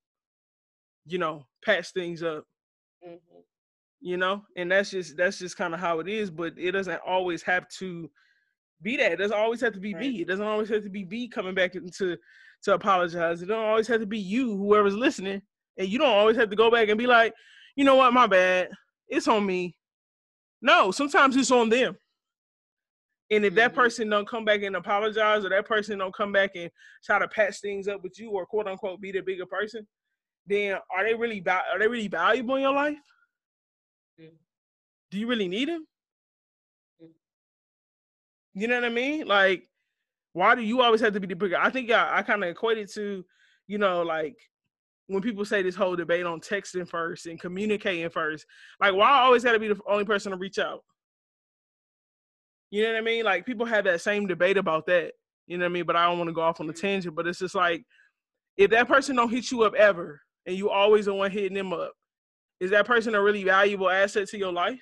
you 1.06 1.18
know, 1.18 1.46
patch 1.64 1.92
things 1.92 2.22
up. 2.22 2.44
Mm-hmm. 3.06 3.40
You 4.00 4.16
know, 4.16 4.44
and 4.56 4.70
that's 4.70 4.90
just 4.90 5.16
that's 5.16 5.38
just 5.38 5.56
kind 5.56 5.74
of 5.74 5.80
how 5.80 6.00
it 6.00 6.08
is. 6.08 6.30
But 6.30 6.54
it 6.56 6.72
doesn't 6.72 7.00
always 7.06 7.42
have 7.42 7.68
to 7.78 8.10
be 8.82 8.96
that. 8.96 9.12
It 9.12 9.16
doesn't 9.16 9.36
always 9.36 9.60
have 9.60 9.72
to 9.72 9.80
be 9.80 9.94
right. 9.94 10.02
B. 10.02 10.22
It 10.22 10.28
doesn't 10.28 10.46
always 10.46 10.68
have 10.68 10.84
to 10.84 10.90
be 10.90 11.04
B 11.04 11.28
coming 11.28 11.54
back 11.54 11.74
into 11.74 12.16
to 12.62 12.74
apologize. 12.74 13.42
It 13.42 13.46
don't 13.46 13.64
always 13.64 13.88
have 13.88 14.00
to 14.00 14.06
be 14.06 14.18
you, 14.18 14.56
whoever's 14.56 14.94
listening, 14.94 15.42
and 15.78 15.88
you 15.88 15.98
don't 15.98 16.08
always 16.08 16.36
have 16.36 16.50
to 16.50 16.56
go 16.56 16.70
back 16.70 16.88
and 16.88 16.98
be 16.98 17.06
like, 17.06 17.34
you 17.76 17.84
know 17.84 17.96
what, 17.96 18.12
my 18.12 18.26
bad. 18.26 18.70
It's 19.08 19.28
on 19.28 19.46
me. 19.46 19.76
No, 20.60 20.90
sometimes 20.90 21.36
it's 21.36 21.50
on 21.50 21.68
them. 21.68 21.96
And 23.30 23.44
if 23.44 23.54
that 23.54 23.72
mm-hmm. 23.72 23.80
person 23.80 24.08
don't 24.08 24.28
come 24.28 24.44
back 24.44 24.62
and 24.62 24.76
apologize, 24.76 25.44
or 25.44 25.50
that 25.50 25.66
person 25.66 25.98
don't 25.98 26.14
come 26.14 26.32
back 26.32 26.52
and 26.54 26.70
try 27.04 27.18
to 27.18 27.28
patch 27.28 27.60
things 27.60 27.88
up 27.88 28.02
with 28.02 28.18
you, 28.18 28.30
or 28.30 28.46
quote 28.46 28.66
unquote 28.66 29.00
be 29.00 29.12
the 29.12 29.20
bigger 29.20 29.46
person, 29.46 29.86
then 30.46 30.78
are 30.94 31.04
they 31.04 31.14
really 31.14 31.44
are 31.46 31.78
they 31.78 31.88
really 31.88 32.08
valuable 32.08 32.56
in 32.56 32.62
your 32.62 32.74
life? 32.74 32.96
Mm-hmm. 34.20 34.34
Do 35.10 35.18
you 35.18 35.26
really 35.26 35.48
need 35.48 35.68
them? 35.68 35.86
Mm-hmm. 37.02 38.60
You 38.60 38.68
know 38.68 38.76
what 38.76 38.84
I 38.84 38.90
mean? 38.90 39.26
Like, 39.26 39.68
why 40.32 40.54
do 40.54 40.62
you 40.62 40.80
always 40.82 41.00
have 41.02 41.12
to 41.14 41.20
be 41.20 41.26
the 41.26 41.36
bigger? 41.36 41.58
I 41.58 41.70
think 41.70 41.90
I, 41.90 42.18
I 42.18 42.22
kind 42.22 42.42
of 42.42 42.50
equate 42.50 42.78
it 42.78 42.90
to, 42.92 43.24
you 43.66 43.78
know, 43.78 44.02
like 44.02 44.36
when 45.08 45.22
people 45.22 45.44
say 45.44 45.62
this 45.62 45.74
whole 45.74 45.96
debate 45.96 46.26
on 46.26 46.40
texting 46.40 46.88
first 46.88 47.26
and 47.26 47.40
communicating 47.40 48.08
first. 48.10 48.46
Like, 48.80 48.94
why 48.94 49.10
I 49.10 49.22
always 49.22 49.42
got 49.42 49.52
to 49.52 49.58
be 49.58 49.68
the 49.68 49.80
only 49.88 50.04
person 50.04 50.32
to 50.32 50.38
reach 50.38 50.58
out? 50.58 50.84
You 52.70 52.82
know 52.82 52.92
what 52.92 52.98
I 52.98 53.02
mean? 53.02 53.24
Like 53.24 53.46
people 53.46 53.66
have 53.66 53.84
that 53.84 54.00
same 54.00 54.26
debate 54.26 54.56
about 54.56 54.86
that. 54.86 55.12
You 55.46 55.56
know 55.56 55.64
what 55.64 55.70
I 55.70 55.72
mean? 55.72 55.84
But 55.84 55.96
I 55.96 56.06
don't 56.06 56.18
want 56.18 56.28
to 56.28 56.34
go 56.34 56.42
off 56.42 56.60
on 56.60 56.68
a 56.68 56.72
mm-hmm. 56.72 56.80
tangent. 56.80 57.14
But 57.14 57.26
it's 57.26 57.38
just 57.38 57.54
like 57.54 57.84
if 58.56 58.70
that 58.70 58.88
person 58.88 59.16
don't 59.16 59.30
hit 59.30 59.50
you 59.50 59.62
up 59.62 59.74
ever, 59.74 60.20
and 60.46 60.56
you 60.56 60.70
always 60.70 61.06
the 61.06 61.14
one 61.14 61.30
hitting 61.30 61.54
them 61.54 61.72
up, 61.72 61.92
is 62.60 62.70
that 62.70 62.86
person 62.86 63.14
a 63.14 63.22
really 63.22 63.44
valuable 63.44 63.88
asset 63.88 64.28
to 64.28 64.38
your 64.38 64.52
life? 64.52 64.80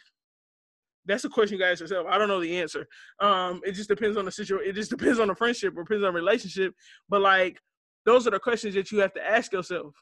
That's 1.05 1.25
a 1.25 1.29
question 1.29 1.59
you 1.59 1.65
guys 1.65 1.81
yourself. 1.81 2.07
I 2.09 2.19
don't 2.19 2.29
know 2.29 2.41
the 2.41 2.59
answer. 2.59 2.87
Um, 3.21 3.61
it 3.65 3.73
just 3.73 3.89
depends 3.89 4.17
on 4.17 4.25
the 4.25 4.33
situation. 4.33 4.69
It 4.69 4.75
just 4.75 4.91
depends 4.97 5.21
on 5.21 5.29
the 5.29 5.35
friendship 5.35 5.75
or 5.77 5.83
depends 5.83 6.05
on 6.05 6.13
the 6.15 6.19
relationship. 6.19 6.75
But 7.09 7.21
like, 7.21 7.59
those 8.05 8.27
are 8.27 8.31
the 8.31 8.41
questions 8.41 8.75
that 8.75 8.91
you 8.91 8.99
have 9.01 9.13
to 9.15 9.25
ask 9.25 9.53
yourself. 9.53 9.95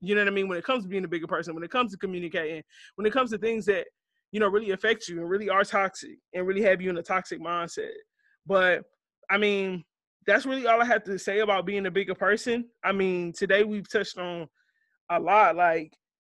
You 0.00 0.14
know 0.14 0.20
what 0.20 0.28
I 0.28 0.32
mean? 0.32 0.48
When 0.48 0.58
it 0.58 0.64
comes 0.64 0.82
to 0.82 0.88
being 0.88 1.04
a 1.04 1.08
bigger 1.08 1.28
person, 1.28 1.54
when 1.54 1.64
it 1.64 1.70
comes 1.70 1.92
to 1.92 1.98
communicating, 1.98 2.62
when 2.96 3.06
it 3.06 3.12
comes 3.12 3.30
to 3.30 3.38
things 3.38 3.66
that 3.66 3.86
you 4.32 4.40
know, 4.40 4.48
really 4.48 4.70
affect 4.70 5.08
you 5.08 5.20
and 5.20 5.28
really 5.28 5.48
are 5.50 5.62
toxic 5.62 6.18
and 6.34 6.46
really 6.46 6.62
have 6.62 6.80
you 6.80 6.90
in 6.90 6.96
a 6.96 7.02
toxic 7.02 7.40
mindset. 7.40 7.92
But 8.46 8.82
I 9.30 9.38
mean, 9.38 9.84
that's 10.26 10.46
really 10.46 10.66
all 10.66 10.80
I 10.80 10.86
have 10.86 11.04
to 11.04 11.18
say 11.18 11.40
about 11.40 11.66
being 11.66 11.86
a 11.86 11.90
bigger 11.90 12.14
person. 12.14 12.64
I 12.82 12.92
mean, 12.92 13.32
today 13.32 13.62
we've 13.62 13.88
touched 13.88 14.18
on 14.18 14.48
a 15.10 15.20
lot. 15.20 15.56
Like, 15.56 15.92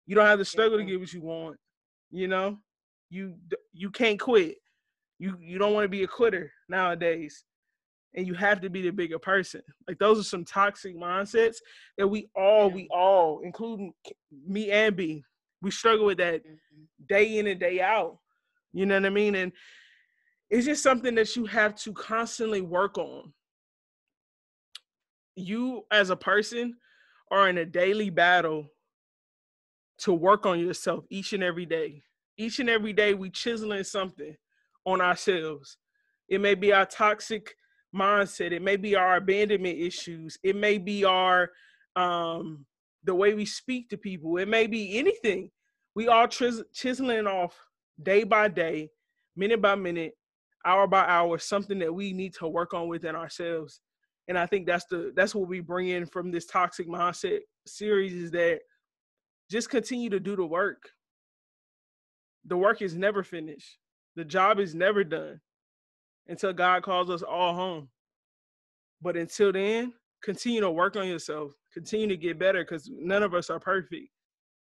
you 0.06 0.14
don't 0.14 0.26
have 0.26 0.38
to 0.38 0.44
struggle 0.44 0.78
to 0.78 0.84
mm-hmm. 0.84 0.90
get 0.90 1.00
what 1.00 1.12
you 1.12 1.22
want. 1.22 1.56
You 2.10 2.28
know, 2.28 2.58
you 3.10 3.34
you 3.72 3.90
can't 3.90 4.20
quit. 4.20 4.56
You 5.18 5.36
you 5.40 5.58
don't 5.58 5.72
want 5.72 5.84
to 5.84 5.88
be 5.88 6.04
a 6.04 6.08
quitter 6.08 6.52
nowadays, 6.68 7.44
and 8.14 8.26
you 8.26 8.34
have 8.34 8.60
to 8.60 8.70
be 8.70 8.82
the 8.82 8.90
bigger 8.90 9.18
person. 9.18 9.62
Like 9.88 9.98
those 9.98 10.20
are 10.20 10.24
some 10.24 10.44
toxic 10.44 10.96
mindsets 10.96 11.56
that 11.96 12.06
we 12.06 12.28
all 12.36 12.70
we 12.70 12.88
all, 12.90 13.40
including 13.42 13.92
me 14.46 14.70
and 14.70 14.94
B, 14.94 15.24
we 15.62 15.70
struggle 15.70 16.06
with 16.06 16.18
that 16.18 16.44
mm-hmm. 16.44 16.82
day 17.08 17.38
in 17.38 17.46
and 17.46 17.60
day 17.60 17.80
out. 17.80 18.18
You 18.72 18.86
know 18.86 18.94
what 18.94 19.06
I 19.06 19.10
mean? 19.10 19.34
And 19.34 19.52
it's 20.50 20.66
just 20.66 20.82
something 20.82 21.14
that 21.14 21.34
you 21.34 21.46
have 21.46 21.74
to 21.76 21.92
constantly 21.92 22.60
work 22.60 22.98
on. 22.98 23.32
You 25.34 25.84
as 25.90 26.10
a 26.10 26.16
person 26.16 26.76
are 27.30 27.48
in 27.48 27.58
a 27.58 27.64
daily 27.64 28.10
battle 28.10 28.68
to 29.98 30.12
work 30.12 30.46
on 30.46 30.60
yourself 30.60 31.04
each 31.10 31.32
and 31.32 31.42
every 31.42 31.66
day. 31.66 32.02
Each 32.38 32.58
and 32.58 32.68
every 32.68 32.92
day 32.92 33.14
we 33.14 33.30
chiseling 33.30 33.84
something 33.84 34.36
on 34.84 35.00
ourselves. 35.00 35.78
It 36.28 36.40
may 36.40 36.54
be 36.54 36.72
our 36.72 36.86
toxic 36.86 37.54
mindset, 37.94 38.52
it 38.52 38.62
may 38.62 38.76
be 38.76 38.94
our 38.94 39.16
abandonment 39.16 39.78
issues, 39.78 40.38
it 40.42 40.54
may 40.54 40.78
be 40.78 41.04
our 41.04 41.50
um 41.96 42.66
the 43.06 43.14
way 43.14 43.34
we 43.34 43.46
speak 43.46 43.88
to 43.88 43.96
people. 43.96 44.36
It 44.36 44.48
may 44.48 44.66
be 44.66 44.98
anything. 44.98 45.50
We 45.94 46.10
chis- 46.28 46.62
chiseling 46.74 47.26
off 47.26 47.58
day 48.02 48.24
by 48.24 48.48
day, 48.48 48.90
minute 49.36 49.62
by 49.62 49.76
minute, 49.76 50.12
hour 50.66 50.86
by 50.86 51.06
hour, 51.06 51.38
something 51.38 51.78
that 51.78 51.94
we 51.94 52.12
need 52.12 52.34
to 52.34 52.48
work 52.48 52.74
on 52.74 52.88
within 52.88 53.16
ourselves. 53.16 53.80
And 54.28 54.36
I 54.36 54.44
think 54.44 54.66
that's 54.66 54.84
the 54.86 55.12
that's 55.14 55.34
what 55.34 55.48
we 55.48 55.60
bring 55.60 55.88
in 55.88 56.04
from 56.04 56.30
this 56.30 56.46
toxic 56.46 56.88
mindset 56.88 57.38
series 57.66 58.12
is 58.12 58.32
that 58.32 58.58
just 59.50 59.70
continue 59.70 60.10
to 60.10 60.20
do 60.20 60.34
the 60.34 60.44
work. 60.44 60.90
The 62.44 62.56
work 62.56 62.82
is 62.82 62.96
never 62.96 63.22
finished. 63.22 63.78
The 64.16 64.24
job 64.24 64.58
is 64.58 64.74
never 64.74 65.04
done 65.04 65.40
until 66.26 66.52
God 66.52 66.82
calls 66.82 67.08
us 67.08 67.22
all 67.22 67.54
home. 67.54 67.88
But 69.00 69.16
until 69.16 69.52
then, 69.52 69.92
continue 70.26 70.60
to 70.60 70.70
work 70.70 70.96
on 70.96 71.06
yourself 71.06 71.52
continue 71.76 72.08
to 72.08 72.16
get 72.16 72.38
better 72.38 72.64
because 72.64 72.90
none 72.90 73.22
of 73.22 73.34
us 73.34 73.50
are 73.50 73.60
perfect. 73.60 74.08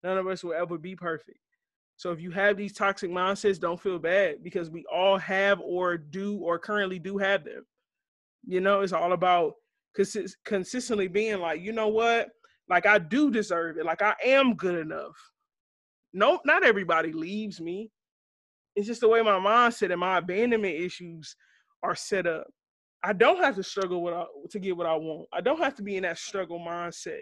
None 0.03 0.19
of 0.19 0.27
us 0.27 0.43
will 0.43 0.55
ever 0.55 0.77
be 0.77 0.97
perfect. 0.97 1.39
So 1.97 2.11
if 2.11 2.21
you 2.21 2.33
have 2.33 2.57
these 2.57 2.73
toxic 2.73 3.13
mindsets, 3.13 3.61
don't 3.61 3.81
feel 3.81 4.01
bad 4.01 4.43
because 4.43 4.71
we 4.71 4.85
all 4.93 5.17
have 5.19 5.61
or 5.61 5.97
do 5.97 6.39
or 6.39 6.59
currently 6.59 6.99
do 6.99 7.17
have 7.17 7.45
them. 7.45 7.65
You 8.45 8.61
know, 8.61 8.81
it's 8.81 8.93
all 8.93 9.13
about 9.13 9.53
consist- 9.95 10.37
consistently 10.45 11.07
being 11.07 11.39
like, 11.39 11.61
you 11.61 11.71
know 11.71 11.87
what? 11.87 12.29
Like 12.69 12.87
I 12.87 12.99
do 12.99 13.31
deserve 13.31 13.79
it. 13.79 13.87
Like 13.87 14.03
I 14.03 14.17
am 14.25 14.55
good 14.55 14.77
enough. 14.77 15.17
No, 16.13 16.41
not 16.45 16.65
everybody 16.65 17.13
leaves 17.13 17.61
me. 17.61 17.93
It's 18.75 18.89
just 18.89 19.01
the 19.01 19.09
way 19.09 19.23
my 19.23 19.39
mindset 19.39 19.93
and 19.93 20.01
my 20.01 20.19
abandonment 20.19 20.75
issues 20.75 21.37
are 21.85 21.95
set 21.95 22.27
up. 22.27 22.49
I 23.03 23.12
don't 23.12 23.42
have 23.42 23.55
to 23.57 23.62
struggle 23.62 24.03
with 24.03 24.51
to 24.51 24.59
get 24.59 24.76
what 24.76 24.86
I 24.86 24.97
want. 24.97 25.28
I 25.32 25.40
don't 25.40 25.61
have 25.61 25.74
to 25.76 25.82
be 25.82 25.97
in 25.97 26.03
that 26.03 26.18
struggle 26.18 26.59
mindset. 26.59 27.20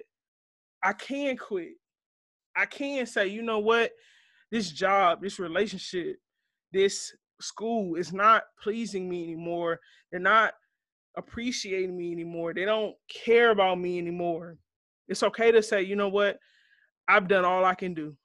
I 0.82 0.92
can 0.92 1.36
quit. 1.36 1.72
I 2.56 2.66
can 2.66 3.06
say, 3.06 3.26
you 3.26 3.42
know 3.42 3.58
what, 3.58 3.90
this 4.50 4.70
job, 4.70 5.22
this 5.22 5.38
relationship, 5.38 6.16
this 6.72 7.14
school 7.40 7.96
is 7.96 8.12
not 8.12 8.44
pleasing 8.62 9.08
me 9.08 9.24
anymore. 9.24 9.80
They're 10.10 10.20
not 10.20 10.54
appreciating 11.16 11.96
me 11.96 12.12
anymore. 12.12 12.54
They 12.54 12.64
don't 12.64 12.94
care 13.08 13.50
about 13.50 13.78
me 13.80 13.98
anymore. 13.98 14.56
It's 15.08 15.22
okay 15.22 15.50
to 15.52 15.62
say, 15.62 15.82
you 15.82 15.96
know 15.96 16.08
what, 16.08 16.38
I've 17.08 17.28
done 17.28 17.44
all 17.44 17.64
I 17.64 17.74
can 17.74 17.94
do. 17.94 18.16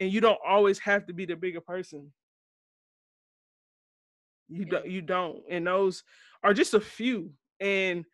And 0.00 0.12
you 0.12 0.20
don't 0.20 0.38
always 0.46 0.78
have 0.80 1.06
to 1.06 1.12
be 1.12 1.26
the 1.26 1.36
bigger 1.36 1.60
person. 1.60 2.12
You 4.48 4.64
yeah. 4.64 4.70
don't 4.70 4.90
you 4.90 5.02
don't. 5.02 5.42
And 5.50 5.66
those 5.66 6.02
are 6.42 6.54
just 6.54 6.74
a 6.74 6.80
few. 6.80 7.30
And 7.60 8.04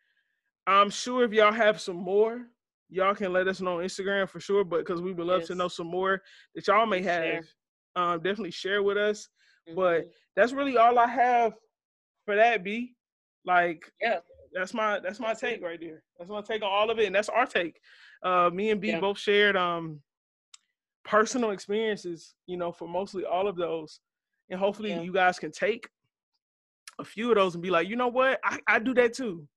I'm 0.67 0.89
sure 0.89 1.23
if 1.23 1.31
y'all 1.31 1.51
have 1.51 1.79
some 1.79 1.97
more, 1.97 2.47
y'all 2.89 3.15
can 3.15 3.33
let 3.33 3.47
us 3.47 3.61
know 3.61 3.79
on 3.79 3.85
Instagram 3.85 4.27
for 4.29 4.39
sure. 4.39 4.63
But 4.63 4.79
because 4.79 5.01
we 5.01 5.13
would 5.13 5.27
love 5.27 5.41
yes. 5.41 5.47
to 5.47 5.55
know 5.55 5.67
some 5.67 5.87
more 5.87 6.21
that 6.55 6.67
y'all 6.67 6.85
may 6.85 7.01
have. 7.01 7.45
Um, 7.95 8.17
definitely 8.17 8.51
share 8.51 8.81
with 8.81 8.97
us. 8.97 9.29
Mm-hmm. 9.67 9.75
But 9.75 10.09
that's 10.35 10.53
really 10.53 10.77
all 10.77 10.97
I 10.97 11.07
have 11.07 11.53
for 12.25 12.35
that, 12.35 12.63
B. 12.63 12.95
Like 13.45 13.83
yeah. 14.01 14.19
That's 14.53 14.73
my 14.73 14.99
that's 14.99 15.19
my 15.19 15.33
take 15.33 15.63
right 15.63 15.79
there. 15.79 16.03
That's 16.17 16.29
my 16.29 16.41
take 16.41 16.61
on 16.61 16.69
all 16.71 16.89
of 16.89 16.99
it, 16.99 17.07
and 17.07 17.15
that's 17.15 17.29
our 17.29 17.45
take. 17.45 17.79
Uh, 18.23 18.49
me 18.53 18.69
and 18.69 18.79
B 18.79 18.89
yeah. 18.89 18.99
both 18.99 19.17
shared 19.17 19.57
um 19.57 19.99
personal 21.03 21.51
experiences, 21.51 22.35
you 22.45 22.57
know, 22.57 22.71
for 22.71 22.87
mostly 22.87 23.25
all 23.25 23.47
of 23.47 23.55
those, 23.55 23.99
and 24.49 24.59
hopefully 24.59 24.91
yeah. 24.91 25.01
you 25.01 25.11
guys 25.11 25.39
can 25.39 25.51
take 25.51 25.89
a 26.99 27.03
few 27.03 27.29
of 27.29 27.35
those 27.35 27.55
and 27.55 27.63
be 27.63 27.69
like, 27.69 27.87
you 27.87 27.95
know 27.95 28.07
what, 28.07 28.39
I, 28.43 28.59
I 28.67 28.79
do 28.79 28.93
that 28.95 29.13
too. 29.13 29.47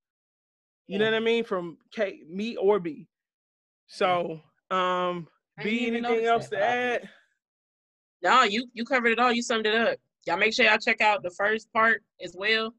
You 0.87 0.99
yeah. 0.99 0.99
know 0.99 1.05
what 1.07 1.15
I 1.15 1.21
mean? 1.21 1.45
From 1.45 1.79
K, 1.93 2.21
me 2.29 2.57
or 2.57 2.79
B. 2.79 3.09
So, 3.89 4.41
um, 4.71 5.27
B, 5.63 5.87
anything 5.87 6.27
else 6.27 6.49
to 6.49 6.63
add? 6.63 7.09
No, 8.23 8.43
you 8.43 8.69
you 8.73 8.85
covered 8.85 9.13
it 9.13 9.19
all. 9.19 9.33
You 9.33 9.43
summed 9.43 9.67
it 9.67 9.75
up. 9.75 9.99
Y'all 10.27 10.37
make 10.37 10.53
sure 10.53 10.65
y'all 10.65 10.79
check 10.79 11.01
out 11.01 11.23
the 11.23 11.31
first 11.31 11.73
part 11.73 12.03
as 12.21 12.35
well 12.37 12.75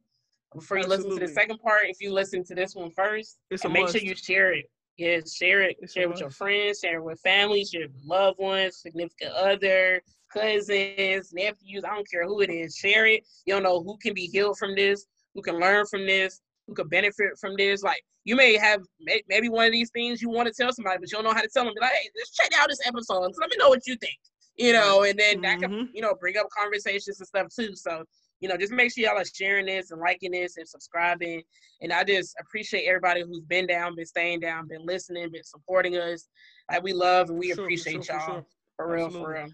before 0.53 0.77
you 0.77 0.83
Absolutely. 0.83 1.09
listen 1.09 1.21
to 1.21 1.27
the 1.27 1.33
second 1.33 1.59
part. 1.59 1.85
If 1.85 2.01
you 2.01 2.11
listen 2.11 2.43
to 2.45 2.55
this 2.55 2.75
one 2.75 2.91
first, 2.91 3.39
it's 3.49 3.63
and 3.63 3.73
make 3.73 3.83
must. 3.83 3.97
sure 3.97 4.01
you 4.01 4.15
share 4.15 4.53
it. 4.53 4.65
Yes, 4.97 5.33
share 5.33 5.61
it. 5.61 5.77
It's 5.79 5.93
share 5.93 6.03
it 6.03 6.09
with 6.09 6.19
your 6.19 6.31
friends. 6.31 6.79
Share 6.83 6.97
it 6.97 7.03
with 7.03 7.19
family. 7.21 7.63
Share 7.63 7.83
it 7.83 7.91
with 7.93 8.03
loved 8.03 8.39
ones, 8.39 8.77
significant 8.77 9.31
other, 9.31 10.01
cousins, 10.31 11.33
nephews. 11.33 11.83
I 11.83 11.95
don't 11.95 12.09
care 12.09 12.25
who 12.25 12.41
it 12.41 12.49
is. 12.49 12.75
Share 12.75 13.05
it. 13.05 13.25
You 13.45 13.53
don't 13.53 13.63
know 13.63 13.81
who 13.81 13.97
can 13.97 14.13
be 14.13 14.27
healed 14.27 14.57
from 14.57 14.75
this, 14.75 15.05
who 15.33 15.41
can 15.41 15.59
learn 15.59 15.85
from 15.85 16.05
this, 16.05 16.41
who 16.67 16.73
could 16.73 16.89
benefit 16.89 17.37
from 17.39 17.55
this. 17.57 17.83
Like 17.83 18.01
you 18.25 18.35
may 18.35 18.57
have 18.57 18.81
maybe 19.29 19.49
one 19.49 19.65
of 19.65 19.71
these 19.71 19.91
things 19.91 20.21
you 20.21 20.29
want 20.29 20.47
to 20.47 20.53
tell 20.53 20.71
somebody, 20.71 20.97
but 20.99 21.11
you 21.11 21.17
don't 21.17 21.25
know 21.25 21.33
how 21.33 21.41
to 21.41 21.49
tell 21.53 21.65
them. 21.65 21.73
Be 21.73 21.81
like, 21.81 21.91
hey, 21.91 22.09
just 22.17 22.35
check 22.35 22.51
out 22.59 22.69
this 22.69 22.85
episode. 22.85 23.33
Let 23.39 23.49
me 23.49 23.57
know 23.57 23.69
what 23.69 23.87
you 23.87 23.95
think. 23.95 24.17
You 24.57 24.73
know, 24.73 25.03
and 25.03 25.17
then 25.17 25.41
that 25.41 25.59
mm-hmm. 25.59 25.71
can 25.71 25.89
you 25.93 26.01
know 26.01 26.15
bring 26.19 26.37
up 26.37 26.47
conversations 26.57 27.19
and 27.19 27.27
stuff 27.27 27.47
too. 27.55 27.75
So 27.75 28.03
you 28.39 28.49
know, 28.49 28.57
just 28.57 28.71
make 28.71 28.93
sure 28.93 29.03
y'all 29.03 29.17
are 29.17 29.25
sharing 29.25 29.65
this 29.65 29.91
and 29.91 29.99
liking 29.99 30.31
this 30.31 30.57
and 30.57 30.67
subscribing. 30.67 31.41
And 31.81 31.91
I 31.91 32.03
just 32.03 32.35
appreciate 32.39 32.85
everybody 32.87 33.21
who's 33.21 33.41
been 33.41 33.67
down, 33.67 33.95
been 33.95 34.05
staying 34.05 34.41
down, 34.41 34.67
been 34.67 34.85
listening, 34.85 35.31
been 35.31 35.43
supporting 35.43 35.97
us. 35.97 36.27
Like 36.69 36.83
we 36.83 36.93
love 36.93 37.29
and 37.29 37.39
we 37.39 37.51
appreciate 37.51 38.05
sure, 38.05 38.15
y'all. 38.15 38.25
For, 38.25 38.31
sure. 38.31 38.45
for 38.75 38.93
real, 38.93 39.05
Absolutely. 39.05 39.33
for 39.33 39.43
real. 39.43 39.53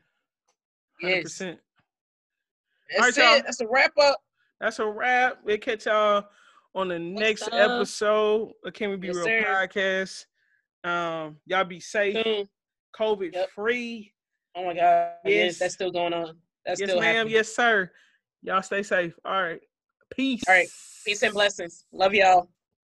Yes. 1.03 1.39
100%. 1.39 1.57
That's 2.97 3.17
All 3.17 3.25
right, 3.25 3.39
it. 3.39 3.45
That's 3.45 3.61
a 3.61 3.67
wrap 3.67 3.91
up. 4.01 4.17
That's 4.59 4.79
a 4.79 4.85
wrap. 4.85 5.39
We'll 5.43 5.57
catch 5.57 5.85
y'all 5.85 6.25
on 6.75 6.87
the 6.87 6.99
next 6.99 7.49
episode 7.51 8.51
of 8.65 8.73
Can 8.73 8.89
We 8.89 8.95
Be 8.97 9.07
yes, 9.07 9.15
Real 9.17 9.25
sir. 9.25 9.43
podcast. 9.45 10.25
Um, 10.83 11.37
y'all 11.45 11.63
be 11.63 11.79
safe, 11.79 12.17
Soon. 12.23 12.47
COVID 12.97 13.33
yep. 13.33 13.49
free. 13.51 14.13
Oh 14.55 14.65
my 14.65 14.73
God. 14.73 15.11
Yes. 15.25 15.33
yes, 15.33 15.59
that's 15.59 15.73
still 15.73 15.91
going 15.91 16.13
on. 16.13 16.37
That's 16.65 16.79
yes, 16.79 16.89
still 16.89 17.01
ma'am. 17.01 17.15
Happening. 17.15 17.33
Yes, 17.33 17.55
sir. 17.55 17.91
Y'all 18.41 18.61
stay 18.61 18.83
safe. 18.83 19.13
All 19.25 19.41
right. 19.41 19.61
Peace. 20.13 20.43
All 20.47 20.53
right. 20.53 20.67
Peace 21.05 21.23
and 21.23 21.33
blessings. 21.33 21.85
Love 21.91 22.13
y'all. 22.13 22.49